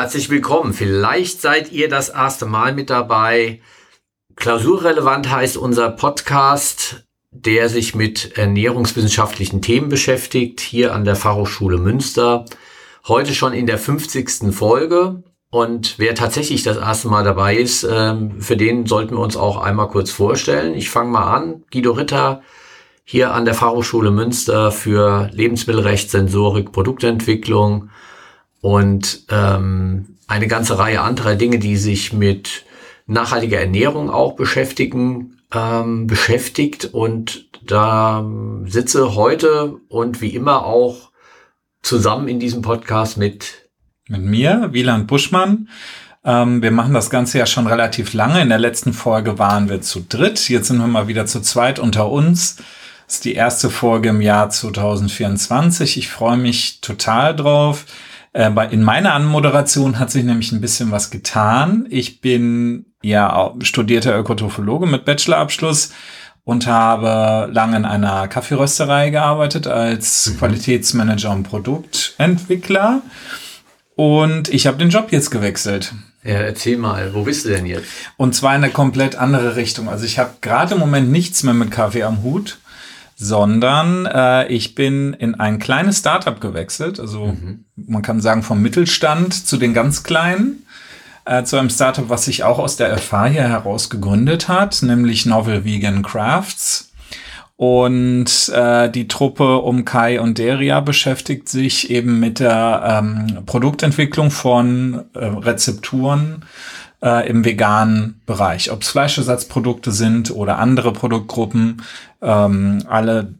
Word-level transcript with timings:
Herzlich 0.00 0.30
willkommen. 0.30 0.72
Vielleicht 0.72 1.42
seid 1.42 1.72
ihr 1.72 1.90
das 1.90 2.08
erste 2.08 2.46
Mal 2.46 2.72
mit 2.72 2.88
dabei. 2.88 3.60
Klausurrelevant 4.34 5.30
heißt 5.30 5.58
unser 5.58 5.90
Podcast, 5.90 7.04
der 7.30 7.68
sich 7.68 7.94
mit 7.94 8.38
ernährungswissenschaftlichen 8.38 9.60
Themen 9.60 9.90
beschäftigt, 9.90 10.62
hier 10.62 10.94
an 10.94 11.04
der 11.04 11.16
Fachhochschule 11.16 11.76
Münster. 11.76 12.46
Heute 13.08 13.34
schon 13.34 13.52
in 13.52 13.66
der 13.66 13.76
50. 13.76 14.54
Folge. 14.54 15.22
Und 15.50 15.98
wer 15.98 16.14
tatsächlich 16.14 16.62
das 16.62 16.78
erste 16.78 17.08
Mal 17.08 17.22
dabei 17.22 17.56
ist, 17.56 17.82
ähm, 17.84 18.40
für 18.40 18.56
den 18.56 18.86
sollten 18.86 19.16
wir 19.16 19.20
uns 19.20 19.36
auch 19.36 19.58
einmal 19.58 19.88
kurz 19.88 20.10
vorstellen. 20.10 20.74
Ich 20.74 20.88
fange 20.88 21.10
mal 21.10 21.30
an. 21.30 21.64
Guido 21.70 21.92
Ritter, 21.92 22.40
hier 23.04 23.34
an 23.34 23.44
der 23.44 23.52
Fachhochschule 23.52 24.10
Münster 24.10 24.72
für 24.72 25.28
Lebensmittelrecht, 25.34 26.10
Sensorik, 26.10 26.72
Produktentwicklung 26.72 27.90
und 28.60 29.24
ähm, 29.30 30.16
eine 30.26 30.46
ganze 30.46 30.78
Reihe 30.78 31.00
anderer 31.00 31.34
Dinge, 31.34 31.58
die 31.58 31.76
sich 31.76 32.12
mit 32.12 32.64
nachhaltiger 33.06 33.60
Ernährung 33.60 34.10
auch 34.10 34.34
beschäftigen, 34.34 35.38
ähm, 35.52 36.06
beschäftigt. 36.06 36.86
Und 36.92 37.46
da 37.62 38.24
sitze 38.66 39.14
heute 39.14 39.76
und 39.88 40.20
wie 40.20 40.34
immer 40.34 40.64
auch 40.64 41.10
zusammen 41.82 42.28
in 42.28 42.38
diesem 42.38 42.62
Podcast 42.62 43.16
mit 43.16 43.70
mit 44.10 44.22
mir, 44.22 44.70
Wieland 44.72 45.06
Buschmann. 45.06 45.68
Ähm, 46.24 46.62
wir 46.62 46.72
machen 46.72 46.94
das 46.94 47.10
Ganze 47.10 47.38
ja 47.38 47.46
schon 47.46 47.68
relativ 47.68 48.12
lange. 48.12 48.42
In 48.42 48.48
der 48.48 48.58
letzten 48.58 48.92
Folge 48.92 49.38
waren 49.38 49.68
wir 49.68 49.80
zu 49.82 50.04
dritt. 50.06 50.48
Jetzt 50.48 50.66
sind 50.66 50.78
wir 50.78 50.88
mal 50.88 51.06
wieder 51.06 51.26
zu 51.26 51.40
zweit 51.40 51.78
unter 51.78 52.10
uns. 52.10 52.56
Das 53.06 53.16
ist 53.16 53.24
die 53.24 53.34
erste 53.34 53.70
Folge 53.70 54.08
im 54.08 54.20
Jahr 54.20 54.50
2024. 54.50 55.96
Ich 55.96 56.08
freue 56.08 56.36
mich 56.36 56.80
total 56.80 57.36
drauf. 57.36 57.86
Äh, 58.32 58.50
in 58.70 58.82
meiner 58.82 59.14
Anmoderation 59.14 59.98
hat 59.98 60.10
sich 60.10 60.24
nämlich 60.24 60.52
ein 60.52 60.60
bisschen 60.60 60.90
was 60.90 61.10
getan. 61.10 61.86
Ich 61.90 62.20
bin 62.20 62.86
ja 63.02 63.54
studierter 63.62 64.16
Ökotrophologe 64.16 64.86
mit 64.86 65.04
Bachelorabschluss 65.04 65.92
und 66.44 66.66
habe 66.66 67.50
lange 67.52 67.76
in 67.76 67.84
einer 67.84 68.28
Kaffeerösterei 68.28 69.10
gearbeitet 69.10 69.66
als 69.66 70.26
mhm. 70.26 70.38
Qualitätsmanager 70.38 71.30
und 71.30 71.44
Produktentwickler. 71.44 73.02
Und 73.96 74.48
ich 74.48 74.66
habe 74.66 74.78
den 74.78 74.90
Job 74.90 75.08
jetzt 75.10 75.30
gewechselt. 75.30 75.92
Ja, 76.22 76.34
erzähl 76.34 76.76
mal, 76.76 77.14
wo 77.14 77.22
bist 77.22 77.44
du 77.44 77.48
denn 77.50 77.66
jetzt? 77.66 77.86
Und 78.16 78.34
zwar 78.34 78.54
in 78.54 78.62
eine 78.62 78.72
komplett 78.72 79.16
andere 79.16 79.56
Richtung. 79.56 79.88
Also 79.88 80.04
ich 80.04 80.18
habe 80.18 80.34
gerade 80.40 80.74
im 80.74 80.80
Moment 80.80 81.10
nichts 81.10 81.42
mehr 81.42 81.54
mit 81.54 81.70
Kaffee 81.70 82.02
am 82.02 82.22
Hut 82.22 82.58
sondern 83.20 84.06
äh, 84.06 84.48
ich 84.48 84.74
bin 84.74 85.12
in 85.12 85.34
ein 85.34 85.58
kleines 85.58 85.98
Startup 85.98 86.40
gewechselt. 86.40 86.98
Also 86.98 87.26
mhm. 87.26 87.66
man 87.76 88.00
kann 88.00 88.22
sagen 88.22 88.42
vom 88.42 88.62
Mittelstand 88.62 89.34
zu 89.46 89.58
den 89.58 89.74
ganz 89.74 90.02
kleinen. 90.02 90.64
Äh, 91.26 91.44
zu 91.44 91.58
einem 91.58 91.68
Startup, 91.68 92.08
was 92.08 92.24
sich 92.24 92.44
auch 92.44 92.58
aus 92.58 92.76
der 92.76 92.96
FH 92.96 93.26
hier 93.26 93.46
heraus 93.46 93.90
gegründet 93.90 94.48
hat, 94.48 94.82
nämlich 94.82 95.26
Novel 95.26 95.66
Vegan 95.66 96.02
Crafts. 96.02 96.90
Und 97.56 98.48
äh, 98.54 98.88
die 98.90 99.06
Truppe 99.06 99.58
um 99.58 99.84
Kai 99.84 100.18
und 100.18 100.38
Deria 100.38 100.80
beschäftigt 100.80 101.46
sich 101.46 101.90
eben 101.90 102.18
mit 102.18 102.40
der 102.40 103.02
ähm, 103.02 103.44
Produktentwicklung 103.44 104.30
von 104.30 105.04
äh, 105.12 105.26
Rezepturen 105.26 106.42
äh, 107.02 107.28
im 107.28 107.44
veganen 107.44 108.20
Bereich. 108.26 108.70
Ob 108.70 108.82
es 108.82 108.90
Fleischersatzprodukte 108.90 109.90
sind 109.90 110.30
oder 110.30 110.58
andere 110.58 110.92
Produktgruppen, 110.92 111.82
ähm, 112.22 112.84
alle, 112.86 113.34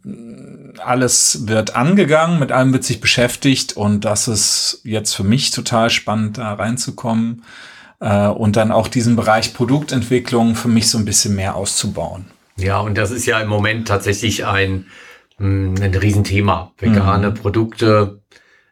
alles 0.84 1.47
wird 1.47 1.77
angegangen, 1.77 2.39
mit 2.39 2.52
allem 2.52 2.72
wird 2.72 2.84
sich 2.84 3.00
beschäftigt 3.00 3.77
und 3.77 4.05
das 4.05 4.28
ist 4.28 4.80
jetzt 4.84 5.14
für 5.14 5.25
mich 5.25 5.50
total 5.50 5.91
spannend, 5.91 6.39
da 6.39 6.55
reinzukommen 6.55 7.45
äh, 8.01 8.27
und 8.27 8.57
dann 8.57 8.73
auch 8.73 8.89
diesen 8.89 9.17
Bereich 9.17 9.55
Produktentwicklung 9.55 10.55
für 10.55 10.68
mich 10.68 10.89
so 10.89 10.98
ein 10.98 11.05
bisschen 11.05 11.36
mehr 11.36 11.55
auszubauen. 11.55 12.27
Ja, 12.57 12.80
und 12.80 12.96
das 12.96 13.11
ist 13.11 13.27
ja 13.27 13.40
im 13.40 13.48
Moment 13.48 13.89
tatsächlich 13.89 14.46
ein, 14.46 14.86
hm, 15.39 15.74
ein 15.80 15.95
Riesenthema. 15.95 16.73
Vegane 16.79 17.30
mhm. 17.30 17.34
Produkte, 17.34 18.20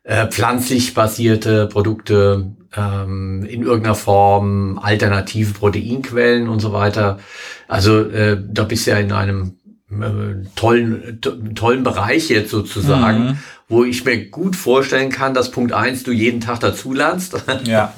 äh, 0.02 0.26
pflanzlich 0.26 0.94
basierte 0.94 1.66
Produkte, 1.66 2.52
ähm, 2.76 3.46
in 3.48 3.62
irgendeiner 3.62 3.94
Form 3.94 4.78
alternative 4.78 5.54
Proteinquellen 5.54 6.48
und 6.48 6.60
so 6.60 6.72
weiter. 6.72 7.18
Also 7.66 8.00
äh, 8.00 8.42
da 8.46 8.64
bist 8.64 8.86
du 8.86 8.90
ja 8.92 8.98
in 8.98 9.12
einem 9.12 9.58
äh, 9.90 10.46
tollen, 10.54 11.18
to 11.20 11.30
tollen 11.54 11.82
Bereich 11.82 12.28
jetzt 12.28 12.50
sozusagen, 12.50 13.24
mhm. 13.24 13.38
wo 13.68 13.84
ich 13.84 14.04
mir 14.04 14.28
gut 14.28 14.56
vorstellen 14.56 15.10
kann, 15.10 15.34
dass 15.34 15.50
Punkt 15.50 15.72
eins 15.72 16.02
du 16.02 16.12
jeden 16.12 16.40
Tag 16.40 16.60
dazulernst. 16.60 17.36
Ja. 17.64 17.94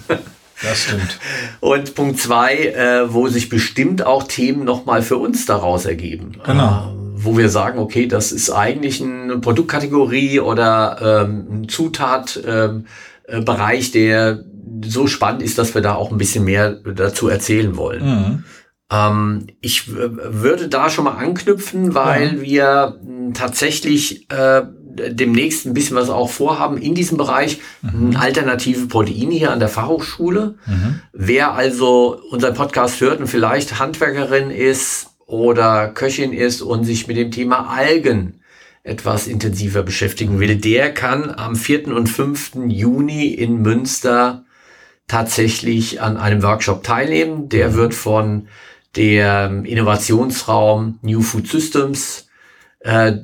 Das 0.62 0.78
stimmt. 0.78 1.18
Und 1.60 1.94
Punkt 1.94 2.18
zwei, 2.18 2.66
äh, 2.66 3.12
wo 3.12 3.28
sich 3.28 3.48
bestimmt 3.48 4.04
auch 4.04 4.24
Themen 4.24 4.64
nochmal 4.64 5.00
für 5.00 5.16
uns 5.16 5.46
daraus 5.46 5.86
ergeben. 5.86 6.32
Genau. 6.44 6.92
Äh, 6.94 7.00
wo 7.24 7.36
wir 7.36 7.48
sagen, 7.48 7.78
okay, 7.78 8.06
das 8.06 8.32
ist 8.32 8.50
eigentlich 8.50 9.02
eine 9.02 9.38
Produktkategorie 9.38 10.40
oder 10.40 11.24
ähm, 11.26 11.46
ein 11.50 11.68
Zutatbereich, 11.68 12.84
ähm, 13.26 13.88
äh, 13.88 13.90
der 13.92 14.44
so 14.84 15.06
spannend 15.06 15.42
ist, 15.42 15.58
dass 15.58 15.74
wir 15.74 15.82
da 15.82 15.94
auch 15.94 16.10
ein 16.10 16.18
bisschen 16.18 16.44
mehr 16.44 16.72
dazu 16.72 17.28
erzählen 17.28 17.76
wollen. 17.76 18.04
Mhm. 18.04 18.44
Ähm, 18.90 19.46
ich 19.60 19.94
würde 19.94 20.68
da 20.68 20.90
schon 20.90 21.04
mal 21.04 21.16
anknüpfen, 21.16 21.94
weil 21.94 22.36
ja. 22.36 22.94
wir 22.98 23.00
tatsächlich 23.34 24.30
äh, 24.30 24.62
demnächst 25.10 25.66
ein 25.66 25.74
bisschen 25.74 25.96
was 25.96 26.10
auch 26.10 26.30
vorhaben 26.30 26.76
in 26.78 26.94
diesem 26.94 27.16
Bereich. 27.16 27.60
Mhm. 27.82 28.16
Alternative 28.16 28.86
Proteine 28.86 29.34
hier 29.34 29.52
an 29.52 29.60
der 29.60 29.68
Fachhochschule. 29.68 30.56
Mhm. 30.66 31.00
Wer 31.12 31.52
also 31.54 32.20
unseren 32.30 32.54
Podcast 32.54 33.00
hört 33.00 33.20
und 33.20 33.28
vielleicht 33.28 33.78
Handwerkerin 33.78 34.50
ist 34.50 35.10
oder 35.26 35.88
Köchin 35.88 36.32
ist 36.32 36.60
und 36.60 36.84
sich 36.84 37.06
mit 37.06 37.16
dem 37.16 37.30
Thema 37.30 37.70
Algen 37.70 38.40
etwas 38.82 39.26
intensiver 39.26 39.82
beschäftigen 39.82 40.40
will, 40.40 40.56
der 40.56 40.92
kann 40.92 41.30
am 41.30 41.54
4. 41.54 41.88
und 41.88 42.08
5. 42.08 42.52
Juni 42.66 43.28
in 43.28 43.62
Münster 43.62 44.44
tatsächlich 45.10 46.00
an 46.00 46.16
einem 46.16 46.42
Workshop 46.42 46.84
teilnehmen. 46.84 47.48
Der 47.48 47.70
mhm. 47.70 47.74
wird 47.74 47.94
von 47.94 48.48
der 48.94 49.50
Innovationsraum 49.64 50.98
New 51.02 51.20
Food 51.20 51.48
Systems 51.48 52.28
äh, 52.80 53.14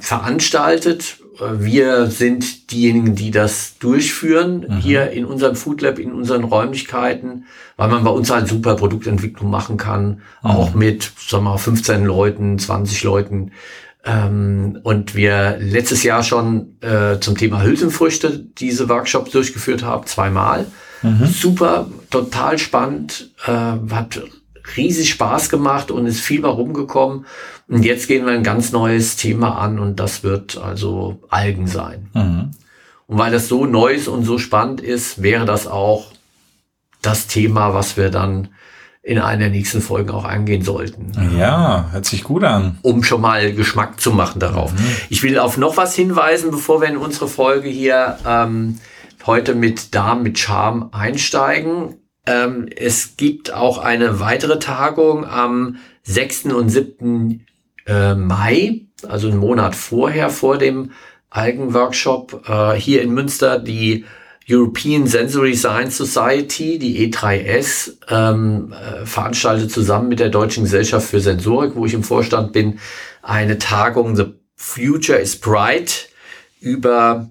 veranstaltet. 0.00 1.18
Wir 1.40 2.06
sind 2.06 2.70
diejenigen, 2.70 3.16
die 3.16 3.32
das 3.32 3.78
durchführen, 3.78 4.66
mhm. 4.68 4.76
hier 4.76 5.10
in 5.10 5.24
unserem 5.24 5.56
Food 5.56 5.80
Lab, 5.80 5.98
in 5.98 6.12
unseren 6.12 6.44
Räumlichkeiten, 6.44 7.46
weil 7.76 7.88
man 7.88 8.04
bei 8.04 8.10
uns 8.10 8.30
halt 8.30 8.46
super 8.46 8.76
Produktentwicklung 8.76 9.50
machen 9.50 9.76
kann, 9.76 10.20
mhm. 10.42 10.50
auch 10.50 10.74
mit, 10.74 11.10
sagen 11.26 11.44
wir 11.44 11.50
mal, 11.50 11.58
15 11.58 12.04
Leuten, 12.04 12.58
20 12.58 13.02
Leuten. 13.02 13.50
Ähm, 14.04 14.78
und 14.84 15.16
wir 15.16 15.56
letztes 15.58 16.04
Jahr 16.04 16.22
schon 16.22 16.76
äh, 16.82 17.18
zum 17.18 17.36
Thema 17.36 17.62
Hülsenfrüchte 17.62 18.38
diese 18.38 18.88
Workshops 18.88 19.32
durchgeführt 19.32 19.82
haben, 19.82 20.06
zweimal. 20.06 20.66
Mhm. 21.02 21.26
Super, 21.26 21.88
total 22.10 22.58
spannend, 22.58 23.30
äh, 23.46 23.50
hat 23.92 24.20
riesig 24.76 25.10
Spaß 25.10 25.48
gemacht 25.48 25.90
und 25.90 26.06
ist 26.06 26.20
viel 26.20 26.44
rumgekommen. 26.44 27.26
Und 27.68 27.84
jetzt 27.84 28.08
gehen 28.08 28.26
wir 28.26 28.32
ein 28.32 28.42
ganz 28.42 28.72
neues 28.72 29.16
Thema 29.16 29.58
an 29.58 29.78
und 29.78 29.98
das 29.98 30.22
wird 30.22 30.58
also 30.58 31.20
Algen 31.28 31.66
sein. 31.66 32.08
Mhm. 32.14 32.50
Und 33.06 33.18
weil 33.18 33.32
das 33.32 33.48
so 33.48 33.66
neu 33.66 33.92
ist 33.94 34.08
und 34.08 34.24
so 34.24 34.38
spannend 34.38 34.80
ist, 34.80 35.22
wäre 35.22 35.44
das 35.44 35.66
auch 35.66 36.12
das 37.02 37.26
Thema, 37.26 37.74
was 37.74 37.96
wir 37.96 38.10
dann 38.10 38.48
in 39.02 39.18
einer 39.18 39.40
der 39.40 39.50
nächsten 39.50 39.80
Folgen 39.80 40.10
auch 40.10 40.24
angehen 40.24 40.62
sollten. 40.62 41.10
Ja, 41.36 41.88
hört 41.90 42.06
sich 42.06 42.22
gut 42.22 42.44
an. 42.44 42.78
Um 42.82 43.02
schon 43.02 43.20
mal 43.20 43.52
Geschmack 43.52 44.00
zu 44.00 44.12
machen 44.12 44.38
darauf. 44.38 44.72
Mhm. 44.72 44.78
Ich 45.10 45.24
will 45.24 45.38
auf 45.40 45.56
noch 45.56 45.76
was 45.76 45.94
hinweisen, 45.96 46.52
bevor 46.52 46.80
wir 46.80 46.88
in 46.88 46.96
unsere 46.96 47.26
Folge 47.26 47.68
hier 47.68 48.18
ähm, 48.24 48.78
heute 49.26 49.54
mit 49.54 49.94
Darm 49.94 50.22
mit 50.22 50.38
Charme 50.38 50.88
einsteigen. 50.92 51.96
Ähm, 52.26 52.68
es 52.76 53.16
gibt 53.16 53.52
auch 53.52 53.78
eine 53.78 54.20
weitere 54.20 54.58
Tagung 54.58 55.24
am 55.24 55.76
6. 56.04 56.46
und 56.46 56.68
7. 56.68 57.46
Äh, 57.86 58.14
Mai, 58.14 58.82
also 59.08 59.28
einen 59.28 59.38
Monat 59.38 59.74
vorher, 59.74 60.30
vor 60.30 60.58
dem 60.58 60.92
Algenworkshop 61.30 62.48
äh, 62.48 62.74
hier 62.74 63.02
in 63.02 63.12
Münster, 63.12 63.58
die 63.58 64.04
European 64.48 65.06
Sensory 65.06 65.54
Science 65.56 65.96
Society, 65.96 66.78
die 66.78 67.10
E3S, 67.10 67.96
ähm, 68.08 68.72
äh, 68.72 69.06
veranstaltet 69.06 69.70
zusammen 69.70 70.08
mit 70.08 70.20
der 70.20 70.28
Deutschen 70.28 70.64
Gesellschaft 70.64 71.08
für 71.08 71.20
Sensorik, 71.20 71.74
wo 71.74 71.86
ich 71.86 71.94
im 71.94 72.04
Vorstand 72.04 72.52
bin, 72.52 72.78
eine 73.22 73.58
Tagung 73.58 74.16
The 74.16 74.34
Future 74.56 75.18
is 75.18 75.36
Bright 75.36 76.08
über 76.60 77.30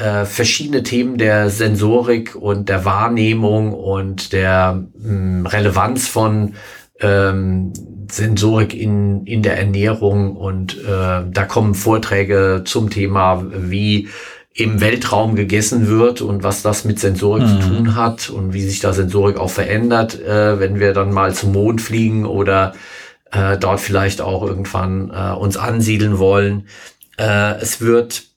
äh, 0.00 0.24
verschiedene 0.24 0.82
Themen 0.82 1.18
der 1.18 1.50
Sensorik 1.50 2.34
und 2.34 2.68
der 2.68 2.84
Wahrnehmung 2.84 3.74
und 3.74 4.32
der 4.32 4.84
mh, 4.94 5.08
hm, 5.08 5.46
Relevanz 5.46 6.08
von 6.08 6.54
ähm, 7.00 7.72
Sensorik 8.10 8.74
in, 8.74 9.26
in 9.26 9.42
der 9.42 9.58
Ernährung 9.58 10.36
und 10.36 10.78
äh, 10.78 11.22
da 11.30 11.44
kommen 11.46 11.74
Vorträge 11.74 12.62
zum 12.64 12.90
Thema, 12.90 13.44
wie 13.54 14.08
im 14.52 14.80
Weltraum 14.80 15.36
gegessen 15.36 15.88
wird 15.88 16.22
und 16.22 16.42
was 16.42 16.62
das 16.62 16.84
mit 16.84 16.98
Sensorik 16.98 17.44
mhm. 17.44 17.60
zu 17.60 17.68
tun 17.68 17.94
hat 17.94 18.30
und 18.30 18.52
wie 18.52 18.62
sich 18.62 18.80
da 18.80 18.92
Sensorik 18.92 19.38
auch 19.38 19.50
verändert, 19.50 20.20
äh, 20.20 20.58
wenn 20.58 20.80
wir 20.80 20.92
dann 20.92 21.12
mal 21.12 21.34
zum 21.34 21.52
Mond 21.52 21.80
fliegen 21.80 22.26
oder 22.26 22.72
äh, 23.30 23.56
dort 23.58 23.80
vielleicht 23.80 24.20
auch 24.20 24.42
irgendwann 24.42 25.10
äh, 25.10 25.32
uns 25.32 25.56
ansiedeln 25.56 26.18
wollen. 26.18 26.66
Äh, 27.16 27.60
es 27.60 27.80
wird 27.80 28.29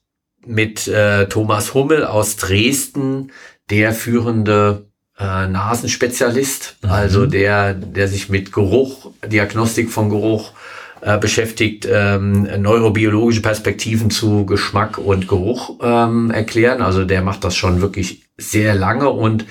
mit 0.46 0.88
äh, 0.88 1.26
Thomas 1.28 1.74
Hummel 1.74 2.04
aus 2.04 2.36
Dresden 2.36 3.32
der 3.70 3.92
führende 3.92 4.86
äh, 5.18 5.46
Nasenspezialist, 5.46 6.76
mhm. 6.82 6.90
also 6.90 7.26
der, 7.26 7.74
der 7.74 8.08
sich 8.08 8.28
mit 8.28 8.52
Geruch, 8.52 9.10
Diagnostik 9.26 9.90
von 9.90 10.10
Geruch 10.10 10.52
äh, 11.00 11.18
beschäftigt, 11.18 11.86
ähm, 11.90 12.48
neurobiologische 12.62 13.42
Perspektiven 13.42 14.10
zu 14.10 14.46
Geschmack 14.46 14.98
und 14.98 15.28
Geruch 15.28 15.78
ähm, 15.82 16.30
erklären. 16.30 16.82
Also 16.82 17.04
der 17.04 17.22
macht 17.22 17.44
das 17.44 17.56
schon 17.56 17.80
wirklich 17.80 18.22
sehr 18.36 18.74
lange 18.74 19.10
und 19.10 19.46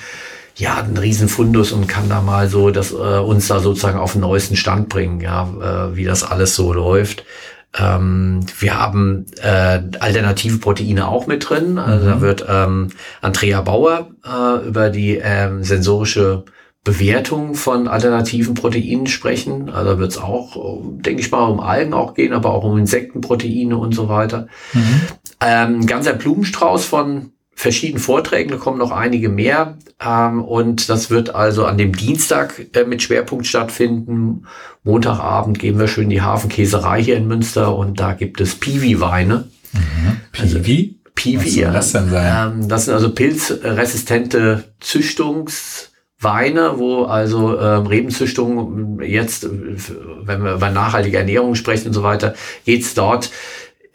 ja, 0.55 0.77
ein 0.77 0.97
Riesenfundus 0.97 1.71
und 1.71 1.87
kann 1.87 2.09
da 2.09 2.21
mal 2.21 2.47
so 2.47 2.69
das, 2.69 2.91
äh, 2.91 2.95
uns 2.95 3.47
da 3.47 3.59
sozusagen 3.59 3.97
auf 3.97 4.13
den 4.13 4.21
neuesten 4.21 4.55
Stand 4.55 4.89
bringen, 4.89 5.19
ja, 5.19 5.89
äh, 5.89 5.95
wie 5.95 6.05
das 6.05 6.23
alles 6.23 6.55
so 6.55 6.73
läuft. 6.73 7.23
Ähm, 7.77 8.45
wir 8.59 8.79
haben 8.79 9.25
äh, 9.41 9.81
alternative 9.99 10.57
Proteine 10.57 11.07
auch 11.07 11.27
mit 11.27 11.49
drin. 11.49 11.77
Also 11.77 12.05
mhm. 12.05 12.09
da 12.09 12.21
wird 12.21 12.45
ähm, 12.47 12.89
Andrea 13.21 13.61
Bauer 13.61 14.11
äh, 14.25 14.67
über 14.67 14.89
die 14.89 15.19
ähm, 15.21 15.63
sensorische 15.63 16.45
Bewertung 16.83 17.55
von 17.55 17.87
alternativen 17.87 18.55
Proteinen 18.55 19.07
sprechen. 19.07 19.69
Also 19.69 19.99
wird 19.99 20.11
es 20.11 20.17
auch, 20.17 20.81
denke 20.83 21.21
ich 21.21 21.31
mal, 21.31 21.45
um 21.45 21.59
Algen 21.61 21.93
auch 21.93 22.13
gehen, 22.13 22.33
aber 22.33 22.53
auch 22.53 22.63
um 22.65 22.77
Insektenproteine 22.77 23.77
und 23.77 23.95
so 23.95 24.09
weiter. 24.09 24.47
Mhm. 24.73 25.01
Ähm, 25.39 25.85
ganzer 25.85 26.13
Blumenstrauß 26.13 26.85
von 26.85 27.32
verschiedenen 27.55 28.01
Vorträgen, 28.01 28.51
da 28.51 28.57
kommen 28.57 28.77
noch 28.77 28.91
einige 28.91 29.29
mehr. 29.29 29.77
Ähm, 30.03 30.43
und 30.43 30.89
das 30.89 31.09
wird 31.09 31.33
also 31.33 31.65
an 31.65 31.77
dem 31.77 31.95
Dienstag 31.95 32.67
äh, 32.75 32.83
mit 32.85 33.01
Schwerpunkt 33.01 33.47
stattfinden. 33.47 34.45
Montagabend 34.83 35.59
gehen 35.59 35.79
wir 35.79 35.87
schön 35.87 36.09
die 36.09 36.21
Hafenkäserei 36.21 37.01
hier 37.01 37.17
in 37.17 37.27
Münster 37.27 37.75
und 37.75 37.99
da 37.99 38.13
gibt 38.13 38.41
es 38.41 38.55
Piwi-Weine. 38.55 39.47
Mhm. 39.73 40.17
Piwi? 40.31 40.41
Also, 40.41 40.59
Piwi, 41.15 41.45
Was 41.45 41.53
soll 41.53 41.73
das 41.73 41.91
denn 41.91 42.09
sein? 42.09 42.53
Ähm, 42.61 42.67
das 42.67 42.85
sind 42.85 42.93
also 42.93 43.13
pilzresistente 43.13 44.63
Züchtungs- 44.81 45.89
Weine, 46.23 46.79
wo 46.79 47.03
also 47.03 47.59
ähm, 47.59 47.85
Rebenzüchtung 47.85 49.01
jetzt, 49.01 49.45
wenn 49.49 50.43
wir 50.43 50.53
über 50.53 50.69
nachhaltige 50.69 51.17
Ernährung 51.17 51.55
sprechen 51.55 51.87
und 51.87 51.93
so 51.93 52.03
weiter, 52.03 52.33
geht's 52.65 52.93
dort 52.93 53.29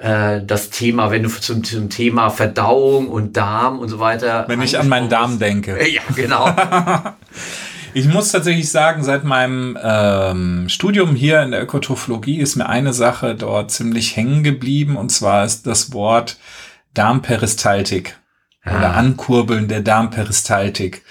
äh, 0.00 0.42
das 0.44 0.70
Thema, 0.70 1.10
wenn 1.10 1.22
du 1.22 1.28
zum, 1.28 1.62
zum 1.62 1.90
Thema 1.90 2.30
Verdauung 2.30 3.08
und 3.08 3.36
Darm 3.36 3.78
und 3.78 3.88
so 3.90 3.98
weiter. 3.98 4.46
Wenn 4.48 4.62
ich 4.62 4.78
an 4.78 4.88
meinen 4.88 5.10
Darm 5.10 5.38
denke. 5.38 5.78
Ja, 5.90 6.02
genau. 6.14 6.54
ich 7.94 8.06
muss 8.06 8.32
tatsächlich 8.32 8.70
sagen, 8.70 9.02
seit 9.02 9.24
meinem 9.24 9.76
ähm, 9.82 10.68
Studium 10.68 11.14
hier 11.14 11.42
in 11.42 11.50
der 11.50 11.62
Ökotrophologie 11.62 12.38
ist 12.38 12.56
mir 12.56 12.68
eine 12.68 12.94
Sache 12.94 13.34
dort 13.34 13.72
ziemlich 13.72 14.16
hängen 14.16 14.42
geblieben 14.42 14.96
und 14.96 15.10
zwar 15.10 15.44
ist 15.44 15.66
das 15.66 15.92
Wort 15.92 16.38
Darmperistaltik 16.94 18.18
ja. 18.64 18.78
oder 18.78 18.94
Ankurbeln 18.94 19.68
der 19.68 19.80
Darmperistaltik. 19.80 21.02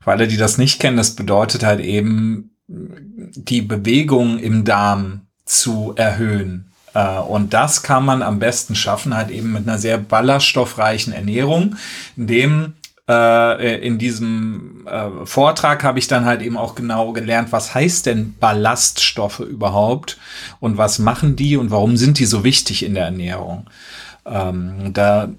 Für 0.00 0.12
alle, 0.12 0.28
die 0.28 0.36
das 0.36 0.58
nicht 0.58 0.78
kennen, 0.78 0.96
das 0.96 1.16
bedeutet 1.16 1.64
halt 1.64 1.80
eben 1.80 2.52
die 2.68 3.62
Bewegung 3.62 4.38
im 4.38 4.64
Darm 4.64 5.22
zu 5.44 5.94
erhöhen. 5.96 6.70
Äh, 6.94 7.18
und 7.18 7.54
das 7.54 7.82
kann 7.82 8.04
man 8.04 8.22
am 8.22 8.38
besten 8.38 8.74
schaffen, 8.74 9.16
halt 9.16 9.30
eben 9.30 9.52
mit 9.52 9.66
einer 9.66 9.78
sehr 9.78 9.98
ballaststoffreichen 9.98 11.12
Ernährung, 11.12 11.76
indem 12.16 12.74
äh, 13.08 13.86
in 13.86 13.98
diesem 13.98 14.86
äh, 14.86 15.24
Vortrag 15.24 15.82
habe 15.82 15.98
ich 15.98 16.08
dann 16.08 16.26
halt 16.26 16.42
eben 16.42 16.58
auch 16.58 16.74
genau 16.74 17.12
gelernt, 17.12 17.52
was 17.52 17.74
heißt 17.74 18.04
denn 18.04 18.34
Ballaststoffe 18.38 19.40
überhaupt 19.40 20.18
und 20.60 20.76
was 20.76 20.98
machen 20.98 21.34
die 21.34 21.56
und 21.56 21.70
warum 21.70 21.96
sind 21.96 22.18
die 22.18 22.26
so 22.26 22.44
wichtig 22.44 22.84
in 22.84 22.94
der 22.94 23.06
Ernährung. 23.06 23.66
Ähm, 24.26 24.92
da 24.92 25.30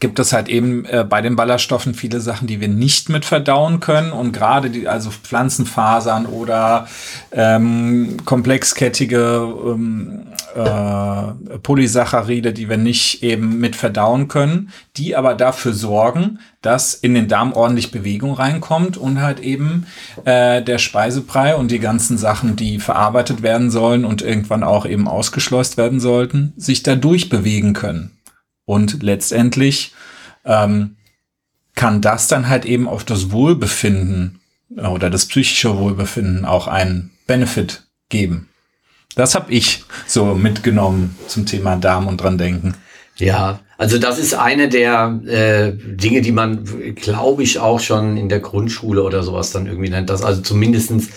gibt 0.00 0.18
es 0.18 0.32
halt 0.32 0.48
eben 0.48 0.84
äh, 0.86 1.04
bei 1.08 1.20
den 1.20 1.36
Ballaststoffen 1.36 1.94
viele 1.94 2.20
Sachen, 2.20 2.48
die 2.48 2.60
wir 2.60 2.68
nicht 2.68 3.08
mit 3.10 3.24
verdauen 3.24 3.80
können 3.80 4.12
und 4.12 4.32
gerade 4.32 4.70
die, 4.70 4.88
also 4.88 5.10
Pflanzenfasern 5.10 6.26
oder 6.26 6.88
ähm, 7.32 8.16
komplexkettige 8.24 9.46
ähm, 9.66 10.26
äh, 10.54 11.58
Polysaccharide, 11.62 12.52
die 12.52 12.68
wir 12.68 12.78
nicht 12.78 13.22
eben 13.22 13.58
mit 13.58 13.76
verdauen 13.76 14.28
können, 14.28 14.70
die 14.96 15.14
aber 15.14 15.34
dafür 15.34 15.74
sorgen, 15.74 16.40
dass 16.62 16.94
in 16.94 17.14
den 17.14 17.28
Darm 17.28 17.52
ordentlich 17.52 17.92
Bewegung 17.92 18.34
reinkommt 18.34 18.96
und 18.96 19.20
halt 19.20 19.40
eben 19.40 19.86
äh, 20.24 20.62
der 20.62 20.78
Speisebrei 20.78 21.54
und 21.54 21.70
die 21.70 21.78
ganzen 21.78 22.18
Sachen, 22.18 22.56
die 22.56 22.80
verarbeitet 22.80 23.42
werden 23.42 23.70
sollen 23.70 24.04
und 24.04 24.22
irgendwann 24.22 24.64
auch 24.64 24.86
eben 24.86 25.08
ausgeschleust 25.08 25.76
werden 25.76 26.00
sollten, 26.00 26.52
sich 26.56 26.82
da 26.82 26.96
durchbewegen 26.96 27.74
können. 27.74 28.12
Und 28.70 29.02
letztendlich 29.02 29.94
ähm, 30.44 30.94
kann 31.74 32.00
das 32.00 32.28
dann 32.28 32.48
halt 32.48 32.64
eben 32.64 32.86
auf 32.86 33.02
das 33.02 33.32
Wohlbefinden 33.32 34.38
oder 34.76 35.10
das 35.10 35.26
psychische 35.26 35.76
Wohlbefinden 35.76 36.44
auch 36.44 36.68
einen 36.68 37.10
Benefit 37.26 37.82
geben. 38.10 38.48
Das 39.16 39.34
habe 39.34 39.52
ich 39.52 39.82
so 40.06 40.36
mitgenommen 40.36 41.18
zum 41.26 41.46
Thema 41.46 41.74
Darm 41.74 42.06
und 42.06 42.18
dran 42.18 42.38
denken. 42.38 42.74
Ja, 43.16 43.58
also 43.76 43.98
das 43.98 44.20
ist 44.20 44.34
eine 44.34 44.68
der 44.68 45.20
äh, 45.26 45.72
Dinge, 45.74 46.20
die 46.20 46.30
man, 46.30 46.94
glaube 46.94 47.42
ich, 47.42 47.58
auch 47.58 47.80
schon 47.80 48.16
in 48.16 48.28
der 48.28 48.38
Grundschule 48.38 49.02
oder 49.02 49.24
sowas 49.24 49.50
dann 49.50 49.66
irgendwie 49.66 49.90
nennt. 49.90 50.10
Dass 50.10 50.22
also 50.22 50.42
zumindestens 50.42 51.08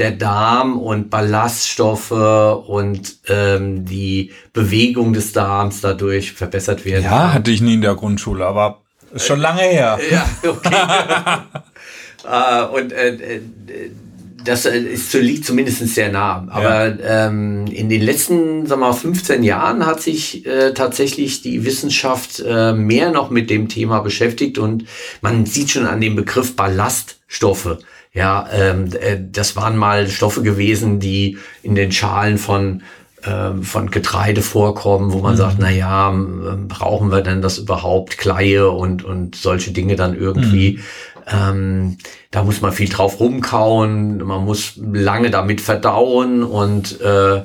der 0.00 0.12
Darm 0.12 0.78
und 0.78 1.10
Ballaststoffe 1.10 2.10
und 2.10 3.16
ähm, 3.28 3.84
die 3.84 4.32
Bewegung 4.52 5.12
des 5.12 5.32
Darms 5.32 5.82
dadurch 5.82 6.32
verbessert 6.32 6.84
werden. 6.86 7.04
Ja, 7.04 7.34
hatte 7.34 7.50
ich 7.50 7.60
nie 7.60 7.74
in 7.74 7.82
der 7.82 7.94
Grundschule, 7.94 8.46
aber 8.46 8.80
ist 9.12 9.26
schon 9.26 9.40
lange 9.40 9.60
her. 9.60 9.98
Ja, 10.10 10.26
okay. 10.48 10.74
äh, 12.72 12.80
und 12.80 12.92
äh, 12.92 13.50
das 14.44 14.64
äh, 14.64 14.78
ist, 14.78 15.12
liegt 15.12 15.44
zumindest 15.44 15.86
sehr 15.88 16.10
nah. 16.10 16.46
Aber 16.50 16.88
ja. 16.88 17.26
ähm, 17.26 17.66
in 17.66 17.88
den 17.88 18.02
letzten, 18.02 18.66
sagen 18.66 18.80
wir 18.80 18.88
mal, 18.88 18.92
15 18.94 19.42
Jahren 19.42 19.84
hat 19.84 20.00
sich 20.00 20.46
äh, 20.46 20.72
tatsächlich 20.72 21.42
die 21.42 21.64
Wissenschaft 21.64 22.42
äh, 22.46 22.72
mehr 22.72 23.10
noch 23.10 23.30
mit 23.30 23.50
dem 23.50 23.68
Thema 23.68 24.00
beschäftigt 24.00 24.58
und 24.58 24.86
man 25.20 25.44
sieht 25.46 25.70
schon 25.70 25.86
an 25.86 26.00
dem 26.00 26.16
Begriff 26.16 26.56
Ballaststoffe. 26.56 27.78
Ja, 28.12 28.48
ähm, 28.52 28.90
äh, 29.00 29.18
das 29.30 29.54
waren 29.56 29.76
mal 29.76 30.08
Stoffe 30.08 30.42
gewesen, 30.42 30.98
die 30.98 31.38
in 31.62 31.74
den 31.74 31.92
Schalen 31.92 32.38
von 32.38 32.82
ähm, 33.22 33.64
von 33.64 33.90
Getreide 33.90 34.40
vorkommen, 34.40 35.12
wo 35.12 35.18
man 35.18 35.34
mhm. 35.34 35.38
sagt, 35.38 35.56
na 35.58 35.70
ja, 35.70 36.10
brauchen 36.68 37.12
wir 37.12 37.20
denn 37.20 37.42
das 37.42 37.58
überhaupt 37.58 38.16
Kleie 38.16 38.70
und 38.70 39.04
und 39.04 39.36
solche 39.36 39.72
Dinge 39.72 39.94
dann 39.94 40.16
irgendwie. 40.16 40.78
Mhm. 40.78 40.82
Ähm, 41.30 41.98
da 42.30 42.42
muss 42.42 42.62
man 42.62 42.72
viel 42.72 42.88
drauf 42.88 43.20
rumkauen, 43.20 44.18
man 44.24 44.44
muss 44.44 44.72
lange 44.76 45.30
damit 45.30 45.60
verdauen 45.60 46.42
und 46.42 47.00
äh, 47.02 47.42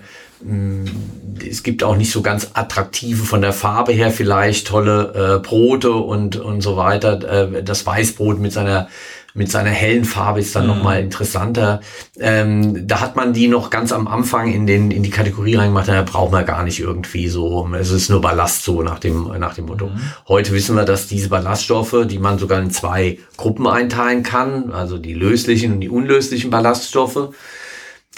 es 1.50 1.64
gibt 1.64 1.84
auch 1.84 1.96
nicht 1.98 2.12
so 2.12 2.22
ganz 2.22 2.52
attraktive 2.54 3.24
von 3.24 3.42
der 3.42 3.54
Farbe 3.54 3.92
her 3.92 4.12
vielleicht 4.12 4.68
tolle 4.68 5.40
äh, 5.42 5.46
Brote 5.46 5.92
und 5.92 6.38
und 6.38 6.62
so 6.62 6.78
weiter. 6.78 7.54
Äh, 7.54 7.64
das 7.64 7.86
Weißbrot 7.86 8.40
mit 8.40 8.54
seiner 8.54 8.88
mit 9.36 9.52
seiner 9.52 9.70
hellen 9.70 10.06
Farbe 10.06 10.40
ist 10.40 10.56
dann 10.56 10.64
mhm. 10.64 10.70
nochmal 10.70 11.02
interessanter. 11.02 11.82
Ähm, 12.18 12.88
da 12.88 13.02
hat 13.02 13.18
man 13.18 13.34
die 13.34 13.50
noch 13.50 13.70
ganz 13.70 13.92
am 13.92 14.08
Anfang 14.08 14.52
in, 14.52 14.66
den, 14.66 14.92
in 14.92 15.04
die 15.04 15.10
Kategorie 15.10 15.56
reingemacht, 15.56 15.90
da 15.90 16.02
brauchen 16.04 16.32
wir 16.32 16.44
gar 16.44 16.64
nicht 16.64 16.80
irgendwie 16.80 17.28
so, 17.28 17.70
es 17.78 17.92
ist 17.92 18.10
nur 18.10 18.22
Ballast 18.22 18.64
so 18.64 18.82
nach 18.82 19.00
dem, 19.00 19.28
nach 19.38 19.54
dem 19.54 19.66
Motto. 19.66 19.88
Mhm. 19.88 20.02
Heute 20.30 20.54
wissen 20.54 20.78
wir, 20.78 20.86
dass 20.86 21.08
diese 21.08 21.28
Ballaststoffe, 21.28 22.06
die 22.10 22.18
man 22.18 22.40
sogar 22.40 22.62
in 22.62 22.72
zwei 22.72 23.20
Gruppen 23.36 23.68
einteilen 23.68 24.24
kann, 24.24 24.72
also 24.72 24.98
die 24.98 25.14
löslichen 25.14 25.74
und 25.74 25.82
die 25.82 25.90
unlöslichen 25.90 26.50
Ballaststoffe, 26.50 27.30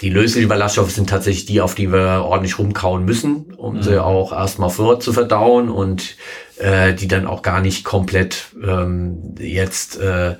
die 0.00 0.10
löslichen 0.10 0.48
Ballaststoffe 0.48 0.92
sind 0.92 1.10
tatsächlich 1.10 1.46
die, 1.46 1.60
auf 1.60 1.74
die 1.74 1.90
wir 1.90 2.24
ordentlich 2.24 2.60
rumkauen 2.60 3.04
müssen, 3.04 3.52
um 3.56 3.78
mhm. 3.78 3.82
sie 3.82 4.00
auch 4.00 4.32
erstmal 4.32 4.70
vor 4.70 5.00
zu 5.00 5.12
verdauen 5.12 5.68
und 5.68 6.16
äh, 6.58 6.94
die 6.94 7.08
dann 7.08 7.26
auch 7.26 7.42
gar 7.42 7.60
nicht 7.60 7.84
komplett 7.84 8.52
ähm, 8.62 9.34
jetzt 9.40 9.98
äh, 9.98 10.36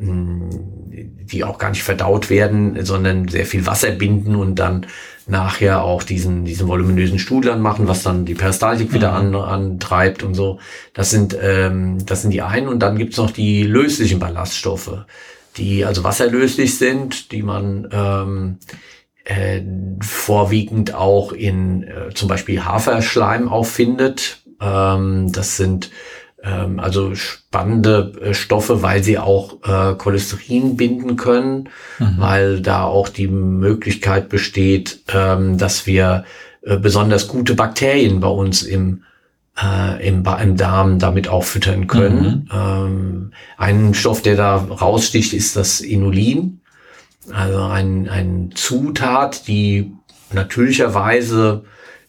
die 0.00 1.44
auch 1.44 1.58
gar 1.58 1.70
nicht 1.70 1.82
verdaut 1.82 2.30
werden, 2.30 2.84
sondern 2.84 3.28
sehr 3.28 3.46
viel 3.46 3.66
Wasser 3.66 3.90
binden 3.90 4.36
und 4.36 4.56
dann 4.56 4.86
nachher 5.26 5.82
auch 5.82 6.02
diesen, 6.02 6.44
diesen 6.44 6.68
voluminösen 6.68 7.18
Studlern 7.18 7.60
machen, 7.60 7.88
was 7.88 8.02
dann 8.02 8.24
die 8.24 8.34
Peristaltik 8.34 8.92
wieder 8.92 9.10
mhm. 9.10 9.34
an, 9.34 9.34
antreibt 9.34 10.22
und 10.22 10.34
so. 10.34 10.58
Das 10.94 11.10
sind, 11.10 11.36
ähm, 11.40 12.04
das 12.06 12.22
sind 12.22 12.30
die 12.30 12.42
einen. 12.42 12.68
Und 12.68 12.78
dann 12.80 12.96
gibt's 12.96 13.18
noch 13.18 13.30
die 13.30 13.64
löslichen 13.64 14.20
Ballaststoffe, 14.20 15.04
die 15.56 15.84
also 15.84 16.04
wasserlöslich 16.04 16.78
sind, 16.78 17.32
die 17.32 17.42
man 17.42 17.88
ähm, 17.92 18.58
äh, 19.24 19.60
vorwiegend 20.00 20.94
auch 20.94 21.32
in 21.32 21.82
äh, 21.82 22.14
zum 22.14 22.28
Beispiel 22.28 22.64
Haferschleim 22.64 23.48
auffindet. 23.48 24.42
Ähm, 24.60 25.30
das 25.32 25.56
sind 25.56 25.90
ähm, 26.48 26.80
also 26.80 27.14
spannende 27.14 28.12
äh, 28.22 28.34
Stoffe, 28.34 28.82
weil 28.82 29.02
sie 29.02 29.18
auch 29.18 29.58
äh, 29.64 29.94
Cholesterin 29.94 30.76
binden 30.76 31.16
können, 31.16 31.68
mhm. 31.98 32.14
weil 32.18 32.60
da 32.60 32.84
auch 32.84 33.08
die 33.08 33.28
Möglichkeit 33.28 34.28
besteht, 34.28 35.00
ähm, 35.12 35.58
dass 35.58 35.86
wir 35.86 36.24
äh, 36.62 36.76
besonders 36.76 37.28
gute 37.28 37.54
Bakterien 37.54 38.20
bei 38.20 38.28
uns 38.28 38.62
im 38.62 39.02
äh, 39.60 40.06
im, 40.06 40.24
im 40.24 40.56
Darm 40.56 40.98
damit 40.98 41.28
auch 41.28 41.44
füttern 41.44 41.88
können. 41.88 42.48
Mhm. 42.50 42.50
Ähm, 42.52 43.32
ein 43.56 43.94
Stoff, 43.94 44.22
der 44.22 44.36
da 44.36 44.56
raussticht, 44.56 45.32
ist 45.32 45.56
das 45.56 45.80
Inulin. 45.80 46.60
Also 47.32 47.62
ein, 47.62 48.08
ein 48.08 48.52
Zutat, 48.54 49.48
die 49.48 49.92
natürlicherweise 50.32 51.64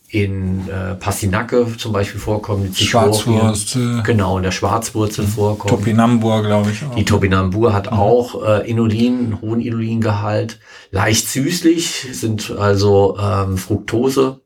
in 0.10 0.68
äh, 0.68 0.96
Passinacke 0.96 1.78
zum 1.78 1.94
Beispiel 1.94 2.20
vorkommen. 2.20 2.74
Die 2.78 2.84
Schwarzwurst. 2.84 3.78
Genau, 4.04 4.38
in 4.38 4.44
der 4.44 4.52
Schwarzwurzel 4.52 5.26
mhm. 5.26 5.30
vorkommen. 5.30 5.70
Topinambur, 5.70 6.42
glaube 6.44 6.72
ich. 6.72 6.84
Auch. 6.84 6.96
Die 6.96 7.06
Topinambur 7.06 7.74
hat 7.74 7.92
mhm. 7.92 7.98
auch 7.98 8.44
äh, 8.44 8.70
Inulin, 8.70 9.38
hohen 9.42 9.62
Inulingehalt. 9.62 10.60
Leicht 10.92 11.28
süßlich 11.28 12.08
sind 12.12 12.52
also 12.52 13.18
ähm, 13.22 13.58
Fructose. 13.58 14.42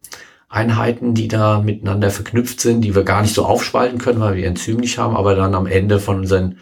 Einheiten, 0.50 1.16
die 1.16 1.28
da 1.28 1.62
miteinander 1.62 2.12
verknüpft 2.12 2.62
sind, 2.62 2.82
die 2.82 2.94
wir 2.94 3.04
gar 3.04 3.24
nicht 3.24 3.34
so 3.34 3.44
aufspalten 3.44 3.98
können, 3.98 4.20
weil 4.20 4.36
wir 4.36 4.46
Enzym 4.46 4.78
nicht 4.78 5.00
haben, 5.00 5.16
aber 5.18 5.34
dann 5.34 5.56
am 5.56 5.66
Ende 5.66 6.00
von 6.00 6.20
unseren 6.20 6.58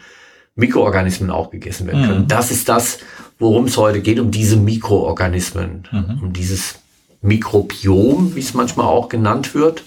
Mikroorganismen 0.54 1.30
auch 1.30 1.50
gegessen 1.50 1.86
werden 1.86 2.06
können. 2.06 2.22
Mhm. 2.22 2.28
Das 2.28 2.50
ist 2.50 2.70
das, 2.70 3.00
worum 3.38 3.64
es 3.64 3.76
heute 3.76 4.00
geht, 4.00 4.18
um 4.18 4.30
diese 4.30 4.56
Mikroorganismen, 4.56 5.88
mhm. 5.92 6.22
um 6.22 6.32
dieses 6.32 6.81
Mikrobiom, 7.22 8.34
wie 8.34 8.40
es 8.40 8.54
manchmal 8.54 8.86
auch 8.86 9.08
genannt 9.08 9.54
wird. 9.54 9.84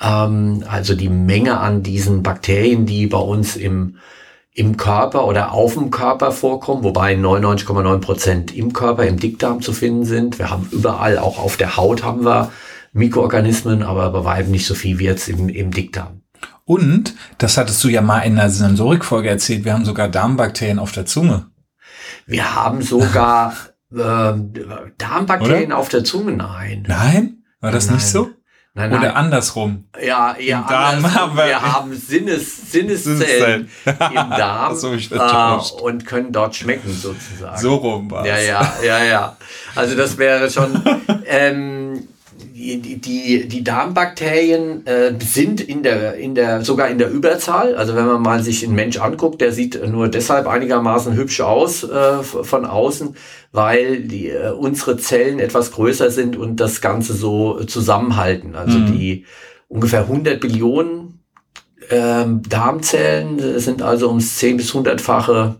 Ähm, 0.00 0.64
also 0.68 0.94
die 0.94 1.08
Menge 1.08 1.58
an 1.58 1.82
diesen 1.82 2.22
Bakterien, 2.22 2.86
die 2.86 3.06
bei 3.06 3.18
uns 3.18 3.56
im, 3.56 3.96
im 4.52 4.76
Körper 4.76 5.26
oder 5.26 5.52
auf 5.52 5.74
dem 5.74 5.90
Körper 5.90 6.32
vorkommen, 6.32 6.84
wobei 6.84 7.14
99,9 7.14 7.98
Prozent 7.98 8.56
im 8.56 8.72
Körper, 8.72 9.06
im 9.06 9.18
Dickdarm 9.18 9.62
zu 9.62 9.72
finden 9.72 10.04
sind. 10.04 10.38
Wir 10.38 10.50
haben 10.50 10.68
überall, 10.70 11.18
auch 11.18 11.38
auf 11.38 11.56
der 11.56 11.76
Haut 11.76 12.04
haben 12.04 12.24
wir 12.24 12.52
Mikroorganismen, 12.92 13.82
aber 13.82 14.10
bei 14.10 14.24
weitem 14.24 14.52
nicht 14.52 14.66
so 14.66 14.74
viel 14.74 14.98
wie 14.98 15.04
jetzt 15.04 15.28
im, 15.28 15.48
im 15.48 15.70
Dickdarm. 15.70 16.22
Und, 16.64 17.14
das 17.38 17.56
hattest 17.56 17.82
du 17.84 17.88
ja 17.88 18.02
mal 18.02 18.20
in 18.20 18.38
einer 18.38 18.50
Sensorikfolge 18.50 19.28
erzählt, 19.28 19.64
wir 19.64 19.72
haben 19.72 19.84
sogar 19.84 20.08
Darmbakterien 20.08 20.78
auf 20.78 20.92
der 20.92 21.06
Zunge. 21.06 21.46
Wir 22.26 22.54
haben 22.54 22.82
sogar 22.82 23.54
äh, 23.92 24.34
Darmbakterien 24.98 25.72
Oder? 25.72 25.78
auf 25.78 25.88
der 25.88 26.04
Zunge, 26.04 26.32
nein. 26.32 26.84
Nein? 26.86 27.44
War 27.60 27.70
das 27.70 27.86
nein. 27.86 27.96
nicht 27.96 28.06
so? 28.06 28.30
Nein, 28.76 28.90
nein. 28.90 29.00
Oder 29.00 29.16
andersrum. 29.16 29.88
Ja, 30.04 30.36
ja, 30.38 30.66
Darm 30.68 31.14
haben 31.14 31.36
wir, 31.36 31.46
wir 31.46 31.62
haben 31.62 31.96
Sinnes, 31.96 32.70
Sinneszellen 32.70 33.70
im 33.86 33.96
Darm 34.14 34.76
äh, 34.76 35.82
und 35.82 36.04
können 36.04 36.30
dort 36.30 36.54
schmecken 36.56 36.92
sozusagen. 36.92 37.58
So 37.58 37.76
rum 37.76 38.10
war 38.10 38.26
Ja, 38.26 38.38
ja, 38.38 38.74
ja, 38.84 39.02
ja. 39.02 39.36
Also 39.74 39.96
das 39.96 40.18
wäre 40.18 40.50
schon. 40.50 40.82
ähm, 41.24 42.08
die, 42.66 43.48
die, 43.48 43.64
Darmbakterien 43.64 44.86
äh, 44.86 45.12
sind 45.20 45.60
in 45.60 45.82
der, 45.82 46.14
in 46.14 46.34
der, 46.34 46.64
sogar 46.64 46.88
in 46.88 46.98
der 46.98 47.10
Überzahl. 47.10 47.74
Also 47.74 47.94
wenn 47.94 48.06
man 48.06 48.22
mal 48.22 48.42
sich 48.42 48.64
einen 48.64 48.74
Mensch 48.74 48.98
anguckt, 48.98 49.40
der 49.40 49.52
sieht 49.52 49.80
nur 49.88 50.08
deshalb 50.08 50.46
einigermaßen 50.46 51.14
hübsch 51.14 51.40
aus 51.40 51.84
äh, 51.84 52.22
von 52.22 52.64
außen, 52.64 53.16
weil 53.52 54.00
die, 54.00 54.28
äh, 54.28 54.50
unsere 54.50 54.96
Zellen 54.96 55.38
etwas 55.38 55.72
größer 55.72 56.10
sind 56.10 56.36
und 56.36 56.56
das 56.56 56.80
Ganze 56.80 57.14
so 57.14 57.62
zusammenhalten. 57.64 58.54
Also 58.54 58.78
mhm. 58.78 58.86
die 58.92 59.24
ungefähr 59.68 60.02
100 60.02 60.40
Billionen 60.40 61.20
ähm, 61.90 62.42
Darmzellen 62.48 63.60
sind 63.60 63.82
also 63.82 64.08
ums 64.08 64.36
10 64.38 64.56
bis 64.56 64.72
100-fache 64.72 65.54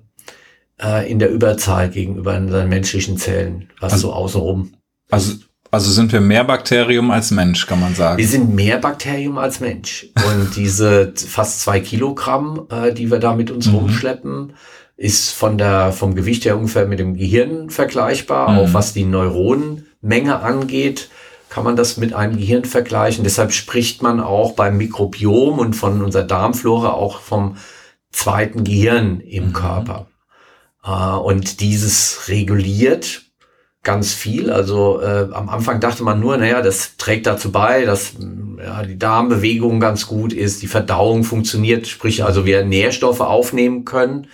äh, 0.82 1.10
in 1.10 1.18
der 1.18 1.30
Überzahl 1.30 1.90
gegenüber 1.90 2.38
den 2.38 2.68
menschlichen 2.68 3.16
Zellen, 3.16 3.70
was 3.80 3.94
also, 3.94 4.08
so 4.08 4.14
außenrum. 4.14 4.72
Also 5.10 5.34
also 5.76 5.90
sind 5.90 6.10
wir 6.10 6.22
mehr 6.22 6.42
Bakterium 6.42 7.10
als 7.10 7.30
Mensch, 7.30 7.66
kann 7.66 7.80
man 7.80 7.94
sagen. 7.94 8.16
Wir 8.16 8.26
sind 8.26 8.54
mehr 8.54 8.78
Bakterium 8.78 9.36
als 9.36 9.60
Mensch. 9.60 10.06
Und 10.14 10.56
diese 10.56 11.12
fast 11.14 11.60
zwei 11.60 11.80
Kilogramm, 11.80 12.66
äh, 12.70 12.94
die 12.94 13.10
wir 13.10 13.18
da 13.18 13.34
mit 13.34 13.50
uns 13.50 13.66
mhm. 13.66 13.74
rumschleppen, 13.74 14.54
ist 14.96 15.32
von 15.32 15.58
der, 15.58 15.92
vom 15.92 16.14
Gewicht 16.14 16.46
her 16.46 16.56
ungefähr 16.56 16.86
mit 16.86 16.98
dem 16.98 17.14
Gehirn 17.14 17.68
vergleichbar. 17.68 18.52
Mhm. 18.52 18.58
Auch 18.58 18.72
was 18.72 18.94
die 18.94 19.04
Neuronenmenge 19.04 20.40
angeht, 20.40 21.10
kann 21.50 21.64
man 21.64 21.76
das 21.76 21.98
mit 21.98 22.14
einem 22.14 22.38
Gehirn 22.38 22.64
vergleichen. 22.64 23.22
Deshalb 23.22 23.52
spricht 23.52 24.02
man 24.02 24.20
auch 24.20 24.52
beim 24.52 24.78
Mikrobiom 24.78 25.58
und 25.58 25.74
von 25.74 26.00
unserer 26.02 26.24
Darmflora 26.24 26.92
auch 26.92 27.20
vom 27.20 27.58
zweiten 28.12 28.64
Gehirn 28.64 29.20
im 29.20 29.48
mhm. 29.48 29.52
Körper. 29.52 30.06
Äh, 30.82 30.90
und 30.90 31.60
dieses 31.60 32.28
reguliert 32.28 33.25
ganz 33.86 34.12
viel. 34.12 34.50
Also 34.50 35.00
äh, 35.00 35.28
am 35.32 35.48
Anfang 35.48 35.80
dachte 35.80 36.02
man 36.02 36.20
nur, 36.20 36.36
naja, 36.36 36.60
das 36.60 36.96
trägt 36.98 37.26
dazu 37.26 37.52
bei, 37.52 37.84
dass 37.84 38.14
ja, 38.58 38.82
die 38.82 38.98
Darmbewegung 38.98 39.78
ganz 39.80 40.08
gut 40.08 40.32
ist, 40.32 40.60
die 40.60 40.66
Verdauung 40.66 41.22
funktioniert, 41.22 41.86
sprich 41.86 42.24
also 42.24 42.44
wir 42.44 42.64
Nährstoffe 42.64 43.20
aufnehmen 43.20 43.84
können, 43.84 44.26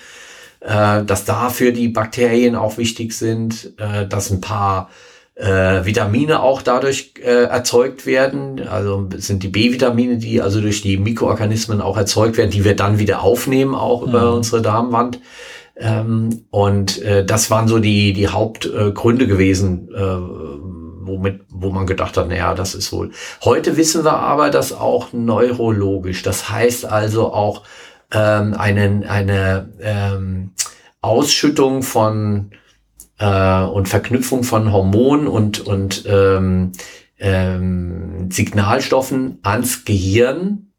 äh, 0.61 1.05
dass 1.05 1.27
dafür 1.27 1.73
die 1.73 1.89
Bakterien 1.89 2.57
auch 2.57 2.79
wichtig 2.79 3.13
sind, 3.13 3.75
äh, 3.77 4.09
dass 4.09 4.31
ein 4.31 4.41
paar 4.41 4.89
äh, 5.35 5.85
Vitamine 5.85 6.43
auch 6.43 6.63
dadurch 6.63 7.13
äh, 7.23 7.45
erzeugt 7.45 8.07
werden. 8.07 8.67
Also 8.67 9.07
sind 9.17 9.43
die 9.43 9.49
B-Vitamine, 9.49 10.17
die 10.17 10.41
also 10.41 10.63
durch 10.63 10.81
die 10.81 10.97
Mikroorganismen 10.97 11.83
auch 11.83 11.99
erzeugt 11.99 12.39
werden, 12.39 12.51
die 12.51 12.65
wir 12.65 12.75
dann 12.75 12.99
wieder 12.99 13.23
aufnehmen, 13.23 13.75
auch 13.75 14.03
mhm. 14.03 14.09
über 14.09 14.35
unsere 14.35 14.63
Darmwand. 14.63 15.19
Ähm, 15.77 16.45
und 16.51 17.01
äh, 17.03 17.25
das 17.25 17.51
waren 17.51 17.69
so 17.69 17.79
die, 17.79 18.13
die 18.13 18.29
Hauptgründe 18.29 19.27
gewesen, 19.27 19.89
äh, 19.95 20.17
womit, 21.07 21.41
wo 21.49 21.71
man 21.71 21.87
gedacht 21.87 22.17
hat, 22.17 22.29
naja, 22.29 22.55
das 22.55 22.75
ist 22.75 22.93
wohl. 22.93 23.11
Heute 23.45 23.77
wissen 23.77 24.05
wir 24.05 24.19
aber, 24.19 24.51
dass 24.51 24.73
auch 24.73 25.13
neurologisch, 25.13 26.23
das 26.23 26.51
heißt 26.51 26.85
also 26.85 27.33
auch 27.33 27.63
ähm, 28.13 28.55
einen, 28.55 29.05
eine 29.05 29.71
ähm, 29.81 30.51
Ausschüttung 31.01 31.83
von 31.83 32.51
äh, 33.19 33.63
und 33.63 33.89
Verknüpfung 33.89 34.45
von 34.45 34.73
Hormonen 34.73 35.27
und, 35.27 35.61
und 35.61 36.05
ähm, 36.07 36.73
ähm, 37.19 38.31
Signalstoffen 38.31 39.39
ans 39.43 39.85
Gehirn 39.85 40.72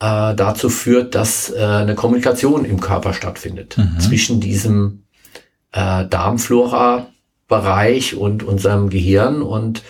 äh, 0.00 0.34
dazu 0.34 0.68
führt, 0.68 1.14
dass 1.14 1.50
äh, 1.50 1.58
eine 1.58 1.94
Kommunikation 1.94 2.64
im 2.64 2.80
Körper 2.80 3.14
stattfindet 3.14 3.78
mhm. 3.78 4.00
zwischen 4.00 4.40
diesem 4.40 5.04
äh, 5.72 6.06
Darmflora-Bereich 6.06 8.16
und 8.16 8.42
unserem 8.42 8.90
Gehirn 8.90 9.42
und 9.42 9.84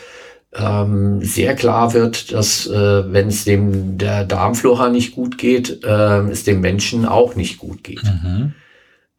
ähm, 0.55 1.23
sehr 1.23 1.55
klar 1.55 1.93
wird, 1.93 2.33
dass 2.33 2.67
äh, 2.67 3.13
wenn 3.13 3.29
es 3.29 3.45
dem 3.45 3.99
der 3.99 4.25
Darmflora 4.25 4.89
nicht 4.89 5.15
gut 5.15 5.37
geht, 5.37 5.85
äh, 5.85 6.21
es 6.31 6.45
dem 6.45 6.63
Menschen 6.63 7.05
auch 7.05 7.37
nicht 7.37 7.59
gut 7.59 7.85
geht. 7.85 8.03
Mhm. 8.03 8.55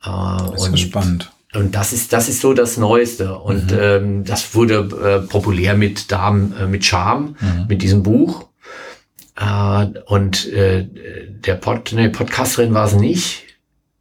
Äh, 0.03 0.07
das 0.07 0.63
ist 0.63 0.69
und, 0.69 0.79
spannend. 0.79 1.31
Und 1.53 1.75
das 1.75 1.93
ist 1.93 2.13
das 2.13 2.29
ist 2.29 2.41
so 2.41 2.53
das 2.53 2.77
Neueste 2.77 3.37
und 3.37 3.71
mhm. 3.71 3.77
ähm, 3.79 4.23
das 4.23 4.55
wurde 4.55 4.89
äh, 5.03 5.19
populär 5.27 5.75
mit 5.75 6.11
Darm 6.11 6.51
äh, 6.59 6.65
mit 6.65 6.83
Charme 6.83 7.35
mhm. 7.39 7.67
mit 7.67 7.83
diesem 7.83 8.01
Buch 8.03 8.48
äh, 9.39 9.85
und 10.05 10.47
äh, 10.47 10.85
der 10.85 11.55
Pod, 11.55 11.91
nee, 11.93 12.09
Podcasterin 12.09 12.73
war 12.73 12.85
es 12.85 12.93
nicht, 12.93 13.43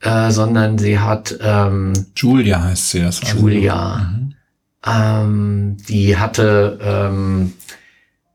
äh, 0.00 0.30
sondern 0.30 0.78
sie 0.78 0.99
hat 0.99 1.37
ähm, 1.40 1.92
Julia 2.16 2.62
heißt 2.62 2.90
sie 2.90 3.02
das. 3.02 3.23
Also. 3.23 3.38
Julia. 3.38 3.99
Mhm. 3.99 4.35
Ähm, 4.87 5.76
die 5.88 6.16
hatte 6.16 6.78
ähm, 6.83 7.52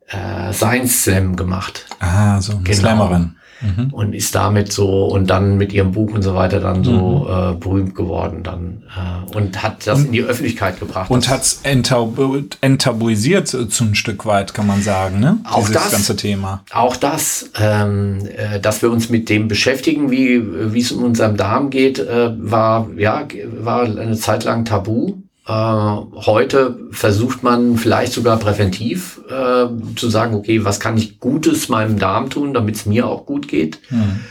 äh, 0.07 0.53
Science 0.53 1.03
Slam 1.03 1.35
gemacht. 1.35 1.85
Ah, 1.99 2.39
so 2.41 2.53
eine 2.53 2.63
genau. 2.63 2.77
Slammerin 2.77 3.35
mhm. 3.63 3.93
und 3.93 4.13
ist 4.13 4.35
damit 4.35 4.71
so 4.71 5.05
und 5.05 5.29
dann 5.29 5.57
mit 5.57 5.73
ihrem 5.73 5.91
Buch 5.93 6.13
und 6.13 6.21
so 6.21 6.35
weiter 6.35 6.59
dann 6.59 6.83
so 6.83 7.27
mhm. 7.27 7.53
äh, 7.53 7.53
berühmt 7.55 7.95
geworden 7.95 8.43
dann 8.43 8.83
äh, 8.95 9.35
und 9.35 9.63
hat 9.63 9.87
das 9.87 9.99
und, 9.99 10.05
in 10.07 10.11
die 10.11 10.21
Öffentlichkeit 10.21 10.79
gebracht. 10.79 11.09
Und 11.09 11.29
hat 11.29 11.41
es 11.41 11.61
enttabu 11.63 12.41
enttabuisiert 12.61 13.47
zu, 13.47 13.65
zu 13.67 13.85
ein 13.85 13.95
Stück 13.95 14.25
weit, 14.25 14.53
kann 14.53 14.67
man 14.67 14.81
sagen, 14.81 15.19
ne? 15.19 15.37
Auch 15.43 15.67
Dieses 15.67 15.73
das 15.73 15.91
ganze 15.91 16.15
Thema. 16.15 16.63
Auch 16.71 16.95
das, 16.95 17.49
ähm, 17.59 18.19
äh, 18.35 18.59
dass 18.59 18.81
wir 18.81 18.91
uns 18.91 19.09
mit 19.09 19.29
dem 19.29 19.47
beschäftigen, 19.47 20.11
wie 20.11 20.73
wie 20.73 20.79
es 20.79 20.91
um 20.91 21.03
unserem 21.03 21.37
Darm 21.37 21.69
geht, 21.69 21.99
äh, 21.99 22.31
war 22.37 22.89
ja 22.97 23.27
war 23.59 23.83
eine 23.83 24.17
Zeit 24.17 24.43
lang 24.43 24.65
tabu. 24.65 25.22
Äh, 25.45 25.51
heute 25.51 26.79
versucht 26.91 27.43
man 27.43 27.77
vielleicht 27.77 28.13
sogar 28.13 28.37
präventiv 28.37 29.19
äh, 29.29 29.65
zu 29.95 30.09
sagen, 30.09 30.35
okay, 30.35 30.63
was 30.63 30.79
kann 30.79 30.97
ich 30.97 31.19
Gutes 31.19 31.67
meinem 31.67 31.99
Darm 31.99 32.29
tun, 32.29 32.53
damit 32.53 32.75
es 32.75 32.85
mir 32.85 33.07
auch 33.07 33.25
gut 33.25 33.47
geht. 33.47 33.79
Mhm. 33.89 34.21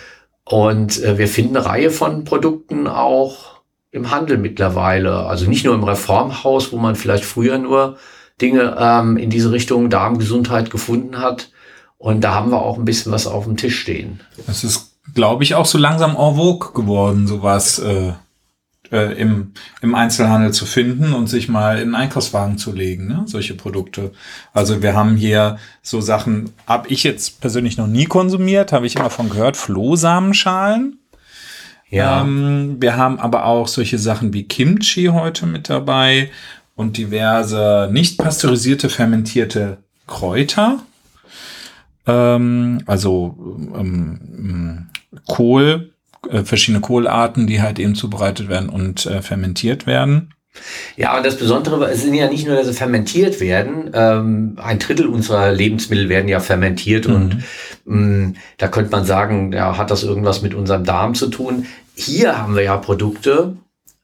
Und 0.44 1.02
äh, 1.02 1.18
wir 1.18 1.28
finden 1.28 1.56
eine 1.56 1.66
Reihe 1.66 1.90
von 1.90 2.24
Produkten 2.24 2.86
auch 2.86 3.60
im 3.90 4.10
Handel 4.10 4.38
mittlerweile. 4.38 5.26
Also 5.26 5.48
nicht 5.48 5.64
nur 5.64 5.74
im 5.74 5.84
Reformhaus, 5.84 6.72
wo 6.72 6.78
man 6.78 6.96
vielleicht 6.96 7.24
früher 7.24 7.58
nur 7.58 7.98
Dinge 8.40 8.76
ähm, 8.78 9.18
in 9.18 9.28
diese 9.28 9.52
Richtung 9.52 9.90
Darmgesundheit 9.90 10.70
gefunden 10.70 11.18
hat. 11.18 11.50
Und 11.98 12.22
da 12.22 12.34
haben 12.34 12.50
wir 12.50 12.62
auch 12.62 12.78
ein 12.78 12.86
bisschen 12.86 13.12
was 13.12 13.26
auf 13.26 13.44
dem 13.44 13.58
Tisch 13.58 13.78
stehen. 13.78 14.20
Es 14.48 14.64
ist, 14.64 14.96
glaube 15.14 15.44
ich, 15.44 15.54
auch 15.54 15.66
so 15.66 15.76
langsam 15.76 16.12
en 16.12 16.36
vogue 16.36 16.72
geworden, 16.72 17.26
sowas. 17.26 17.78
Äh 17.78 18.14
äh, 18.92 19.14
im, 19.14 19.52
im 19.80 19.94
Einzelhandel 19.94 20.52
zu 20.52 20.66
finden 20.66 21.14
und 21.14 21.26
sich 21.26 21.48
mal 21.48 21.76
in 21.76 21.82
einen 21.82 21.94
Einkaufswagen 21.94 22.58
zu 22.58 22.72
legen, 22.72 23.08
ne? 23.08 23.22
solche 23.26 23.54
Produkte. 23.54 24.12
Also 24.52 24.82
wir 24.82 24.94
haben 24.94 25.16
hier 25.16 25.58
so 25.80 26.00
Sachen, 26.00 26.50
habe 26.66 26.88
ich 26.88 27.02
jetzt 27.02 27.40
persönlich 27.40 27.78
noch 27.78 27.86
nie 27.86 28.04
konsumiert, 28.04 28.70
habe 28.70 28.86
ich 28.86 28.96
immer 28.96 29.10
von 29.10 29.30
gehört, 29.30 29.56
Flohsamenschalen. 29.56 30.98
Ja. 31.88 32.20
Ähm, 32.22 32.76
wir 32.80 32.96
haben 32.96 33.18
aber 33.18 33.46
auch 33.46 33.66
solche 33.66 33.98
Sachen 33.98 34.32
wie 34.32 34.44
Kimchi 34.44 35.06
heute 35.06 35.46
mit 35.46 35.68
dabei 35.68 36.30
und 36.76 36.96
diverse 36.96 37.88
nicht 37.90 38.18
pasteurisierte 38.18 38.88
fermentierte 38.88 39.78
Kräuter. 40.06 40.80
Ähm, 42.06 42.82
also 42.86 43.36
ähm, 43.74 44.88
Kohl, 45.26 45.91
äh, 46.28 46.42
verschiedene 46.44 46.80
Kohlarten, 46.80 47.46
die 47.46 47.62
halt 47.62 47.78
eben 47.78 47.94
zubereitet 47.94 48.48
werden 48.48 48.68
und 48.68 49.06
äh, 49.06 49.22
fermentiert 49.22 49.86
werden. 49.86 50.34
Ja, 50.96 51.16
und 51.16 51.24
das 51.24 51.38
Besondere 51.38 51.90
es 51.90 52.02
sind 52.02 52.14
ja 52.14 52.28
nicht 52.28 52.46
nur, 52.46 52.56
dass 52.56 52.66
sie 52.66 52.74
fermentiert 52.74 53.40
werden. 53.40 53.90
Ähm, 53.94 54.56
ein 54.62 54.78
Drittel 54.78 55.06
unserer 55.06 55.50
Lebensmittel 55.50 56.08
werden 56.08 56.28
ja 56.28 56.40
fermentiert 56.40 57.08
mhm. 57.08 57.14
und 57.14 57.44
mh, 57.86 57.96
mm, 57.96 58.36
da 58.58 58.68
könnte 58.68 58.90
man 58.90 59.04
sagen, 59.04 59.52
ja, 59.52 59.78
hat 59.78 59.90
das 59.90 60.02
irgendwas 60.02 60.42
mit 60.42 60.54
unserem 60.54 60.84
Darm 60.84 61.14
zu 61.14 61.28
tun? 61.28 61.66
Hier 61.94 62.38
haben 62.38 62.54
wir 62.54 62.62
ja 62.62 62.76
Produkte, 62.76 63.56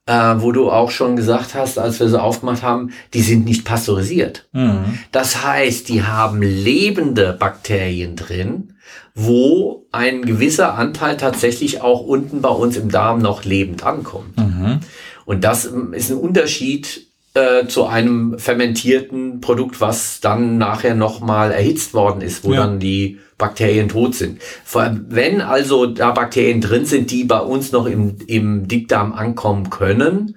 äh, 0.08 0.40
wo 0.40 0.52
du 0.52 0.70
auch 0.70 0.90
schon 0.90 1.16
gesagt 1.16 1.54
hast, 1.54 1.78
als 1.78 2.00
wir 2.00 2.08
sie 2.08 2.20
aufgemacht 2.20 2.62
haben, 2.62 2.92
die 3.12 3.20
sind 3.20 3.44
nicht 3.44 3.66
pasteurisiert. 3.66 4.48
Mhm. 4.52 4.98
Das 5.12 5.44
heißt, 5.44 5.88
die 5.90 6.02
haben 6.02 6.40
lebende 6.40 7.36
Bakterien 7.38 8.16
drin, 8.16 8.72
wo 9.14 9.86
ein 9.92 10.22
gewisser 10.22 10.76
Anteil 10.76 11.18
tatsächlich 11.18 11.82
auch 11.82 12.00
unten 12.00 12.40
bei 12.40 12.48
uns 12.48 12.78
im 12.78 12.90
Darm 12.90 13.20
noch 13.20 13.44
lebend 13.44 13.84
ankommt. 13.84 14.38
Mhm. 14.38 14.80
Und 15.26 15.44
das 15.44 15.66
ist 15.66 16.10
ein 16.10 16.16
Unterschied 16.16 17.07
äh, 17.34 17.66
zu 17.66 17.86
einem 17.86 18.38
fermentierten 18.38 19.40
Produkt, 19.40 19.80
was 19.80 20.20
dann 20.20 20.58
nachher 20.58 20.94
nochmal 20.94 21.52
erhitzt 21.52 21.94
worden 21.94 22.20
ist, 22.20 22.44
wo 22.44 22.52
ja. 22.52 22.60
dann 22.60 22.80
die 22.80 23.18
Bakterien 23.36 23.88
tot 23.88 24.14
sind. 24.14 24.40
Wenn 24.72 25.40
also 25.40 25.86
da 25.86 26.10
Bakterien 26.10 26.60
drin 26.60 26.84
sind, 26.84 27.10
die 27.10 27.24
bei 27.24 27.40
uns 27.40 27.70
noch 27.72 27.86
im, 27.86 28.16
im 28.26 28.66
Dickdarm 28.66 29.12
ankommen 29.12 29.70
können, 29.70 30.36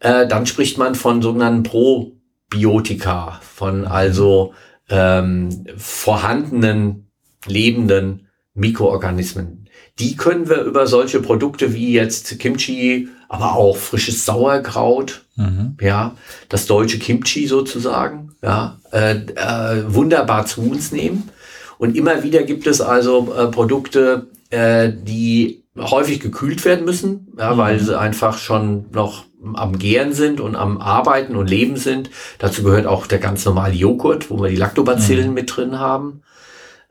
äh, 0.00 0.26
dann 0.26 0.46
spricht 0.46 0.78
man 0.78 0.94
von 0.94 1.22
sogenannten 1.22 1.62
Probiotika, 1.62 3.40
von 3.42 3.86
also 3.86 4.54
ähm, 4.88 5.66
vorhandenen 5.76 7.08
lebenden 7.46 8.28
Mikroorganismen. 8.54 9.68
Die 9.98 10.16
können 10.16 10.48
wir 10.48 10.62
über 10.62 10.86
solche 10.86 11.20
Produkte 11.20 11.74
wie 11.74 11.92
jetzt 11.92 12.38
Kimchi, 12.38 13.08
aber 13.32 13.54
auch 13.54 13.78
frisches 13.78 14.26
Sauerkraut, 14.26 15.22
mhm. 15.36 15.78
ja, 15.80 16.14
das 16.50 16.66
deutsche 16.66 16.98
Kimchi 16.98 17.46
sozusagen, 17.46 18.32
ja, 18.42 18.78
äh, 18.92 19.14
äh, 19.14 19.84
wunderbar 19.86 20.44
zu 20.44 20.60
uns 20.60 20.92
nehmen. 20.92 21.30
Und 21.78 21.96
immer 21.96 22.22
wieder 22.22 22.42
gibt 22.42 22.66
es 22.66 22.82
also 22.82 23.32
äh, 23.34 23.46
Produkte, 23.46 24.26
äh, 24.50 24.92
die 24.92 25.62
häufig 25.78 26.20
gekühlt 26.20 26.62
werden 26.66 26.84
müssen, 26.84 27.32
ja, 27.38 27.54
mhm. 27.54 27.58
weil 27.58 27.80
sie 27.80 27.98
einfach 27.98 28.36
schon 28.36 28.90
noch 28.92 29.24
am 29.54 29.78
Gären 29.78 30.12
sind 30.12 30.38
und 30.38 30.54
am 30.54 30.76
Arbeiten 30.76 31.34
und 31.34 31.48
Leben 31.48 31.78
sind. 31.78 32.10
Dazu 32.38 32.62
gehört 32.62 32.86
auch 32.86 33.06
der 33.06 33.18
ganz 33.18 33.46
normale 33.46 33.72
Joghurt, 33.72 34.28
wo 34.28 34.42
wir 34.42 34.50
die 34.50 34.56
Lactobacillen 34.56 35.28
mhm. 35.28 35.34
mit 35.34 35.56
drin 35.56 35.78
haben 35.78 36.22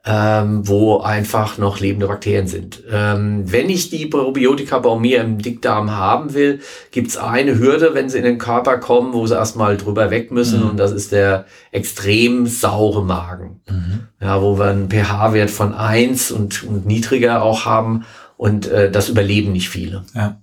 ähm, 0.03 0.67
wo 0.67 0.99
einfach 0.99 1.59
noch 1.59 1.79
lebende 1.79 2.07
Bakterien 2.07 2.47
sind. 2.47 2.81
Ähm, 2.91 3.43
wenn 3.51 3.69
ich 3.69 3.91
die 3.91 4.07
Probiotika 4.07 4.79
bei 4.79 4.95
mir 4.97 5.21
im 5.21 5.37
Dickdarm 5.37 5.91
haben 5.91 6.33
will, 6.33 6.61
gibt's 6.91 7.17
eine 7.17 7.59
Hürde, 7.59 7.93
wenn 7.93 8.09
sie 8.09 8.17
in 8.17 8.23
den 8.23 8.39
Körper 8.39 8.77
kommen, 8.79 9.13
wo 9.13 9.27
sie 9.27 9.35
erstmal 9.35 9.77
drüber 9.77 10.09
weg 10.09 10.31
müssen 10.31 10.63
mhm. 10.63 10.69
und 10.71 10.77
das 10.77 10.91
ist 10.91 11.11
der 11.11 11.45
extrem 11.71 12.47
saure 12.47 13.03
Magen. 13.03 13.61
Mhm. 13.69 13.99
Ja, 14.19 14.41
wo 14.41 14.57
wir 14.57 14.65
einen 14.65 14.89
pH-Wert 14.89 15.51
von 15.51 15.73
eins 15.73 16.31
und, 16.31 16.63
und 16.63 16.87
niedriger 16.87 17.43
auch 17.43 17.65
haben 17.65 18.05
und 18.37 18.67
äh, 18.67 18.89
das 18.89 19.07
überleben 19.07 19.51
nicht 19.51 19.69
viele. 19.69 20.03
Ja. 20.15 20.39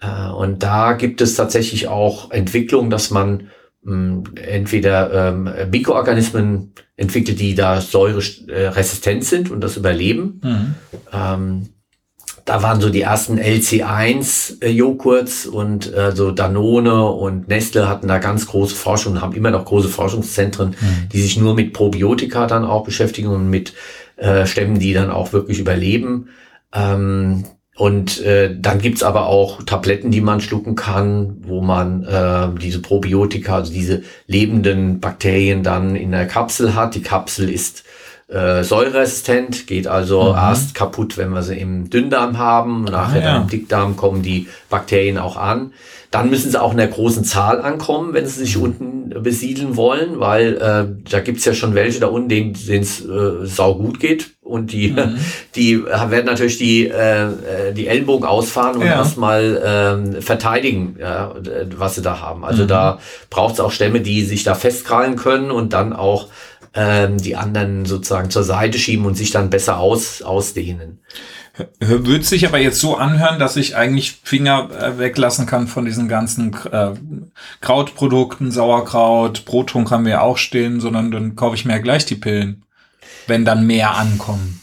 Äh, 0.00 0.30
und 0.32 0.62
da 0.62 0.92
gibt 0.92 1.22
es 1.22 1.34
tatsächlich 1.34 1.88
auch 1.88 2.30
Entwicklungen, 2.30 2.90
dass 2.90 3.10
man 3.10 3.48
mh, 3.84 4.24
entweder 4.36 5.30
ähm, 5.30 5.48
Mikroorganismen 5.70 6.74
entwickelt, 6.96 7.40
die 7.40 7.54
da 7.54 7.80
säureresistent 7.80 9.24
sind 9.24 9.50
und 9.50 9.60
das 9.60 9.76
überleben. 9.76 10.40
Mhm. 10.42 10.74
Ähm, 11.12 11.68
da 12.46 12.62
waren 12.62 12.80
so 12.80 12.88
die 12.90 13.02
ersten 13.02 13.40
LC1-Joghurts 13.40 15.46
und 15.46 15.92
äh, 15.92 16.12
so 16.14 16.30
Danone 16.30 17.04
und 17.04 17.48
Nestle 17.48 17.88
hatten 17.88 18.06
da 18.06 18.18
ganz 18.18 18.46
große 18.46 18.76
Forschung 18.76 19.20
haben 19.20 19.34
immer 19.34 19.50
noch 19.50 19.64
große 19.64 19.88
Forschungszentren, 19.88 20.70
mhm. 20.70 21.08
die 21.12 21.20
sich 21.20 21.36
nur 21.36 21.54
mit 21.54 21.72
Probiotika 21.72 22.46
dann 22.46 22.64
auch 22.64 22.84
beschäftigen 22.84 23.28
und 23.28 23.50
mit 23.50 23.74
äh, 24.16 24.46
Stämmen, 24.46 24.78
die 24.78 24.92
dann 24.92 25.10
auch 25.10 25.32
wirklich 25.32 25.58
überleben. 25.58 26.28
Ähm, 26.72 27.44
und 27.76 28.22
äh, 28.22 28.56
dann 28.58 28.78
gibt's 28.78 29.02
aber 29.02 29.26
auch 29.26 29.62
Tabletten, 29.62 30.10
die 30.10 30.22
man 30.22 30.40
schlucken 30.40 30.76
kann, 30.76 31.36
wo 31.42 31.60
man 31.60 32.04
äh, 32.04 32.48
diese 32.58 32.80
Probiotika, 32.80 33.56
also 33.56 33.72
diese 33.72 34.02
lebenden 34.26 34.98
Bakterien 34.98 35.62
dann 35.62 35.94
in 35.94 36.10
der 36.10 36.26
Kapsel 36.26 36.74
hat. 36.74 36.94
Die 36.94 37.02
Kapsel 37.02 37.50
ist 37.50 37.84
äh, 38.28 38.64
säureresistent, 38.64 39.66
geht 39.66 39.88
also 39.88 40.30
mhm. 40.30 40.36
erst 40.36 40.74
kaputt, 40.74 41.18
wenn 41.18 41.30
wir 41.30 41.42
sie 41.42 41.58
im 41.58 41.90
Dünndarm 41.90 42.38
haben. 42.38 42.84
Nachher 42.84 43.20
ah, 43.20 43.24
ja. 43.24 43.32
dann 43.34 43.42
im 43.42 43.48
Dickdarm 43.48 43.96
kommen 43.96 44.22
die 44.22 44.48
Bakterien 44.70 45.18
auch 45.18 45.36
an. 45.36 45.74
Dann 46.10 46.30
müssen 46.30 46.50
sie 46.50 46.60
auch 46.60 46.70
in 46.70 46.78
der 46.78 46.88
großen 46.88 47.24
Zahl 47.24 47.60
ankommen, 47.60 48.14
wenn 48.14 48.26
sie 48.26 48.44
sich 48.44 48.56
unten 48.56 49.10
besiedeln 49.22 49.76
wollen, 49.76 50.18
weil 50.18 50.54
äh, 50.56 51.10
da 51.10 51.20
gibt's 51.20 51.44
ja 51.44 51.52
schon 51.52 51.74
welche 51.74 52.00
da 52.00 52.06
unten, 52.06 52.30
denen 52.30 52.54
es 52.54 53.04
äh, 53.04 53.44
sau 53.44 53.74
gut 53.74 54.00
geht 54.00 54.35
und 54.46 54.72
die, 54.72 54.92
mhm. 54.92 55.18
die 55.54 55.84
werden 55.84 56.26
natürlich 56.26 56.58
die, 56.58 56.86
äh, 56.86 57.72
die 57.74 57.88
Ellenbogen 57.88 58.26
ausfahren 58.26 58.76
und 58.76 58.86
ja. 58.86 58.94
erstmal 58.94 59.60
ähm, 59.64 60.22
verteidigen, 60.22 60.96
ja, 60.98 61.34
was 61.76 61.96
sie 61.96 62.02
da 62.02 62.20
haben. 62.20 62.44
Also 62.44 62.64
mhm. 62.64 62.68
da 62.68 62.98
braucht 63.30 63.54
es 63.54 63.60
auch 63.60 63.72
Stämme, 63.72 64.00
die 64.00 64.22
sich 64.22 64.44
da 64.44 64.54
festkrallen 64.54 65.16
können 65.16 65.50
und 65.50 65.72
dann 65.72 65.92
auch 65.92 66.28
ähm, 66.74 67.18
die 67.18 67.36
anderen 67.36 67.86
sozusagen 67.86 68.30
zur 68.30 68.44
Seite 68.44 68.78
schieben 68.78 69.06
und 69.06 69.16
sich 69.16 69.30
dann 69.30 69.50
besser 69.50 69.78
aus, 69.78 70.22
ausdehnen. 70.22 71.00
Würde 71.80 72.22
sich 72.22 72.46
aber 72.46 72.58
jetzt 72.58 72.80
so 72.80 72.96
anhören, 72.96 73.38
dass 73.38 73.56
ich 73.56 73.76
eigentlich 73.76 74.20
Finger 74.22 74.68
äh, 74.78 74.98
weglassen 74.98 75.46
kann 75.46 75.68
von 75.68 75.86
diesen 75.86 76.06
ganzen 76.06 76.54
äh, 76.70 76.90
Krautprodukten, 77.62 78.50
Sauerkraut, 78.50 79.46
Brotung 79.46 79.90
haben 79.90 80.04
wir 80.04 80.22
auch 80.22 80.36
stehen, 80.36 80.80
sondern 80.80 81.10
dann 81.10 81.34
kaufe 81.34 81.56
ich 81.56 81.64
mir 81.64 81.72
ja 81.72 81.78
gleich 81.78 82.04
die 82.04 82.16
Pillen, 82.16 82.65
wenn 83.26 83.44
dann 83.44 83.66
mehr 83.66 83.94
ankommen. 83.94 84.60